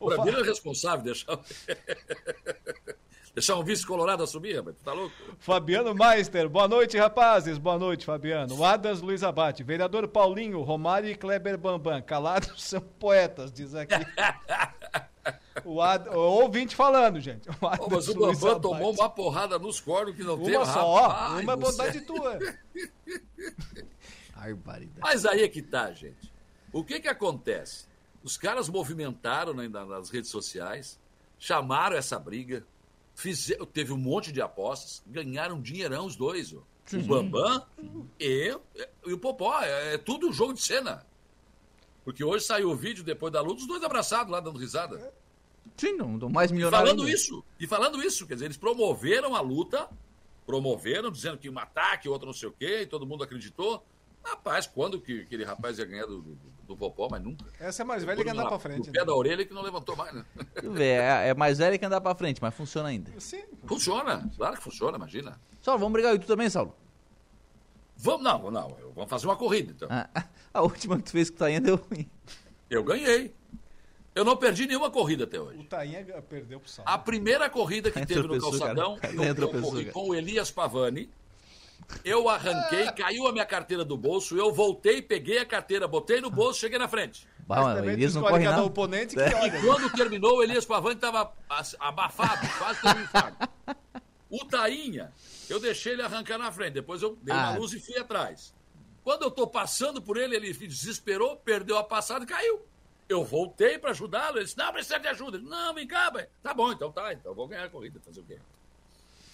[0.00, 1.38] O Fa- Brambila é responsável deixar,
[3.32, 4.76] deixar um vice colorado assumir, rapaz.
[4.84, 5.14] Tá louco?
[5.38, 7.58] Fabiano Meister, boa noite, rapazes.
[7.58, 8.56] Boa noite, Fabiano.
[8.56, 12.02] O Adas Luiz Abate, vereador Paulinho, Romário e Kleber Bambam.
[12.02, 13.94] Calados são poetas, diz aqui.
[15.64, 16.08] O, Ad...
[16.08, 17.48] o ouvinte falando, gente.
[17.60, 20.56] O Adas mas o Bambam tomou uma porrada nos cornos que não teve.
[20.56, 21.06] Uma só, ó.
[21.08, 22.06] rapaz Uma é bondade céu.
[22.06, 22.38] tua.
[25.00, 26.32] Mas aí é que tá, gente.
[26.72, 27.86] O que que acontece?
[28.24, 30.98] Os caras movimentaram né, na- nas redes sociais,
[31.38, 32.64] chamaram essa briga,
[33.14, 36.52] fizeram, teve um monte de apostas, ganharam dinheirão os dois.
[36.52, 36.58] ó.
[36.92, 37.64] O Bambam
[38.18, 38.56] e,
[39.06, 39.60] e o Popó.
[39.62, 41.06] É, é tudo jogo de cena.
[42.04, 45.12] Porque hoje saiu o vídeo depois da luta, os dois abraçados lá dando risada.
[45.76, 46.86] Sim, não, não mais E milionário.
[46.86, 47.14] falando ainda.
[47.14, 49.88] isso, e falando isso, quer dizer, eles promoveram a luta,
[50.46, 53.84] promoveram, dizendo que um ataque, outro não sei o quê, e todo mundo acreditou.
[54.24, 56.38] Rapaz, quando que aquele rapaz ia ganhar do, do,
[56.68, 57.44] do Popó, mas nunca.
[57.58, 58.88] Essa é mais velha que andar pra frente.
[58.88, 59.04] O pé Né?
[59.04, 60.24] da orelha que não levantou mais, né?
[60.78, 63.10] É, é mais velho que andar pra frente, mas funciona ainda.
[63.18, 63.42] Sim.
[63.66, 65.40] Funciona, claro que funciona, imagina.
[65.60, 66.74] Saulo, vamos brigar e tu também, Saulo?
[68.02, 69.88] Vamos, não, não, vamos fazer uma corrida, então.
[69.90, 70.08] Ah,
[70.52, 72.08] a última que tu fez que tá indo deu ruim.
[72.68, 73.32] Eu ganhei.
[74.14, 75.62] Eu não perdi nenhuma corrida até O hoje.
[75.64, 76.84] Tainha perdeu pro Sal.
[76.86, 81.08] A primeira corrida que teve no calçadão, eu, com o Elias Pavani.
[82.04, 86.30] Eu arranquei, caiu a minha carteira do bolso, eu voltei, peguei a carteira, botei no
[86.30, 87.26] bolso, cheguei na frente.
[87.46, 88.64] Bah, mano, o tu Elias não corre cada nada.
[88.64, 89.34] oponente que É.
[89.34, 89.60] olha.
[89.60, 91.32] Quando terminou, o Elias Pavani estava
[91.80, 93.48] abafado, quase terminado.
[94.30, 95.12] O Tainha,
[95.48, 97.56] eu deixei ele arrancar na frente, depois eu dei uma Ah.
[97.58, 98.54] luz e fui atrás.
[99.04, 102.62] Quando eu tô passando por ele, ele se desesperou, perdeu a passada e caiu.
[103.08, 105.36] Eu voltei para ajudá-lo, ele disse, não, precisa de ajuda.
[105.36, 106.28] Ele, não, vem cá, velho.
[106.42, 108.38] Tá bom, então tá, então eu vou ganhar a corrida, fazer o quê?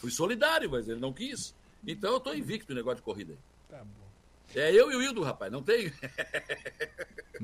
[0.01, 1.55] Fui solidário, mas ele não quis.
[1.87, 3.39] Então eu tô invicto no negócio de corrida aí.
[3.69, 4.08] Tá bom.
[4.55, 5.93] É eu e o Hildo, rapaz, não tem...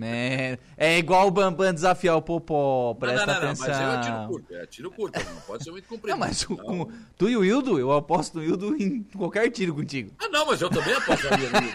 [0.02, 3.68] É, é igual o Bambam desafiar o Popó, presta não, não, não, atenção.
[3.68, 6.10] mas eu é tiro curto, é tiro curto, não pode ser muito comprido.
[6.10, 6.64] Não, mas o- Não.
[6.64, 10.12] com- tu e o Hildo, eu aposto no Hildo em qualquer tiro contigo.
[10.18, 11.72] Ah, não, mas eu também apostaria nele.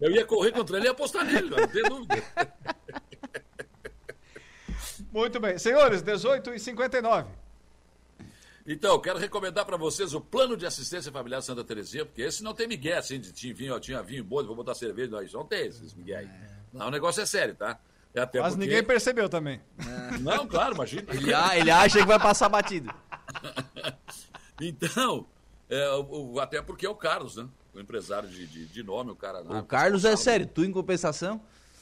[0.00, 2.22] Eu, eu ia correr contra ele e apostar nele, não tem dúvida.
[5.12, 5.58] Muito bem.
[5.58, 7.28] Senhores, 18 e 59.
[8.70, 12.42] Então, eu quero recomendar para vocês o plano de assistência familiar Santa Terezinha, porque esse
[12.42, 15.22] não tem migué, assim, de tinha vinho, ó, tinha vinho bom, vou botar cerveja, não,
[15.40, 16.28] não tem esses migué aí.
[16.72, 17.78] Não, o negócio é sério, tá?
[18.14, 18.66] É até Mas porque...
[18.66, 19.60] ninguém percebeu também.
[20.20, 21.04] Não, claro, imagina.
[21.14, 21.30] Ele,
[21.60, 22.92] ele acha que vai passar batido.
[24.60, 25.24] Então,
[25.70, 27.46] é, o- o- até porque é o Carlos, né?
[27.72, 29.40] O empresário de, de, de nome, o cara...
[29.42, 31.40] O Carlos é sério, tu em compensação.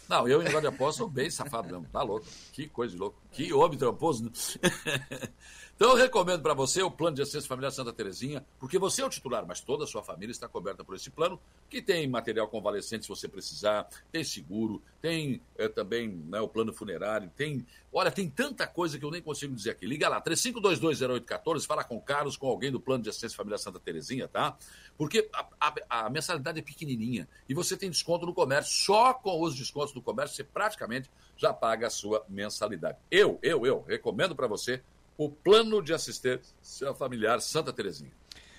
[0.08, 1.86] Não, eu em negócio de aposta sou bem safado mesmo.
[1.90, 2.26] Tá louco.
[2.52, 3.18] Que coisa de louco.
[3.32, 4.30] Que homem tramposo.
[5.76, 9.04] Então eu recomendo para você o plano de assistência familiar Santa Terezinha, porque você é
[9.04, 11.38] o titular, mas toda a sua família está coberta por esse plano,
[11.68, 16.72] que tem material convalescente se você precisar, tem seguro, tem eh, também né, o plano
[16.72, 17.66] funerário, tem.
[17.92, 19.84] Olha, tem tanta coisa que eu nem consigo dizer aqui.
[19.86, 23.78] Liga lá, 35220814, fala com o Carlos, com alguém do plano de assistência familiar Santa
[23.78, 24.56] Terezinha, tá?
[24.96, 28.72] Porque a, a- a mensalidade é pequenininha e você tem desconto no comércio.
[28.72, 32.96] Só com os descontos do comércio você praticamente já paga a sua mensalidade.
[33.10, 34.82] Eu, eu, eu recomendo para você
[35.16, 38.12] o plano de assistência familiar Santa Terezinha.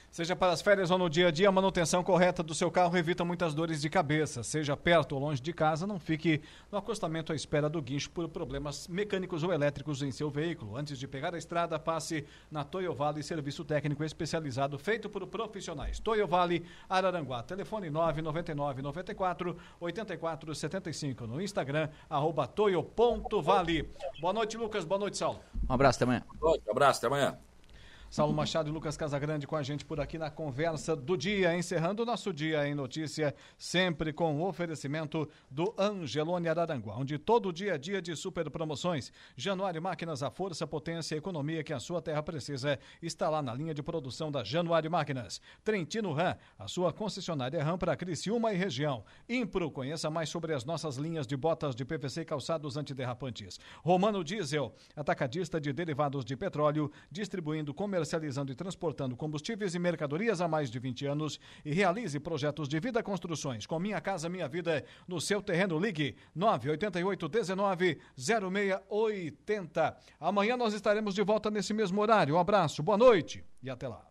[0.09, 2.97] Seja para as férias ou no dia a dia, a manutenção correta do seu carro
[2.97, 4.41] evita muitas dores de cabeça.
[4.41, 8.27] Seja perto ou longe de casa, não fique no acostamento à espera do guincho por
[8.27, 10.75] problemas mecânicos ou elétricos em seu veículo.
[10.75, 15.99] Antes de pegar a estrada, passe na Toyo Vale Serviço Técnico Especializado feito por profissionais.
[15.99, 17.43] Toyo Vale Araranguá.
[17.43, 23.89] Telefone 999 94 84 75 no Instagram arroba toyo.vale.
[24.19, 24.84] Boa noite, Lucas.
[24.84, 25.39] Boa noite, Saulo.
[25.69, 26.23] Um abraço, até amanhã.
[26.41, 27.38] Um abraço, até amanhã.
[28.09, 32.03] Saulo Machado e Lucas Casagrande com a gente por aqui na conversa do dia, encerrando
[32.03, 37.75] o nosso dia em notícia, sempre com o oferecimento do Angelone Araranguá, onde todo dia
[37.75, 39.11] é dia de super promoções.
[39.35, 43.53] Januário Máquinas, a força, potência e economia que a sua terra precisa, está lá na
[43.53, 45.41] linha de produção da Januário Máquinas.
[45.61, 49.03] Trentino Ram, a sua concessionária Ram para Criciúma e região.
[49.27, 53.59] Impro, conheça mais sobre as nossas linhas de botas de PVC e calçados antiderrapantes.
[53.84, 60.39] Romano Diesel, atacadista de derivados de petróleo, distribuindo comercial comercializando e transportando combustíveis e mercadorias
[60.39, 64.47] há mais de 20 anos e realize projetos de vida construções com Minha Casa Minha
[64.47, 65.79] Vida no seu terreno.
[65.79, 69.97] Ligue 988 19 0680.
[70.19, 72.35] Amanhã nós estaremos de volta nesse mesmo horário.
[72.35, 74.05] Um abraço, boa noite e até lá.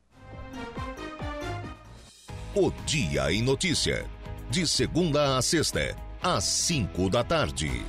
[2.54, 4.04] O Dia em Notícia.
[4.50, 7.84] De segunda a sexta, às cinco da tarde.